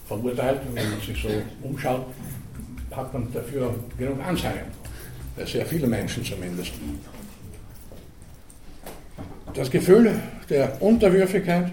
verurteilt. 0.07 0.61
Und 0.69 0.75
wenn 0.75 0.91
man 0.91 1.01
sich 1.01 1.21
so 1.23 1.29
umschaut, 1.63 2.07
hat 2.91 3.13
man 3.13 3.33
dafür 3.33 3.75
genug 3.99 4.25
Anzeigen. 4.27 4.84
Sehr 5.37 5.67
viele 5.67 5.87
Menschen 5.87 6.25
zumindest. 6.25 6.73
Das 9.53 9.71
Gefühl 9.71 10.15
der 10.49 10.81
Unterwürfigkeit, 10.81 11.71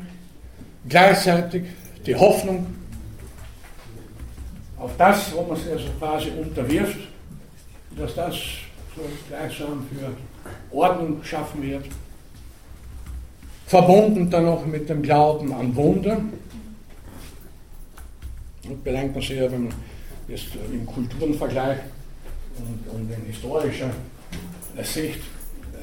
gleichzeitig 0.87 1.63
die 2.05 2.15
Hoffnung 2.15 2.67
auf 4.77 4.91
das, 4.97 5.31
wo 5.35 5.43
man 5.43 5.57
sich 5.57 5.71
also 5.71 5.85
quasi 5.99 6.29
unterwirft, 6.29 6.97
dass 7.95 8.15
das 8.15 8.33
so 8.95 9.01
gleichsam 9.27 9.87
für 9.89 10.75
Ordnung 10.75 11.23
schaffen 11.23 11.61
wird. 11.61 11.85
Verbunden 13.67 14.29
dann 14.29 14.45
noch 14.45 14.65
mit 14.65 14.89
dem 14.89 15.01
Glauben 15.01 15.53
an 15.53 15.75
Wunder. 15.75 16.21
Und 18.63 18.83
bedenkt 18.83 19.15
man 19.15 19.23
sehr, 19.23 19.51
wenn 19.51 19.65
man 19.65 19.73
jetzt 20.27 20.47
im 20.71 20.85
Kulturenvergleich 20.85 21.77
und, 22.57 22.93
und 22.93 23.11
in 23.11 23.25
historischer 23.25 23.89
Sicht 24.83 25.21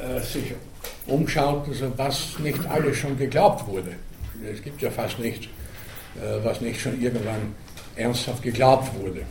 äh, 0.01 0.21
sich 0.21 0.55
umschaut, 1.07 1.69
also 1.69 1.93
was 1.97 2.39
nicht 2.39 2.64
alles 2.66 2.97
schon 2.97 3.16
geglaubt 3.19 3.66
wurde. 3.66 3.93
Es 4.51 4.62
gibt 4.62 4.81
ja 4.83 4.91
fast 4.91 5.19
nichts, 5.19 5.47
äh, 5.47 6.45
was 6.45 6.61
nicht 6.61 6.81
schon 6.81 7.01
irgendwann 7.01 7.55
ernsthaft 7.97 8.43
geglaubt 8.43 8.89
wurde. 9.01 9.23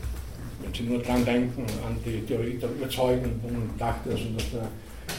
Wenn 0.61 0.73
Sie 0.73 0.83
nur 0.83 1.01
daran 1.01 1.23
denken, 1.23 1.65
an 1.85 1.97
die 2.05 2.21
Theorie 2.25 2.57
der 2.57 2.69
Überzeugung, 2.69 3.39
man 3.43 3.69
dachte, 3.77 4.09
also, 4.09 4.25
dass 4.35 4.51
da 4.51 4.67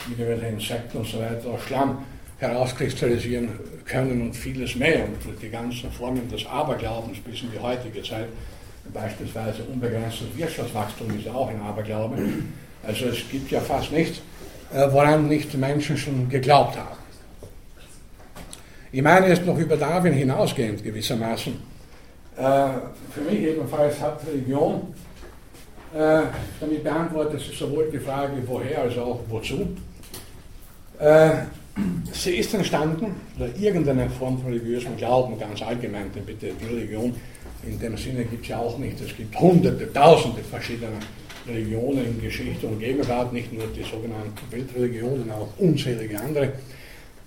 irgendwelche 0.09 0.47
Insekten 0.47 0.99
und 0.99 1.07
so 1.07 1.19
weiter 1.19 1.49
aus 1.49 1.63
Schlamm 1.63 2.05
herauskristallisieren 2.39 3.49
können 3.85 4.23
und 4.23 4.37
vieles 4.37 4.77
mehr. 4.77 5.05
Und 5.05 5.43
die 5.43 5.49
ganzen 5.49 5.91
Formen 5.91 6.29
des 6.29 6.47
Aberglaubens 6.47 7.19
bis 7.21 7.43
in 7.43 7.51
die 7.53 7.59
heutige 7.59 8.03
Zeit, 8.03 8.29
beispielsweise 8.93 9.63
unbegrenztes 9.65 10.29
Wirtschaftswachstum 10.37 11.17
ist 11.17 11.27
ja 11.27 11.33
auch 11.33 11.49
ein 11.49 11.61
Aberglaube. 11.61 12.17
Also 12.87 13.07
es 13.07 13.29
gibt 13.31 13.51
ja 13.51 13.61
fast 13.61 13.93
nichts, 13.93 14.21
äh, 14.73 14.87
woran 14.91 15.29
nicht 15.29 15.53
die 15.53 15.57
Menschen 15.57 15.97
schon 15.97 16.29
geglaubt 16.29 16.77
haben. 16.77 16.97
Ich 18.91 19.03
meine 19.03 19.29
jetzt 19.29 19.45
noch 19.45 19.59
über 19.59 19.77
Darwin 19.77 20.15
hinausgehend 20.15 20.83
gewissermaßen. 20.83 21.53
Äh, 22.37 22.41
für 23.11 23.21
mich 23.29 23.41
jedenfalls 23.41 24.01
hat 24.01 24.27
Religion 24.27 24.95
äh, 25.95 26.21
damit 26.61 26.85
beantwortet 26.85 27.41
sich 27.41 27.59
sowohl 27.59 27.89
die 27.91 27.99
Frage 27.99 28.35
woher 28.47 28.83
als 28.83 28.99
auch 28.99 29.21
wozu. 29.29 29.67
Sie 32.13 32.37
ist 32.37 32.55
entstanden, 32.55 33.15
oder 33.37 33.49
irgendeine 33.57 34.11
Form 34.11 34.39
von 34.39 34.53
religiösem 34.53 34.97
Glauben, 34.97 35.39
ganz 35.39 35.63
allgemein, 35.63 36.11
denn 36.15 36.25
bitte 36.25 36.51
die 36.61 36.65
Religion 36.65 37.15
in 37.63 37.79
dem 37.79 37.97
Sinne 37.97 38.25
gibt 38.25 38.43
es 38.43 38.49
ja 38.49 38.59
auch 38.59 38.79
nicht. 38.79 39.01
Es 39.01 39.17
gibt 39.17 39.39
hunderte, 39.39 39.93
tausende 39.93 40.43
verschiedene 40.43 40.99
Religionen 41.47 42.05
in 42.05 42.21
Geschichte 42.21 42.67
und 42.67 42.79
Gegenwart, 42.79 43.33
nicht 43.33 43.53
nur 43.53 43.67
die 43.69 43.83
sogenannten 43.83 44.41
Weltreligionen, 44.51 45.31
auch 45.31 45.49
unzählige 45.59 46.21
andere. 46.21 46.53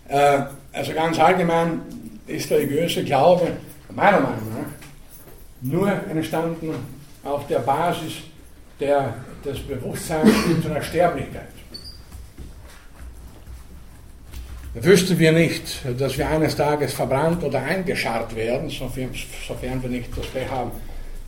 Äh, 0.07 0.41
also 0.73 0.93
ganz 0.93 1.19
allgemein 1.19 1.81
ist 2.27 2.49
religiöse 2.51 3.03
Glaube 3.03 3.47
meiner 3.93 4.19
Meinung 4.19 4.49
nach 4.49 4.81
nur 5.61 5.91
entstanden 6.09 6.73
auf 7.23 7.45
der 7.47 7.59
Basis 7.59 8.13
der, 8.79 9.13
des 9.45 9.59
Bewusstseins 9.59 10.31
unserer 10.47 10.81
Sterblichkeit. 10.81 11.49
Wüssten 14.73 15.19
wir 15.19 15.33
nicht, 15.33 15.81
dass 15.99 16.17
wir 16.17 16.29
eines 16.29 16.55
Tages 16.55 16.93
verbrannt 16.93 17.43
oder 17.43 17.61
eingescharrt 17.61 18.33
werden, 18.35 18.69
sofern, 18.69 19.09
sofern 19.45 19.81
wir 19.83 19.89
nicht 19.89 20.17
das 20.17 20.25
Pech 20.27 20.49
haben, 20.49 20.71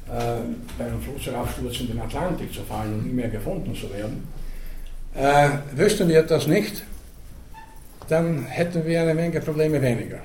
äh, 0.07 0.39
bei 0.77 0.85
einem 0.85 1.01
Flugzeugabsturz 1.01 1.81
in 1.81 1.87
den 1.87 1.99
Atlantik 1.99 2.53
zu 2.53 2.61
fallen 2.61 2.93
und 2.93 3.07
nie 3.07 3.13
mehr 3.13 3.27
gefunden 3.27 3.75
zu 3.75 3.91
werden. 3.91 4.25
Äh, 5.13 5.49
wüssten 5.77 6.07
wir 6.07 6.23
das 6.23 6.47
nicht, 6.47 6.83
dann 8.07 8.45
hätten 8.45 8.85
wir 8.85 9.01
eine 9.01 9.13
Menge 9.13 9.41
Probleme 9.41 9.81
weniger. 9.81 10.19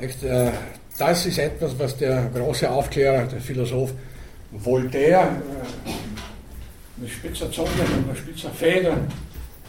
Äh, 0.00 0.50
das 0.98 1.26
ist 1.26 1.38
etwas, 1.38 1.78
was 1.78 1.96
der 1.96 2.28
große 2.34 2.68
Aufklärer, 2.68 3.24
der 3.26 3.40
Philosoph 3.40 3.92
Voltaire 4.50 5.28
äh, 5.86 5.90
mit 7.00 7.10
spitzer 7.10 7.50
Zunge 7.52 7.68
und 7.96 8.08
mit 8.08 8.18
spitzer 8.18 8.50
Feder 8.50 8.96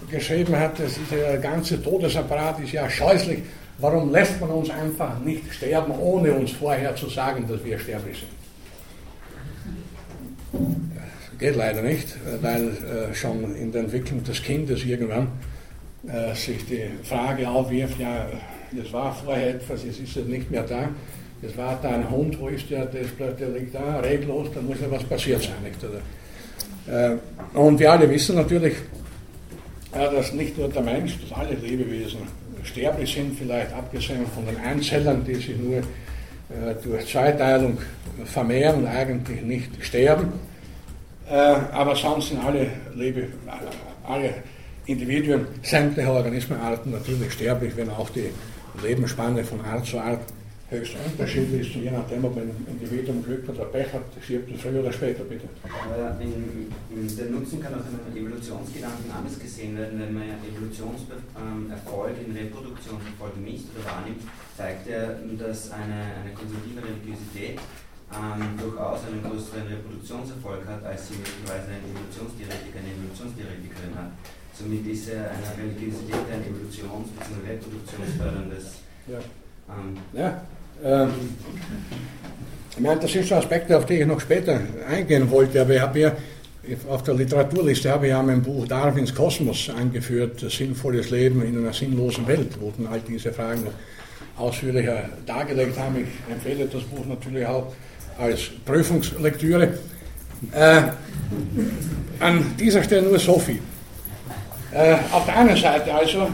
geschrieben 0.10 0.56
hat, 0.56 0.80
das 0.80 0.92
ist, 0.92 1.12
der 1.12 1.38
ganze 1.38 1.82
Todesapparat 1.82 2.60
ist 2.60 2.72
ja 2.72 2.90
scheußlich. 2.90 3.40
Warum 3.80 4.12
lässt 4.12 4.40
man 4.42 4.50
uns 4.50 4.70
einfach 4.70 5.20
nicht 5.20 5.54
sterben, 5.54 5.94
ohne 6.00 6.34
uns 6.34 6.52
vorher 6.52 6.96
zu 6.96 7.10
sagen, 7.10 7.46
dass 7.48 7.64
wir 7.64 7.80
sterblich 7.80 8.18
sind? 8.20 8.32
Geht 11.40 11.56
leider 11.56 11.82
nicht, 11.82 12.08
weil 12.42 12.68
äh, 12.68 13.16
schon 13.16 13.56
in 13.56 13.72
der 13.72 13.84
Entwicklung 13.84 14.22
des 14.24 14.44
Kindes 14.44 14.84
irgendwann 14.84 15.30
äh, 16.08 16.36
sich 16.36 16.66
die 16.66 16.90
Frage 17.04 17.48
aufwirft, 17.48 17.98
ja, 18.00 18.26
es 18.78 18.92
war 18.92 19.14
vorher 19.14 19.52
etwas, 19.56 19.84
es 19.86 20.00
ist 20.00 20.16
jetzt 20.16 20.28
nicht 20.28 20.52
mehr 20.52 20.64
da. 20.64 20.90
Es 21.42 21.56
war 21.58 21.80
da 21.82 21.90
ein 21.92 22.10
Hund, 22.10 22.38
wo 22.40 22.50
ist 22.50 22.70
der, 22.70 22.86
der, 22.86 23.04
der 23.40 23.50
liegt 23.50 23.74
da, 23.74 24.00
reglos, 24.02 24.50
da 24.54 24.62
muss 24.62 24.78
ja 24.82 24.92
was 24.92 25.04
passiert 25.06 25.42
sein. 25.42 25.54
Nicht? 25.64 25.78
Äh, 26.90 27.16
und 27.58 27.80
wir 27.80 27.92
alle 27.92 28.10
wissen 28.10 28.36
natürlich, 28.36 28.76
ja, 29.94 30.12
dass 30.12 30.34
nicht 30.34 30.58
nur 30.58 30.70
der 30.70 30.82
Mensch, 30.82 31.18
dass 31.22 31.38
alle 31.38 31.56
Lebewesen 31.56 32.20
sterblich 32.64 33.14
sind, 33.14 33.38
vielleicht 33.38 33.74
abgesehen 33.74 34.26
von 34.28 34.46
den 34.46 34.58
Einzellern, 34.58 35.24
die 35.26 35.36
sich 35.36 35.58
nur 35.58 35.78
äh, 35.78 36.76
durch 36.84 37.08
Zweiteilung 37.08 37.78
vermehren 38.26 38.82
und 38.82 38.88
eigentlich 38.88 39.42
nicht 39.42 39.70
sterben. 39.82 40.34
Äh, 41.30 41.34
aber 41.34 41.96
sonst 41.96 42.30
sind 42.30 42.44
alle, 42.44 42.68
Lebe, 42.96 43.28
alle 44.08 44.34
Individuen, 44.86 45.48
sämtliche 45.62 46.10
Organismenarten 46.10 46.92
natürlich 46.92 47.32
sterblich, 47.34 47.76
wenn 47.76 47.90
auch 47.90 48.10
die 48.10 48.30
Lebensspanne 48.84 49.44
von 49.44 49.62
Art 49.62 49.86
zu 49.86 50.00
Art 50.00 50.22
höchst 50.70 50.96
unterschiedlich 51.04 51.62
ist, 51.62 51.76
je 51.76 51.92
nachdem, 51.92 52.26
ob 52.26 52.38
ein 52.38 52.52
Individuum 52.68 53.24
Glück 53.24 53.50
oder 53.50 53.66
Pech 53.66 53.94
hat, 53.94 54.06
stirbt 54.22 54.54
es 54.54 54.62
früher 54.62 54.82
oder 54.82 54.94
später, 54.94 55.24
bitte. 55.24 55.50
Aber 55.66 56.18
in, 56.22 56.70
in, 56.94 57.18
der 57.18 57.26
Nutzen 57.26 57.60
kann 57.60 57.74
aus 57.74 57.90
einem 57.90 58.06
Evolutionsgedanken 58.14 59.10
anders 59.12 59.40
gesehen 59.40 59.78
werden, 59.78 60.00
wenn 60.00 60.14
man 60.14 60.24
Evolutionserfolg 60.46 62.14
in 62.22 62.38
Reproduktion 62.38 63.02
verfolgen 63.02 63.44
misst 63.44 63.66
oder 63.74 63.86
wahrnimmt, 63.90 64.22
zeigt 64.56 64.88
er, 64.88 65.18
dass 65.38 65.72
eine, 65.72 66.22
eine 66.22 66.32
konservative 66.38 66.86
Religiosität 66.86 67.58
ähm, 68.14 68.58
durchaus 68.58 69.06
einen 69.10 69.22
größeren 69.26 69.66
Reproduktionserfolg 69.66 70.66
hat, 70.66 70.86
als 70.86 71.10
sie 71.10 71.18
möglicherweise 71.18 71.74
ein 71.74 71.86
Evolutionstheoretiker, 71.90 72.78
eine 72.78 72.94
Evolutionstheoretikerin 72.94 73.94
hat. 73.98 74.12
Somit 74.54 74.86
ist 74.86 75.10
er 75.10 75.34
eine 75.34 75.50
Religiosität 75.58 76.26
ein 76.30 76.46
Evolutions- 76.46 77.10
bzw. 77.16 77.58
Reproduktionsförderndes 77.58 78.86
ja. 79.08 79.20
Ähm, 79.70 79.98
ja, 80.14 80.42
ähm, 80.84 81.10
ich 82.72 82.80
meine, 82.80 83.00
das 83.02 83.12
sind 83.12 83.28
schon 83.28 83.38
Aspekte, 83.38 83.78
auf 83.78 83.86
die 83.86 83.96
ich 83.96 84.06
noch 84.06 84.22
später 84.22 84.60
eingehen 84.90 85.30
wollte, 85.30 85.62
aber 85.62 85.76
ich 85.76 85.82
habe 85.82 86.00
ja 86.00 86.12
auf 86.90 87.04
der 87.04 87.16
Literaturliste 87.16 87.90
habe 87.90 88.06
ich 88.06 88.12
ja 88.12 88.22
mein 88.22 88.42
Buch 88.42 88.68
Darwins 88.68 89.14
Kosmos 89.14 89.70
angeführt, 89.70 90.40
sinnvolles 90.50 91.10
Leben 91.10 91.44
in 91.44 91.58
einer 91.58 91.74
sinnlosen 91.74 92.28
Welt, 92.28 92.58
wo 92.60 92.72
dann 92.78 92.88
all 92.88 93.02
diese 93.02 93.34
Fragen 93.34 93.66
noch 93.66 93.74
ausführlicher 94.38 95.10
dargelegt 95.26 95.78
haben. 95.78 95.98
Ich 95.98 96.34
empfehle 96.34 96.68
das 96.68 96.84
Buch 96.84 97.06
natürlich 97.06 97.46
auch 97.46 97.74
als 98.18 98.50
Prüfungslektüre. 98.66 99.80
Äh, 100.54 100.82
an 102.20 102.56
dieser 102.58 102.84
Stelle 102.84 103.04
nur 103.08 103.20
so 103.20 103.40
viel. 103.40 103.60
Äh, 104.72 104.96
auf 105.12 105.26
der 105.26 105.38
einen 105.38 105.58
Seite 105.58 105.94
also 105.94 106.30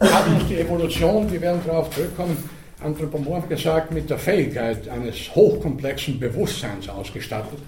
hat 0.00 0.26
uns 0.26 0.48
die 0.48 0.58
Evolution, 0.58 1.30
wir 1.30 1.40
werden 1.40 1.60
darauf 1.64 1.90
zurückkommen, 1.90 2.36
anthropomorph 2.86 3.48
gesagt, 3.48 3.92
mit 3.92 4.08
der 4.08 4.18
Fähigkeit 4.18 4.88
eines 4.88 5.34
hochkomplexen 5.34 6.18
Bewusstseins 6.18 6.88
ausgestattet, 6.88 7.58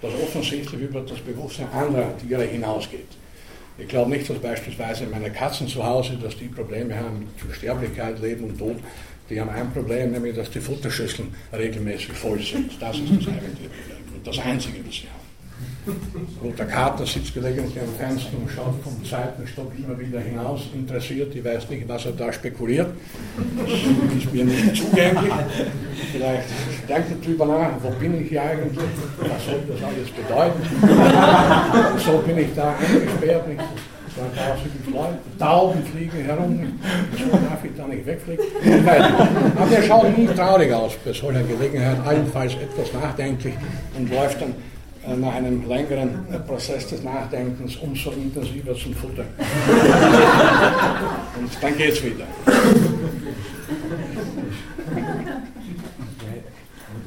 das 0.00 0.12
offensichtlich 0.14 0.80
über 0.80 1.00
das 1.00 1.18
Bewusstsein 1.18 1.68
anderer 1.72 2.16
Tiere 2.18 2.44
hinausgeht. 2.44 3.08
Ich 3.76 3.88
glaube 3.88 4.10
nicht, 4.10 4.28
dass 4.28 4.38
beispielsweise 4.38 5.06
meine 5.06 5.30
Katzen 5.30 5.68
zu 5.68 5.84
Hause, 5.84 6.16
dass 6.22 6.36
die 6.36 6.46
Probleme 6.46 6.96
haben 6.96 7.20
mit 7.20 7.56
Sterblichkeit, 7.56 8.20
Leben 8.20 8.44
und 8.44 8.58
Tod. 8.58 8.76
Die 9.30 9.40
haben 9.40 9.50
ein 9.50 9.72
Problem, 9.72 10.12
nämlich 10.12 10.34
dass 10.34 10.50
die 10.50 10.60
Futterschüsseln 10.60 11.34
regelmäßig 11.52 12.12
voll 12.12 12.40
sind. 12.40 12.70
Das 12.80 12.96
ist 12.96 13.10
das 13.10 13.28
eigentliche 13.28 13.68
Problem. 13.68 13.98
Und 14.16 14.26
das 14.26 14.38
Einzige, 14.38 14.78
das 14.82 14.94
sie 14.94 15.02
haben. 15.02 15.27
Der 16.58 16.66
Kater 16.66 17.06
sitzt 17.06 17.32
gelegentlich 17.32 17.78
am 17.80 17.88
Fenster 17.98 18.36
und 18.38 18.50
schaut 18.50 18.74
vom 18.82 19.02
Seitenstock 19.04 19.72
immer 19.78 19.98
wieder 19.98 20.20
hinaus, 20.20 20.68
interessiert. 20.74 21.34
Ich 21.34 21.44
weiß 21.44 21.70
nicht, 21.70 21.88
was 21.88 22.04
er 22.04 22.12
da 22.12 22.32
spekuliert. 22.32 22.88
Das 23.56 23.72
ist 24.22 24.32
mir 24.32 24.44
nicht 24.44 24.76
zugänglich. 24.76 25.32
vielleicht 26.12 26.48
denkt 26.88 27.10
ihr 27.10 27.26
drüber 27.26 27.46
nach, 27.46 27.70
wo 27.82 27.90
bin 27.98 28.20
ich 28.20 28.28
hier 28.28 28.42
eigentlich, 28.42 28.78
was 29.18 29.46
soll 29.46 29.62
das 29.66 29.82
alles 29.82 30.10
bedeuten. 30.10 30.62
so 32.04 32.18
bin 32.18 32.38
ich 32.38 32.54
da 32.54 32.74
eingesperrt, 32.76 33.48
nicht? 33.48 33.62
Da 34.18 34.24
draußen 34.34 34.70
die 34.84 34.90
Leute, 34.90 35.18
Tauben 35.38 35.84
fliegen 35.84 36.24
herum, 36.24 36.80
so 37.16 37.30
darf 37.30 37.64
ich 37.64 37.70
da 37.76 37.86
nicht 37.86 38.04
wegfliegen. 38.04 38.44
Aber 39.56 39.70
der 39.70 39.82
schaut 39.82 40.18
nie 40.18 40.26
traurig 40.26 40.72
aus 40.72 40.94
bei 41.04 41.12
solcher 41.12 41.44
Gelegenheit, 41.44 41.98
allenfalls 42.04 42.54
etwas 42.54 42.92
nachdenklich 42.92 43.54
und 43.96 44.10
läuft 44.10 44.42
dann 44.42 44.54
nach 45.16 45.34
einem 45.34 45.68
längeren 45.68 46.26
äh, 46.32 46.38
Prozess 46.38 46.86
des 46.86 47.02
Nachdenkens 47.02 47.76
umso 47.76 48.10
intensiver 48.10 48.74
zum 48.74 48.94
Futter. 48.94 49.24
Und 51.38 51.50
dann 51.60 51.76
geht's 51.76 52.02
wieder. 52.02 52.24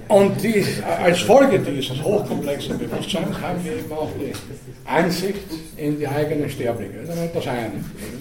Und 0.08 0.44
die, 0.44 0.66
als 1.04 1.22
Folge 1.22 1.60
dieses 1.60 2.04
hochkomplexen 2.04 2.78
Bewusstseins 2.78 3.40
haben 3.40 3.64
wir 3.64 3.78
eben 3.78 3.92
auch 3.94 4.10
die 4.20 4.34
Einsicht 4.86 5.40
in 5.78 5.98
die 5.98 6.08
eigene 6.08 6.50
Sterblichkeit. 6.50 7.08
Das 7.08 7.18
ist 7.18 7.36
das 7.36 7.48
eine, 7.48 7.72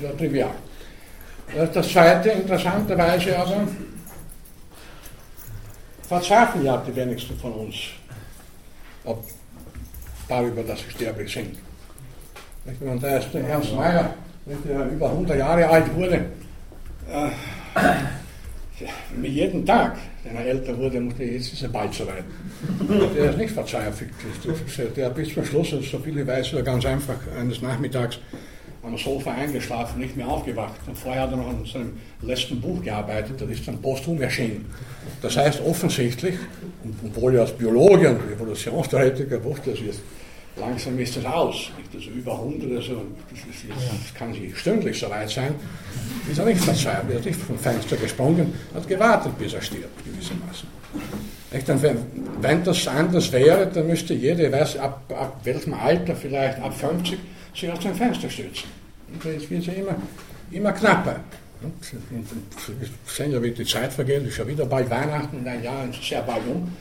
das 0.01 0.11
ist 0.11 0.19
trivial. 0.19 0.55
Das 1.75 1.89
zweite, 1.89 2.31
interessanterweise 2.31 3.37
aber, 3.37 3.67
verzweifeln 6.07 6.65
ja 6.65 6.81
die 6.87 6.95
wenigsten 6.95 7.37
von 7.39 7.53
uns 7.53 7.75
ob, 9.05 9.25
darüber, 10.31 10.63
dass 10.63 10.81
sie 10.81 10.91
sterblich 10.91 11.33
sind. 11.33 11.57
Und 12.81 13.03
da 13.03 13.19
ist 13.19 13.33
der 13.35 13.43
Ernst 13.45 13.75
Meyer, 13.75 14.15
der 14.47 14.91
über 14.91 15.11
100 15.11 15.39
Jahre 15.39 15.69
alt 15.69 15.95
wurde, 15.95 16.25
äh, 17.11 17.31
jeden 19.23 19.67
Tag, 19.67 19.97
wenn 20.25 20.37
er 20.37 20.47
älter 20.47 20.77
wurde, 20.77 21.01
musste 21.01 21.25
jetzt 21.25 21.53
ist 21.53 21.63
er 21.63 21.69
bald 21.69 21.93
so 21.93 22.07
weit. 22.07 22.25
Der 23.15 23.31
ist 23.31 23.39
nicht 23.39 23.53
verzweifelt. 23.53 24.11
Der 24.97 25.11
bis 25.11 25.35
zum 25.35 25.45
Schluss, 25.45 25.71
so 25.71 25.99
viele 25.99 26.27
weiß, 26.27 26.55
er 26.55 26.63
ganz 26.63 26.87
einfach 26.87 27.19
eines 27.39 27.61
Nachmittags 27.61 28.19
am 28.83 28.97
Sofa 28.97 29.33
eingeschlafen, 29.33 30.01
nicht 30.01 30.17
mehr 30.17 30.29
aufgewacht. 30.29 30.81
Und 30.87 30.97
vorher 30.97 31.23
hat 31.23 31.31
er 31.33 31.37
noch 31.37 31.49
an 31.49 31.65
seinem 31.71 31.99
letzten 32.23 32.61
Buch 32.61 32.83
gearbeitet, 32.83 33.41
das 33.41 33.49
ist 33.51 33.69
dann 33.69 33.81
posthum 33.81 34.21
erschienen. 34.21 34.67
Das 35.21 35.37
heißt 35.37 35.61
offensichtlich, 35.61 36.37
obwohl 37.05 37.35
er 37.35 37.43
als 37.43 37.53
Biologe 37.53 38.11
und 38.11 38.33
Evolutionstheoretiker 38.33 39.43
wusste, 39.45 39.71
dass 39.71 39.81
jetzt 39.81 40.01
langsam 40.57 40.99
ist 40.99 41.17
das 41.17 41.25
aus. 41.25 41.71
Also 41.95 42.11
über 42.11 42.33
100 42.33 42.71
oder 42.71 42.83
so, 42.83 43.03
das, 43.31 43.39
ist, 43.41 43.65
das 43.69 44.15
kann 44.15 44.33
sich 44.33 44.57
stündlich 44.57 44.99
so 44.99 45.11
weit 45.11 45.31
sein. 45.31 45.55
Ist 46.31 46.39
er 46.39 46.47
nicht 46.47 46.61
verzweifelt, 46.61 47.11
er 47.11 47.19
ist 47.19 47.27
nicht 47.27 47.41
vom 47.41 47.59
Fenster 47.59 47.97
gesprungen, 47.97 48.53
hat 48.75 48.89
gewartet, 48.89 49.39
bis 49.39 49.53
er 49.53 49.63
stirbt, 49.63 50.05
gewissermaßen. 50.05 50.69
Echt, 51.53 51.67
wenn, 51.83 51.99
wenn 52.41 52.63
das 52.63 52.87
anders 52.87 53.33
wäre, 53.33 53.67
dann 53.67 53.87
müsste 53.89 54.15
jeder, 54.15 54.53
weiß, 54.53 54.77
ab, 54.77 55.03
ab 55.09 55.41
welchem 55.45 55.75
Alter, 55.75 56.15
vielleicht 56.15 56.61
ab 56.61 56.73
50, 56.73 57.19
sich 57.55 57.71
aus 57.71 57.81
dem 57.81 57.95
Fenster 57.95 58.29
stürzen. 58.29 58.69
Und 59.13 59.25
jetzt 59.25 59.51
wird 59.51 59.67
es 59.67 59.75
immer, 59.75 59.97
immer 60.51 60.73
knapper. 60.73 61.21
Und 61.63 61.75
sehen 63.07 63.33
ja, 63.33 63.43
wie 63.43 63.51
die 63.51 63.65
Zeit 63.65 63.93
vergeht, 63.93 64.27
ist 64.27 64.39
ja 64.39 64.47
wieder 64.47 64.65
bald 64.65 64.89
Weihnachten 64.89 65.39
und 65.39 65.47
ein 65.47 65.63
Jahr 65.63 65.89
ist 65.89 66.03
sehr 66.03 66.23
bald 66.23 66.43
um. 66.47 66.75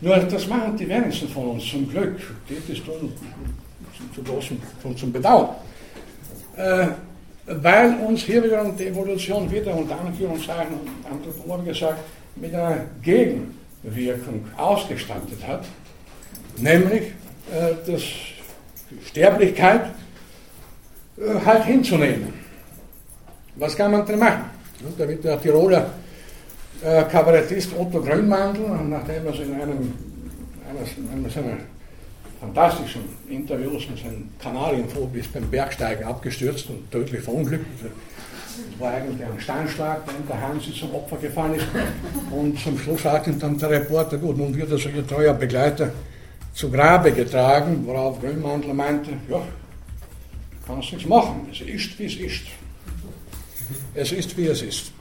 Nur 0.00 0.16
das 0.16 0.46
machen 0.46 0.76
die 0.76 0.88
wenigsten 0.88 1.28
von 1.28 1.48
uns 1.48 1.66
zum 1.68 1.88
Glück. 1.90 2.16
Geht 2.48 2.68
es 2.70 2.82
tun 2.84 3.12
zu 4.14 4.22
großem 4.22 4.60
zum, 4.80 4.96
zum 4.96 5.12
Bedauern. 5.12 5.56
Äh, 6.56 6.88
weil 7.46 7.96
uns 8.06 8.22
hier 8.22 8.42
wiederum 8.44 8.76
die 8.76 8.86
Evolution 8.86 9.50
wieder 9.50 9.74
unter 9.74 9.98
Anführungszeichen 10.00 10.74
und 10.74 11.10
Anthropologen 11.10 11.64
gesagt 11.64 11.98
mit 12.36 12.54
einer 12.54 12.84
Gegenwirkung 13.02 14.44
ausgestattet 14.56 15.46
hat, 15.46 15.64
nämlich 16.58 17.02
äh, 17.50 17.74
das, 17.86 18.02
die 18.90 19.04
Sterblichkeit 19.06 19.90
äh, 21.18 21.44
halt 21.44 21.64
hinzunehmen. 21.64 22.32
Was 23.56 23.76
kann 23.76 23.90
man 23.90 24.06
denn 24.06 24.18
machen? 24.18 24.44
Da 24.96 25.08
wird 25.08 25.24
der 25.24 25.40
Tiroler 25.40 25.90
äh, 26.82 27.02
Kabarettist 27.04 27.70
Otto 27.76 28.00
Grönmandel, 28.00 28.68
nachdem 28.88 29.26
er 29.26 29.34
in 29.34 29.54
einem, 29.54 29.94
einer 31.12 31.30
seiner 31.30 31.56
fantastischen 32.40 33.02
Interviews 33.28 33.88
mit 33.90 33.98
seinem 33.98 34.28
Kanarienvogel 34.40 35.20
ist 35.20 35.32
beim 35.32 35.50
Bergsteigen 35.50 36.04
abgestürzt 36.04 36.70
und 36.70 36.90
tödlich 36.90 37.20
verunglückt. 37.20 37.66
Das 37.82 38.80
war 38.80 38.94
eigentlich 38.94 39.24
ein 39.24 39.40
Steinschlag, 39.40 40.02
in 40.18 40.26
der 40.26 40.40
Hansi 40.40 40.72
zum 40.72 40.94
Opfer 40.94 41.16
gefallen 41.16 41.54
ist. 41.54 41.66
Und 42.30 42.58
zum 42.58 42.78
Schluss 42.78 43.02
sagte 43.02 43.32
dann 43.32 43.58
der 43.58 43.70
Reporter, 43.70 44.18
gut, 44.18 44.36
nun 44.36 44.54
wird 44.54 44.70
also 44.70 44.88
Ihr 44.88 45.06
treuer 45.06 45.34
Begleiter 45.34 45.92
zu 46.58 46.68
Grabe 46.72 47.12
getragen, 47.12 47.86
worauf 47.86 48.20
Grönmandel 48.20 48.74
meinte, 48.74 49.12
ja, 49.28 49.40
kannst 50.66 50.92
nichts 50.92 51.08
machen, 51.08 51.46
es 51.52 51.60
ist, 51.60 51.96
wie 52.00 52.06
es 52.06 52.16
ist. 52.16 52.46
Es 53.94 54.10
ist, 54.10 54.36
wie 54.36 54.46
es 54.46 54.62
ist. 54.62 54.92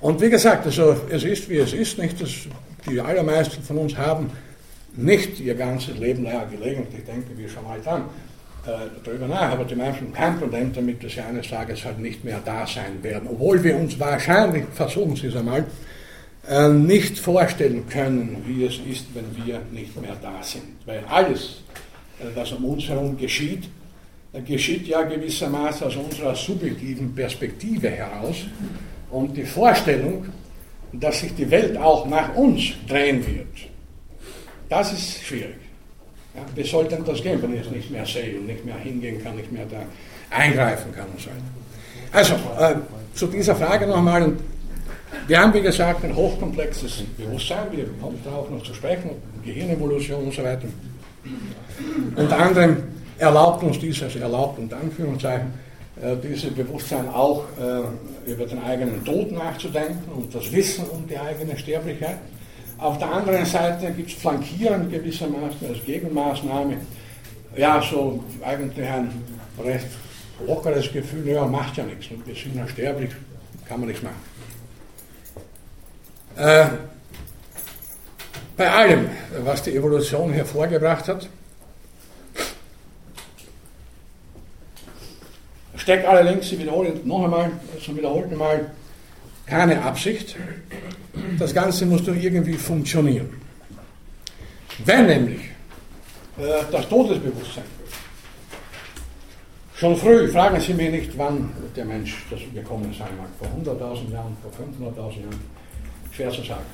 Und 0.00 0.20
wie 0.20 0.28
gesagt, 0.28 0.66
also, 0.66 0.96
es 1.08 1.22
ist, 1.22 1.48
wie 1.48 1.58
es 1.58 1.72
ist, 1.72 1.98
nicht, 1.98 2.20
dass 2.20 2.30
die 2.84 3.00
allermeisten 3.00 3.62
von 3.62 3.78
uns 3.78 3.96
haben 3.96 4.28
nicht 4.96 5.38
ihr 5.38 5.54
ganzes 5.54 5.96
Leben 5.98 6.24
lang 6.24 6.50
gelegentlich, 6.50 6.98
ich 6.98 7.04
denke, 7.04 7.38
wir 7.38 7.48
schon 7.48 7.62
mal 7.62 7.78
dann 7.84 8.02
äh, 8.66 8.88
darüber 9.04 9.28
nach, 9.28 9.52
aber 9.52 9.64
die 9.64 9.76
Menschen 9.76 10.12
kein 10.12 10.36
Problem 10.40 10.72
damit, 10.72 11.04
dass 11.04 11.12
sie 11.12 11.20
eines 11.20 11.48
Tages 11.48 11.84
halt 11.84 12.00
nicht 12.00 12.24
mehr 12.24 12.40
da 12.44 12.66
sein 12.66 13.00
werden, 13.02 13.28
obwohl 13.30 13.62
wir 13.62 13.76
uns 13.76 14.00
wahrscheinlich, 14.00 14.64
versuchen 14.72 15.14
Sie 15.14 15.28
es 15.28 15.36
einmal, 15.36 15.64
äh, 16.48 16.68
nicht 16.68 17.18
vorstellen 17.18 17.88
können, 17.88 18.42
wie 18.46 18.64
es 18.64 18.78
ist, 18.90 19.06
wenn 19.14 19.46
wir 19.46 19.60
nicht 19.72 19.98
mehr 20.00 20.16
da 20.20 20.42
sind. 20.42 20.76
Weil 20.84 21.02
alles, 21.08 21.62
äh, 22.20 22.24
was 22.34 22.52
um 22.52 22.64
uns 22.66 22.86
herum 22.88 23.16
geschieht, 23.16 23.68
äh, 24.32 24.42
geschieht 24.42 24.86
ja 24.86 25.02
gewissermaßen 25.02 25.86
aus 25.86 25.96
unserer 25.96 26.34
subjektiven 26.34 27.14
Perspektive 27.14 27.88
heraus. 27.90 28.36
Und 29.10 29.36
die 29.36 29.44
Vorstellung, 29.44 30.26
dass 30.92 31.20
sich 31.20 31.34
die 31.34 31.50
Welt 31.50 31.76
auch 31.76 32.06
nach 32.06 32.34
uns 32.34 32.72
drehen 32.88 33.26
wird, 33.26 33.70
das 34.68 34.92
ist 34.92 35.22
schwierig. 35.22 35.56
Ja, 36.34 36.64
soll 36.64 36.88
denn 36.88 37.04
das 37.04 37.22
gehen, 37.22 37.40
wenn 37.40 37.54
ich 37.54 37.60
es 37.60 37.70
nicht 37.70 37.90
mehr 37.90 38.04
sehe 38.04 38.38
und 38.38 38.46
nicht 38.46 38.64
mehr 38.64 38.76
hingehen 38.76 39.22
kann, 39.22 39.36
nicht 39.36 39.52
mehr 39.52 39.66
da 39.66 39.82
eingreifen 40.30 40.92
kann 40.92 41.06
und 41.06 41.20
so 41.20 41.30
weiter. 41.30 41.40
Also, 42.12 42.34
äh, 42.58 43.14
zu 43.14 43.28
dieser 43.28 43.54
Frage 43.54 43.86
nochmal. 43.86 44.32
Wir 45.26 45.40
haben, 45.40 45.54
wie 45.54 45.62
gesagt, 45.62 46.04
ein 46.04 46.14
hochkomplexes 46.14 47.02
Bewusstsein, 47.16 47.66
wir 47.72 47.86
kommen 47.98 48.20
darauf 48.22 48.50
noch 48.50 48.62
zu 48.62 48.74
sprechen, 48.74 49.10
Gehirnevolution 49.42 50.24
und 50.24 50.34
so 50.34 50.44
weiter. 50.44 50.68
Unter 52.14 52.38
anderem 52.38 52.82
erlaubt 53.16 53.62
uns 53.62 53.78
dieses, 53.78 54.02
also 54.02 54.18
erlaubt 54.18 54.58
unter 54.58 54.76
Anführungszeichen, 54.76 55.46
äh, 56.02 56.14
dieses 56.22 56.52
Bewusstsein 56.52 57.08
auch 57.08 57.44
äh, 57.58 58.30
über 58.30 58.44
den 58.44 58.62
eigenen 58.62 59.02
Tod 59.02 59.32
nachzudenken 59.32 60.12
und 60.14 60.34
das 60.34 60.52
Wissen 60.52 60.84
um 60.90 61.08
die 61.08 61.18
eigene 61.18 61.56
Sterblichkeit. 61.56 62.18
Auf 62.76 62.98
der 62.98 63.10
anderen 63.10 63.46
Seite 63.46 63.92
gibt 63.92 64.10
es 64.10 64.16
flankierend 64.16 64.90
gewissermaßen 64.90 65.68
als 65.68 65.82
Gegenmaßnahme, 65.86 66.76
ja, 67.56 67.80
so 67.80 68.22
eigentlich 68.44 68.86
ein 68.86 69.10
recht 69.64 69.86
lockeres 70.46 70.92
Gefühl, 70.92 71.28
ja, 71.28 71.46
macht 71.46 71.78
ja 71.78 71.84
nichts, 71.84 72.08
wir 72.10 72.34
sind 72.34 72.56
ja 72.56 72.68
sterblich, 72.68 73.10
kann 73.66 73.80
man 73.80 73.88
nichts 73.88 74.02
machen. 74.02 74.33
Äh, 76.36 76.66
bei 78.56 78.70
allem, 78.70 79.08
was 79.44 79.62
die 79.62 79.74
Evolution 79.76 80.32
hervorgebracht 80.32 81.08
hat, 81.08 81.28
steckt 85.76 86.06
allerdings, 86.06 86.48
Sie 86.48 86.58
wiederholen 86.58 87.00
noch 87.04 87.24
einmal, 87.24 87.50
zum 87.84 87.96
wiederholten 87.96 88.36
Mal, 88.36 88.70
keine 89.46 89.82
Absicht. 89.82 90.36
Das 91.38 91.54
Ganze 91.54 91.86
muss 91.86 92.04
doch 92.04 92.14
irgendwie 92.14 92.54
funktionieren. 92.54 93.40
Wenn 94.84 95.06
nämlich 95.06 95.42
äh, 96.38 96.62
das 96.72 96.88
Todesbewusstsein 96.88 97.64
schon 99.76 99.96
früh, 99.96 100.28
fragen 100.28 100.60
Sie 100.60 100.74
mich 100.74 100.90
nicht, 100.90 101.18
wann 101.18 101.52
der 101.76 101.84
Mensch 101.84 102.24
das 102.30 102.40
gekommen 102.52 102.94
sein 102.96 103.16
mag, 103.18 103.28
vor 103.38 103.48
100.000 103.48 104.12
Jahren, 104.12 104.36
vor 104.42 104.50
500.000 104.88 105.20
Jahren, 105.20 105.40
schwer 106.14 106.30
zu 106.30 106.42
sagen. 106.42 106.64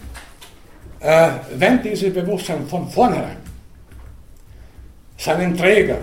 Äh, 1.01 1.31
wenn 1.57 1.83
dieses 1.83 2.13
Bewusstsein 2.13 2.67
von 2.67 2.89
vornherein 2.89 3.39
seinen 5.17 5.57
Träger 5.57 5.99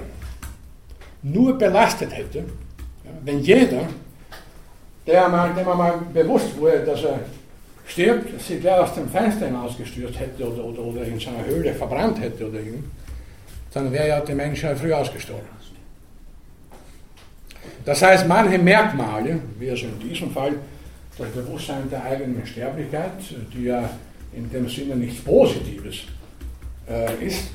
nur 1.22 1.57
belastet 1.57 2.15
hätte, 2.15 2.43
wenn 3.23 3.39
jeder, 3.39 3.81
der 5.05 5.30
mal, 5.30 5.53
dem 5.53 5.65
mal 5.65 5.99
bewusst 6.14 6.57
wurde, 6.57 6.84
dass 6.85 7.03
er 7.03 7.19
stirbt, 7.85 8.41
sich 8.41 8.59
gleich 8.59 8.80
aus 8.80 8.93
dem 8.95 9.09
Fenster 9.09 9.45
hinausgestürzt 9.45 10.19
hätte 10.19 10.51
oder, 10.51 10.64
oder, 10.64 10.80
oder 10.80 11.03
in 11.03 11.19
seiner 11.19 11.45
Höhle 11.45 11.73
verbrannt 11.73 12.19
hätte 12.19 12.47
oder 12.47 12.59
irgend, 12.59 12.85
dann 13.73 13.91
wäre 13.91 14.07
ja 14.07 14.19
der 14.19 14.35
Mensch 14.35 14.64
ja 14.64 14.76
früh 14.76 14.93
ausgestorben. 14.93 15.47
Das 17.85 18.01
heißt, 18.01 18.27
manche 18.27 18.57
Merkmale, 18.57 19.39
wie 19.59 19.68
es 19.68 19.81
in 19.81 19.97
diesem 19.99 20.31
Fall 20.31 20.53
das 21.18 21.30
Bewusstsein 21.31 21.89
der 21.89 22.03
eigenen 22.03 22.45
Sterblichkeit, 22.45 23.14
die 23.53 23.64
ja 23.64 23.89
in 24.34 24.49
dem 24.52 24.69
Sinne 24.69 24.95
nichts 24.95 25.23
Positives 25.23 26.03
äh, 26.89 27.26
ist, 27.26 27.49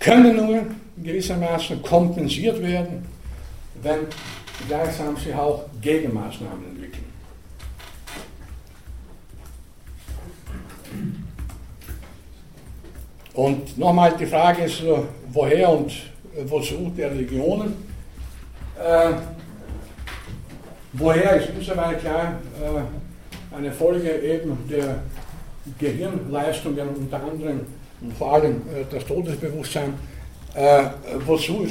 können 0.00 0.36
nur 0.36 0.62
gewissermaßen 0.96 1.82
kompensiert 1.82 2.62
werden, 2.62 3.04
wenn 3.82 4.00
gleichsam 4.66 5.16
sich 5.16 5.34
auch 5.34 5.64
Gegenmaßnahmen 5.80 6.64
entwickeln. 6.70 7.04
Und 13.34 13.78
nochmal 13.78 14.16
die 14.18 14.26
Frage 14.26 14.64
ist, 14.64 14.82
woher 15.32 15.68
und 15.70 15.92
wozu 16.46 16.92
der 16.96 17.10
Religionen? 17.10 17.74
Äh, 18.76 19.12
woher 20.98 21.36
ist 21.36 21.50
insoweit 21.58 22.00
klar 22.00 22.38
äh, 22.60 23.56
eine 23.56 23.72
Folge 23.72 24.10
eben 24.10 24.58
der 24.68 25.02
Gehirnleistungen, 25.78 26.88
unter 26.88 27.22
anderem 27.22 27.60
vor 28.16 28.34
allem 28.34 28.56
äh, 28.56 28.84
das 28.90 29.04
Todesbewusstsein. 29.06 29.94
Äh, 30.54 30.84
wozu 31.26 31.66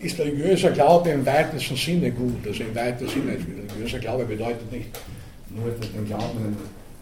ist, 0.00 0.18
religiöser 0.18 0.70
Glaube 0.70 1.10
im 1.10 1.24
weitesten 1.26 1.76
Sinne 1.76 2.10
gut? 2.10 2.46
Also 2.46 2.62
im 2.64 2.74
weitesten 2.74 3.08
Sinne, 3.08 3.36
religiöser 3.70 3.98
Glaube 3.98 4.24
bedeutet 4.24 4.70
nicht 4.72 4.88
nur 5.50 5.70
den 5.70 6.06
Glauben 6.06 6.56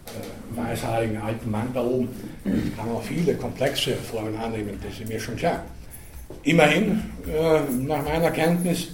äh, 0.07 0.57
weißhaarigen 0.57 1.17
alten 1.21 1.49
Mann 1.51 1.69
da 1.73 1.83
oben. 1.83 2.09
Ich 2.45 2.75
kann 2.75 2.89
auch 2.89 3.03
viele 3.03 3.35
komplexe 3.35 3.93
Formen 3.93 4.37
annehmen, 4.37 4.79
das 4.83 4.99
ist 4.99 5.09
mir 5.09 5.19
schon 5.19 5.35
klar. 5.35 5.63
Immerhin, 6.43 7.03
nach 7.85 8.03
meiner 8.03 8.31
Kenntnis, 8.31 8.89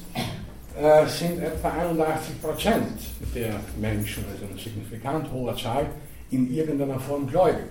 äh, 0.79 1.07
sind 1.07 1.41
etwa 1.41 1.69
81 1.69 2.41
Prozent 2.41 2.99
der 3.35 3.59
Menschen, 3.79 4.25
also 4.31 4.45
eine 4.45 4.59
signifikant 4.59 5.31
hohe 5.31 5.55
Zahl, 5.55 5.85
in 6.31 6.53
irgendeiner 6.53 6.99
Form 6.99 7.27
gläubig. 7.27 7.65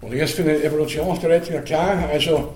Und 0.00 0.12
jetzt 0.12 0.34
für 0.34 0.44
den 0.44 0.62
Evolutionstheoretiker 0.62 1.60
klar, 1.60 2.08
also 2.10 2.54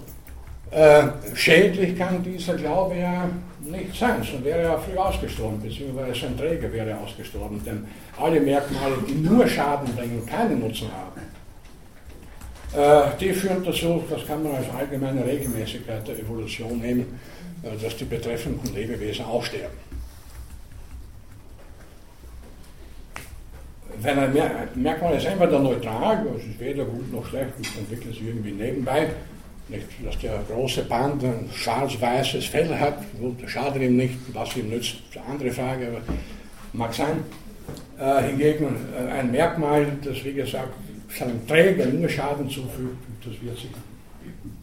äh, 0.70 1.02
schädlich 1.34 1.96
kann 1.96 2.22
dieser 2.22 2.54
Glaube 2.54 2.96
ja 2.96 3.28
nicht 3.60 3.94
sein, 3.98 4.22
sonst 4.22 4.44
wäre 4.44 4.60
er 4.60 4.78
früh 4.78 4.96
ausgestorben, 4.96 5.60
beziehungsweise 5.60 6.20
sein 6.20 6.36
Träger 6.36 6.72
wäre 6.72 6.96
ausgestorben, 6.98 7.62
denn 7.64 7.86
alle 8.18 8.40
Merkmale, 8.40 8.96
die 9.08 9.14
nur 9.14 9.46
Schaden 9.46 9.94
bringen, 9.94 10.24
keinen 10.26 10.60
Nutzen 10.60 10.88
haben, 10.92 11.20
äh, 12.76 13.16
die 13.20 13.32
führen 13.32 13.64
dazu, 13.64 14.02
das 14.10 14.26
kann 14.26 14.42
man 14.42 14.56
als 14.56 14.66
allgemeine 14.76 15.24
Regelmäßigkeit 15.24 16.06
der 16.08 16.18
Evolution 16.18 16.78
nehmen, 16.78 17.18
dass 17.82 17.96
die 17.96 18.04
betreffenden 18.04 18.74
Lebewesen 18.74 19.24
aussterben. 19.24 19.84
wenn 24.04 24.18
ein 24.18 24.32
Merkmal 24.74 25.16
ist 25.16 25.26
entweder 25.26 25.58
neutral, 25.58 26.26
es 26.36 26.44
ist 26.44 26.60
weder 26.60 26.84
gut 26.84 27.12
noch 27.12 27.26
schlecht, 27.26 27.52
es 27.60 27.76
entwickelt 27.76 28.14
sich 28.14 28.26
irgendwie 28.26 28.52
nebenbei, 28.52 29.08
nicht, 29.68 29.86
dass 30.04 30.18
der 30.18 30.42
große 30.48 30.82
Band 30.82 31.24
ein 31.24 31.48
schwarz-weißes 31.54 32.46
Fell 32.46 32.78
hat, 32.78 32.98
schadet 33.46 33.82
ihm 33.82 33.96
nicht, 33.96 34.14
was 34.32 34.54
ihm 34.56 34.68
nützt, 34.68 34.96
ist 35.08 35.16
eine 35.16 35.26
andere 35.26 35.50
Frage, 35.50 35.86
aber 35.88 36.00
mag 36.74 36.92
sein. 36.92 37.22
Äh, 37.98 38.28
hingegen 38.28 38.76
äh, 38.94 39.10
ein 39.10 39.30
Merkmal, 39.30 39.86
das 40.04 40.22
wie 40.24 40.34
gesagt 40.34 40.74
seinem 41.16 41.46
Träger 41.46 41.86
nur 41.86 42.08
Schaden 42.08 42.50
zufügt, 42.50 42.98
das 43.24 43.40
wird 43.40 43.56
sich, 43.56 43.70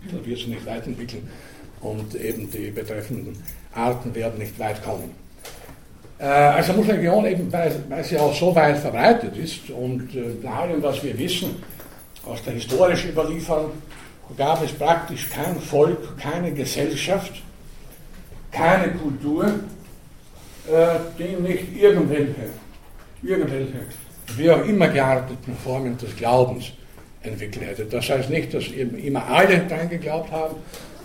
das 0.06 0.26
wird 0.26 0.38
sich 0.38 0.48
nicht 0.48 0.66
weiterentwickeln 0.66 1.28
und 1.82 2.16
eben 2.16 2.50
die 2.52 2.72
betreffenden 2.72 3.42
Arten 3.74 4.14
werden 4.16 4.40
nicht 4.40 4.58
weit 4.60 4.84
kommen. 4.84 5.12
Äh, 6.20 6.26
also 6.26 6.74
muss 6.74 6.88
Religion 6.88 7.26
eben, 7.26 7.52
weil, 7.52 7.74
weil, 7.90 8.04
sie 8.04 8.18
auch 8.18 8.34
so 8.34 8.54
weit 8.56 8.78
verbreitet 8.78 9.36
ist 9.38 9.70
und 9.70 10.14
äh, 10.16 10.44
nach 10.44 10.60
allem, 10.60 10.82
was 10.84 11.04
wir 11.04 11.18
wissen 11.18 11.56
aus 12.26 12.44
der 12.44 12.54
historischen 12.54 13.12
Überlieferung, 13.12 13.72
gab 14.38 14.64
es 14.64 14.72
praktisch 14.72 15.30
kein 15.30 15.60
Volk, 15.60 16.18
keine 16.18 16.52
Gesellschaft, 16.52 17.34
keine 18.52 18.92
Kultur, 18.92 19.46
äh, 20.68 21.00
die 21.18 21.42
nicht 21.42 21.76
irgendwelche, 21.76 22.50
irgendwelche, 23.24 23.74
wie 24.38 24.52
auch 24.52 24.64
immer 24.66 24.90
gearteten 24.90 25.56
Formen 25.64 25.98
des 25.98 26.16
Glaubens 26.16 26.72
entwickelt 27.24 27.66
hätte. 27.66 27.86
Das 27.86 28.10
heißt 28.10 28.30
nicht, 28.30 28.54
dass 28.54 28.68
eben 28.68 28.98
immer 28.98 29.26
alle 29.28 29.60
daran 29.60 29.90
geglaubt 29.90 30.32
haben, 30.32 30.56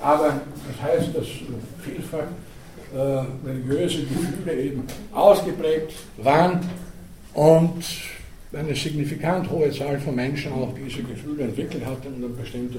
aber 0.06 0.40
das 0.68 0.88
heißt, 0.88 1.16
dass 1.16 1.26
vielfach 1.82 2.28
äh, 2.94 3.24
religiöse 3.44 4.04
Gefühle 4.04 4.54
eben 4.54 4.84
ausgeprägt 5.12 5.94
waren 6.18 6.60
und 7.34 7.84
eine 8.52 8.74
signifikant 8.76 9.50
hohe 9.50 9.68
Zahl 9.72 9.98
von 9.98 10.14
Menschen 10.14 10.52
auch 10.52 10.72
diese 10.74 11.02
Gefühle 11.02 11.44
entwickelt 11.44 11.84
hat 11.84 12.06
und 12.06 12.24
an 12.24 12.36
bestimmte 12.36 12.78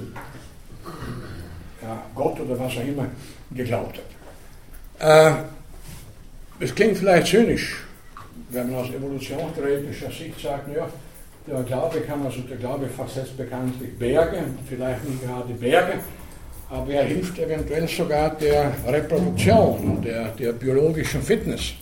ja, 1.82 2.02
Gott 2.16 2.40
oder 2.40 2.58
was 2.58 2.78
auch 2.78 2.88
immer 2.88 3.08
geglaubt 3.52 4.00
hat. 4.98 5.36
Äh, 5.40 6.64
es 6.64 6.74
klingt 6.74 6.98
vielleicht 6.98 7.28
zynisch, 7.28 7.84
wenn 8.52 8.72
man 8.72 8.80
aus 8.80 8.90
evolutionstheoretischer 8.90 10.12
Sicht 10.12 10.40
sagt, 10.40 10.74
ja, 10.74 10.88
der 11.46 11.62
Glaube 11.64 12.00
kann, 12.02 12.26
also 12.26 12.40
der 12.42 12.58
Glaube 12.58 12.88
versetzt 12.88 13.36
bekanntlich 13.36 14.00
Berge, 14.00 14.46
vielleicht 14.70 15.04
nicht 15.04 15.24
gerade 15.24 15.54
Berge, 15.56 16.00
aber 16.70 16.92
er 16.94 17.06
hilft 17.06 17.40
eventuell 17.40 17.88
sogar 17.88 18.36
der 18.38 18.74
Reproduktion, 18.86 20.02
der, 20.02 20.30
der 20.30 20.52
biologischen 20.52 21.22
Fitness. 21.22 21.74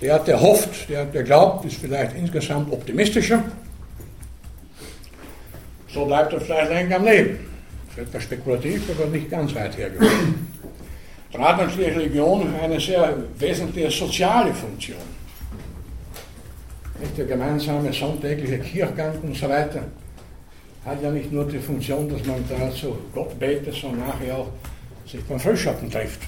Der, 0.00 0.18
der 0.18 0.40
hofft, 0.40 0.88
der, 0.88 1.06
der 1.06 1.22
glaubt, 1.22 1.64
ist 1.64 1.76
vielleicht 1.76 2.14
insgesamt 2.14 2.72
optimistischer. 2.72 3.42
So 5.88 6.04
bleibt 6.04 6.32
er 6.32 6.40
vielleicht 6.40 6.70
länger 6.70 6.96
am 6.96 7.04
Leben. 7.04 7.38
Das 7.88 7.96
ist 7.96 8.08
etwas 8.08 8.22
spekulativ, 8.24 8.82
aber 8.90 9.08
nicht 9.08 9.30
ganz 9.30 9.54
weit 9.54 9.76
hergeholt. 9.76 10.10
Dann 11.32 11.42
hat 11.42 11.58
natürlich 11.58 11.96
Religion 11.96 12.54
eine 12.62 12.78
sehr 12.78 13.16
wesentliche 13.38 13.90
soziale 13.90 14.52
Funktion. 14.54 14.98
Nicht 17.00 17.16
der 17.16 17.26
gemeinsame 17.26 17.92
sonntägliche 17.92 18.58
Kirchgang 18.58 19.18
und 19.22 19.36
so 19.36 19.48
weiter 19.48 19.82
hat 20.88 21.02
ja 21.02 21.10
nicht 21.10 21.30
nur 21.30 21.44
die 21.44 21.58
Funktion, 21.58 22.08
dass 22.08 22.24
man 22.24 22.42
da 22.48 22.70
zu 22.74 22.96
Gott 23.14 23.38
betet, 23.38 23.74
sondern 23.74 24.08
nachher 24.08 24.38
auch 24.38 24.48
sich 25.06 25.22
beim 25.24 25.38
Frühschatten 25.38 25.90
trifft 25.90 26.20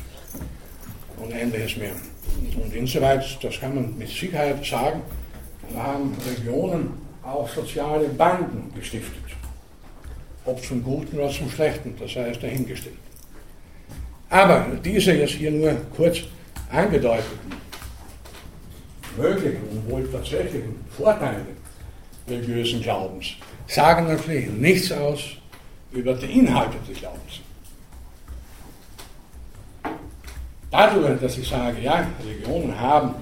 und 1.17 1.33
ähnliches 1.33 1.77
mehr. 1.77 1.93
Und 2.63 2.75
insoweit, 2.75 3.25
das 3.43 3.59
kann 3.59 3.75
man 3.75 3.99
mit 3.99 4.09
Sicherheit 4.09 4.65
sagen, 4.65 5.01
haben 5.77 6.15
Regionen 6.27 6.93
auch 7.23 7.49
soziale 7.49 8.09
Banden 8.09 8.73
gestiftet. 8.75 9.23
Ob 10.45 10.63
zum 10.63 10.83
Guten 10.83 11.19
oder 11.19 11.31
zum 11.31 11.51
Schlechten, 11.51 11.95
das 11.99 12.17
es 12.17 12.39
dahingestellt. 12.39 12.97
Aber 14.29 14.67
diese 14.85 15.13
jetzt 15.13 15.35
hier 15.35 15.51
nur 15.51 15.75
kurz 15.97 16.19
angedeuteten 16.71 17.53
möglichen 19.17 19.63
und 19.71 19.91
wohl 19.91 20.09
tatsächlichen 20.11 20.77
Vorteile 20.97 21.45
religiösen 22.29 22.81
Glaubens 22.81 23.35
sagen 23.71 24.09
natürlich 24.09 24.51
nichts 24.51 24.91
aus 24.93 25.21
über 25.93 26.15
die 26.15 26.39
Inhalte 26.39 26.77
des 26.89 26.99
Glaubens. 26.99 27.41
Dadurch, 30.71 31.21
dass 31.21 31.39
ich 31.39 31.49
sage, 31.49 31.81
ja, 31.81 32.07
Religionen 32.23 32.79
haben 32.79 33.15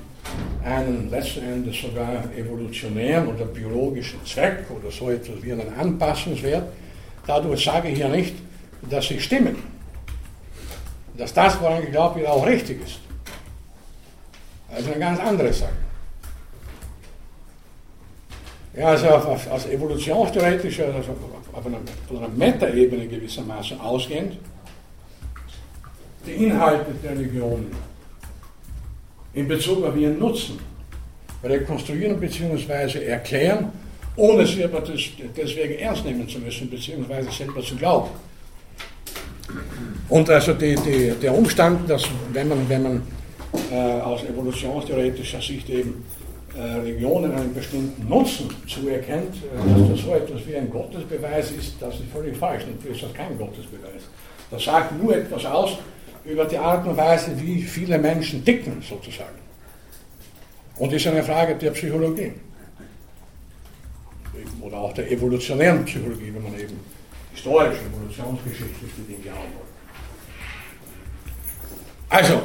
einen 0.64 1.10
letzten 1.10 1.42
Endes 1.42 1.80
sogar 1.80 2.24
evolutionären 2.36 3.28
oder 3.28 3.46
biologischen 3.46 4.24
Zweck 4.24 4.66
oder 4.70 4.90
so 4.90 5.10
etwas 5.10 5.42
wie 5.42 5.52
einen 5.52 5.72
Anpassungswert, 5.78 6.64
dadurch 7.26 7.64
sage 7.64 7.88
ich 7.88 7.98
ja 7.98 8.08
nicht, 8.08 8.34
dass 8.90 9.06
sie 9.06 9.20
stimmen. 9.20 9.56
Dass 11.16 11.32
das, 11.32 11.60
woran 11.60 11.82
geglaubt 11.82 12.16
wird, 12.16 12.28
auch 12.28 12.46
richtig 12.46 12.82
ist. 12.84 13.00
Das 14.70 14.80
ist 14.80 14.88
eine 14.88 14.98
ganz 14.98 15.18
andere 15.20 15.52
Sache. 15.52 15.88
Ja, 18.78 18.90
also 18.90 19.09
auf, 19.09 19.26
auf, 19.26 19.50
aus 19.50 19.66
evolutionstheoretischer, 19.66 20.94
also 20.94 21.16
auf 21.52 21.66
einer, 21.66 21.78
einer 22.10 22.28
Metaebene 22.28 23.09
gewissermaßen 23.09 23.80
ausgehend, 23.80 24.38
die 26.24 26.44
Inhalte 26.44 26.92
der 27.02 27.10
Religionen 27.10 27.72
in 29.34 29.48
Bezug 29.48 29.84
auf 29.84 29.96
ihren 29.96 30.18
Nutzen 30.18 30.60
rekonstruieren 31.42 32.20
bzw. 32.20 33.05
erklären, 33.05 33.72
ohne 34.14 34.46
sie 34.46 34.62
aber 34.62 34.80
das, 34.80 35.00
deswegen 35.36 35.74
ernst 35.80 36.05
nehmen 36.05 36.28
zu 36.28 36.38
müssen 36.38 36.70
bzw. 36.70 37.30
selber 37.36 37.62
zu 37.62 37.74
glauben. 37.74 38.10
Und 40.09 40.30
also 40.30 40.52
die, 40.52 40.76
die, 40.76 41.14
der 41.20 41.36
Umstand, 41.36 41.90
dass 41.90 42.05
wenn 42.32 42.48
man, 42.48 42.68
wenn 42.68 42.82
man 42.82 43.02
äh, 43.72 44.00
aus 44.00 44.22
evolutionstheoretischer 44.22 45.40
Sicht 45.40 45.68
eben 45.68 46.05
äh, 46.59 46.60
Religionen 46.60 47.32
einen 47.32 47.55
bestimmten 47.55 48.09
Nutzen 48.09 48.51
zuerkennt, 48.66 49.36
äh, 49.36 49.78
dass 49.78 49.90
das 49.90 50.01
so 50.01 50.14
etwas 50.14 50.44
wie 50.44 50.56
ein 50.56 50.68
Gottesbeweis 50.68 51.52
ist, 51.52 51.74
das 51.78 51.94
ist 51.94 52.10
völlig 52.12 52.36
falsch. 52.36 52.64
Natürlich 52.66 53.01
ist 53.01 53.09
das 53.09 53.14
kein 53.14 53.39
Gottesbeweis. 53.39 54.02
Das 54.51 54.64
sagt 54.64 55.01
nur 55.01 55.16
etwas 55.16 55.44
aus 55.44 55.78
über 56.24 56.44
die 56.47 56.59
Art 56.59 56.85
und 56.85 56.97
Weise, 56.97 57.30
wie 57.40 57.62
viele 57.62 57.97
Menschen 57.97 58.44
ticken, 58.44 58.82
sozusagen. 58.82 59.39
Und 60.78 60.93
ist 60.93 61.06
eine 61.06 61.22
Frage 61.22 61.55
der 61.55 61.70
Psychologie. 61.70 62.32
oder 64.60 64.78
auch 64.78 64.93
der 64.94 65.10
evolutionären 65.12 65.85
Psychologie, 65.85 66.32
wenn 66.35 66.43
man 66.43 66.55
eben 66.59 66.80
historische, 67.32 67.82
evolutionsgeschichtlich 67.93 68.90
die 68.97 69.14
Dinge 69.14 69.30
haben 69.35 69.52
will. 69.52 69.68
Also, 72.10 72.43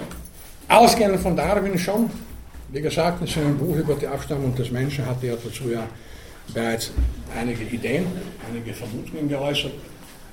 ausgehend 0.70 1.20
von 1.20 1.36
Darwin 1.36 1.80
schon, 1.80 2.10
wie 2.74 2.82
gesagt, 2.82 3.22
in 3.22 3.28
seinem 3.28 3.58
Buch 3.58 3.76
über 3.76 3.94
die 3.94 4.08
Abstammung 4.08 4.56
des 4.56 4.72
Menschen 4.72 5.06
hatte 5.06 5.28
er 5.28 5.38
dazu 5.38 5.70
ja 5.70 5.88
bereits 6.52 6.92
einige 7.38 7.64
Ideen, 7.66 8.08
einige 8.50 8.74
Vermutungen 8.74 9.30
geäußert. 9.30 9.74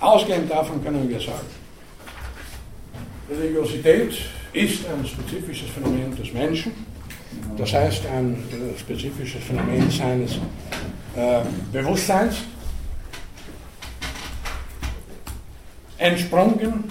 Ausgehend 0.00 0.50
davon 0.50 0.82
können 0.82 1.06
wir 1.06 1.20
sagen, 1.20 1.46
Religiosität 3.30 4.14
ist 4.54 4.86
ein 4.88 5.06
spezifisches 5.06 5.68
Phänomen 5.68 6.16
des 6.16 6.32
Menschen, 6.32 6.72
das 7.58 7.74
heißt 7.74 8.06
ein 8.06 8.42
spezifisches 8.78 9.44
Phänomen 9.44 9.90
seines 9.90 10.36
äh, 11.14 11.42
Bewusstseins, 11.70 12.36
entsprungen 15.98 16.84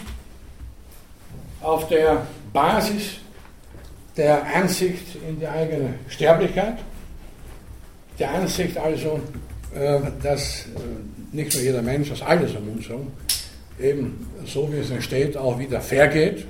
auf 1.61 1.88
der 1.88 2.27
Basis 2.53 3.19
der 4.20 4.44
Einsicht 4.44 5.16
in 5.28 5.40
die 5.40 5.48
eigene 5.48 5.94
Sterblichkeit, 6.10 6.78
der 8.20 8.34
Einsicht 8.34 8.78
also, 8.78 9.22
äh, 9.74 10.00
dass 10.22 10.66
äh, 10.66 11.36
nicht 11.36 11.54
nur 11.54 11.64
jeder 11.64 11.82
Mensch, 11.82 12.10
dass 12.10 12.22
alles 12.22 12.54
um 12.54 12.68
uns 12.68 12.90
herum 12.90 13.08
eben 13.80 14.28
so 14.46 14.70
wie 14.74 14.78
es 14.78 14.90
entsteht 14.90 15.38
auch 15.38 15.58
wieder 15.58 15.80
vergeht. 15.80 16.46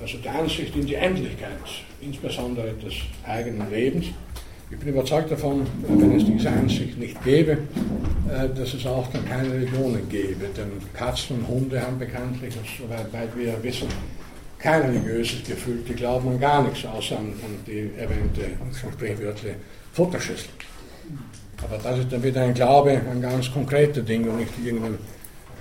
Also 0.00 0.18
die 0.18 0.28
Einsicht 0.28 0.74
in 0.76 0.86
die 0.86 0.94
Endlichkeit, 0.94 1.50
insbesondere 2.00 2.72
des 2.74 2.94
eigenen 3.26 3.68
Lebens. 3.68 4.06
Ich 4.70 4.78
bin 4.78 4.88
überzeugt 4.88 5.32
davon, 5.32 5.66
wenn 5.86 6.16
es 6.16 6.24
diese 6.24 6.48
Einsicht 6.48 6.96
nicht 6.96 7.22
gäbe, 7.24 7.58
äh, 8.30 8.48
dass 8.56 8.72
es 8.72 8.86
auch 8.86 9.08
dann 9.08 9.28
keine 9.28 9.50
Religionen 9.52 10.08
gäbe. 10.08 10.46
Denn 10.56 10.70
Katzen 10.94 11.40
und 11.40 11.48
Hunde 11.48 11.82
haben 11.82 11.98
bekanntlich, 11.98 12.54
soweit 12.78 13.36
wir 13.36 13.60
wissen, 13.64 13.88
kein 14.62 14.82
religiöses 14.82 15.42
Gefühl. 15.44 15.82
Die 15.88 15.94
glauben 15.94 16.28
an 16.28 16.40
gar 16.40 16.62
nichts, 16.62 16.84
außer 16.86 17.18
an, 17.18 17.32
an 17.44 17.58
die 17.66 17.90
erwähnte, 17.98 18.42
sprichwörtliche 18.94 19.56
Futterschüssel. 19.92 20.48
Aber 21.62 21.78
das 21.82 21.98
ist 21.98 22.12
dann 22.12 22.22
wieder 22.22 22.42
ein 22.42 22.54
Glaube 22.54 23.00
an 23.10 23.20
ganz 23.20 23.52
konkrete 23.52 24.02
Dinge 24.02 24.30
und 24.30 24.38
nicht 24.38 24.52
irgendein 24.64 24.98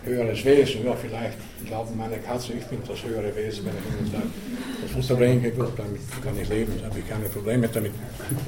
höheres 0.03 0.43
Wesen. 0.45 0.85
Ja, 0.85 0.95
vielleicht 0.95 1.37
glauben 1.65 1.95
meine 1.97 2.17
Katze, 2.17 2.53
ich 2.53 2.65
bin 2.65 2.79
das 2.87 3.03
höhere 3.03 3.35
Wesen, 3.35 3.65
wenn 3.65 3.73
ich 3.73 3.99
ihnen 3.99 4.11
sage, 4.11 4.23
das 4.81 4.91
Futter 4.91 5.15
bringe, 5.15 5.51
gut, 5.51 5.71
damit 5.77 6.01
kann 6.23 6.39
ich 6.39 6.49
leben, 6.49 6.73
da 6.79 6.87
habe 6.87 6.99
ich 6.99 7.07
keine 7.07 7.25
Probleme 7.25 7.67
damit. 7.67 7.91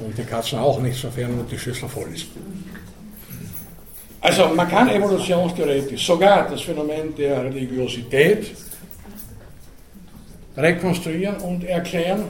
Und 0.04 0.16
die 0.16 0.24
Katzen 0.24 0.58
auch 0.58 0.80
nicht, 0.80 1.00
sofern 1.00 1.36
nur 1.36 1.44
die 1.44 1.58
Schüssel 1.58 1.88
voll 1.88 2.08
ist. 2.12 2.26
Also 4.20 4.48
man 4.48 4.68
kann 4.68 4.88
evolutionstheoretisch 4.88 6.06
sogar 6.06 6.48
das 6.48 6.62
Phänomen 6.62 7.14
der 7.14 7.44
Religiosität 7.44 8.52
rekonstruieren 10.56 11.36
und 11.36 11.64
erklären, 11.64 12.24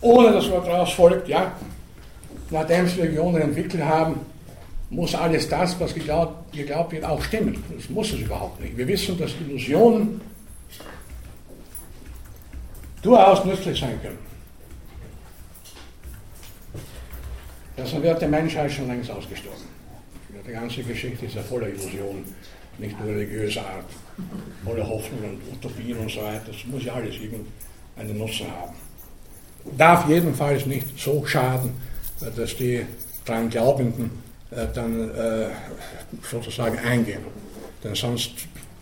ohne 0.00 0.32
dass 0.32 0.48
man 0.48 0.64
daraus 0.64 0.92
folgt, 0.92 1.28
ja, 1.28 1.52
nachdem 2.50 2.86
sie 2.86 3.00
Religionen 3.00 3.42
entwickelt 3.42 3.84
haben, 3.84 4.20
muss 4.90 5.14
alles 5.14 5.48
das, 5.48 5.78
was 5.80 5.94
geglaubt, 5.94 6.52
geglaubt 6.52 6.92
wird, 6.92 7.04
auch 7.04 7.22
stimmen. 7.22 7.62
Das 7.74 7.88
muss 7.90 8.12
es 8.12 8.20
überhaupt 8.20 8.60
nicht. 8.60 8.76
Wir 8.76 8.86
wissen, 8.86 9.18
dass 9.18 9.32
Illusionen 9.40 10.20
durchaus 13.02 13.44
nützlich 13.44 13.78
sein 13.78 14.00
können. 14.00 14.18
Deshalb 17.76 18.02
wird 18.02 18.22
die 18.22 18.26
Menschheit 18.26 18.72
schon 18.72 18.88
längst 18.88 19.10
ausgestorben. 19.10 19.76
Die 20.46 20.52
ganze 20.52 20.82
Geschichte 20.82 21.26
ist 21.26 21.34
ja 21.34 21.42
voller 21.42 21.68
Illusionen, 21.68 22.24
nicht 22.78 22.98
nur 23.00 23.08
religiöser 23.08 23.62
Art, 23.62 23.90
voller 24.64 24.88
Hoffnungen 24.88 25.30
und 25.30 25.52
Utopien 25.52 25.98
und 25.98 26.10
so 26.10 26.20
weiter. 26.22 26.42
Das 26.46 26.56
muss 26.66 26.84
ja 26.84 26.94
alles 26.94 27.14
irgendeinen 27.14 28.18
Nutzen 28.18 28.46
haben. 28.50 28.74
Darf 29.76 30.08
jedenfalls 30.08 30.66
nicht 30.66 30.86
so 30.98 31.24
schaden, 31.26 31.72
dass 32.20 32.56
die 32.56 32.86
daran 33.24 33.50
Glaubenden 33.50 34.10
äh, 34.50 34.66
dann 34.72 35.10
äh, 35.10 35.48
sozusagen 36.22 36.78
eingehen. 36.78 37.22
Denn 37.82 37.94
sonst, 37.94 38.32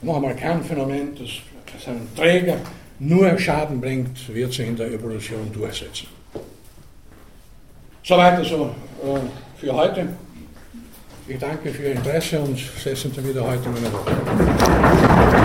noch 0.02 0.16
einmal 0.16 0.36
kein 0.36 0.62
Phänomen, 0.62 1.14
das, 1.14 1.88
einem 1.88 2.14
Träger 2.14 2.56
nur 2.98 3.36
Schaden 3.38 3.80
bringt, 3.80 4.32
wird 4.32 4.52
sich 4.52 4.68
in 4.68 4.76
der 4.76 4.88
Evolution 4.88 5.50
durchsetzen. 5.52 6.06
Soweit 8.02 8.34
also 8.34 8.74
äh, 9.02 9.20
für 9.58 9.74
heute. 9.74 10.08
Ich 11.26 11.38
danke 11.38 11.70
für 11.70 11.84
Ihr 11.84 11.92
Interesse 11.92 12.38
und 12.38 12.58
setze 12.58 13.08
Sie 13.08 13.28
wieder 13.28 13.46
heute 13.46 13.66
meine 13.70 13.90
Woche. 13.90 15.44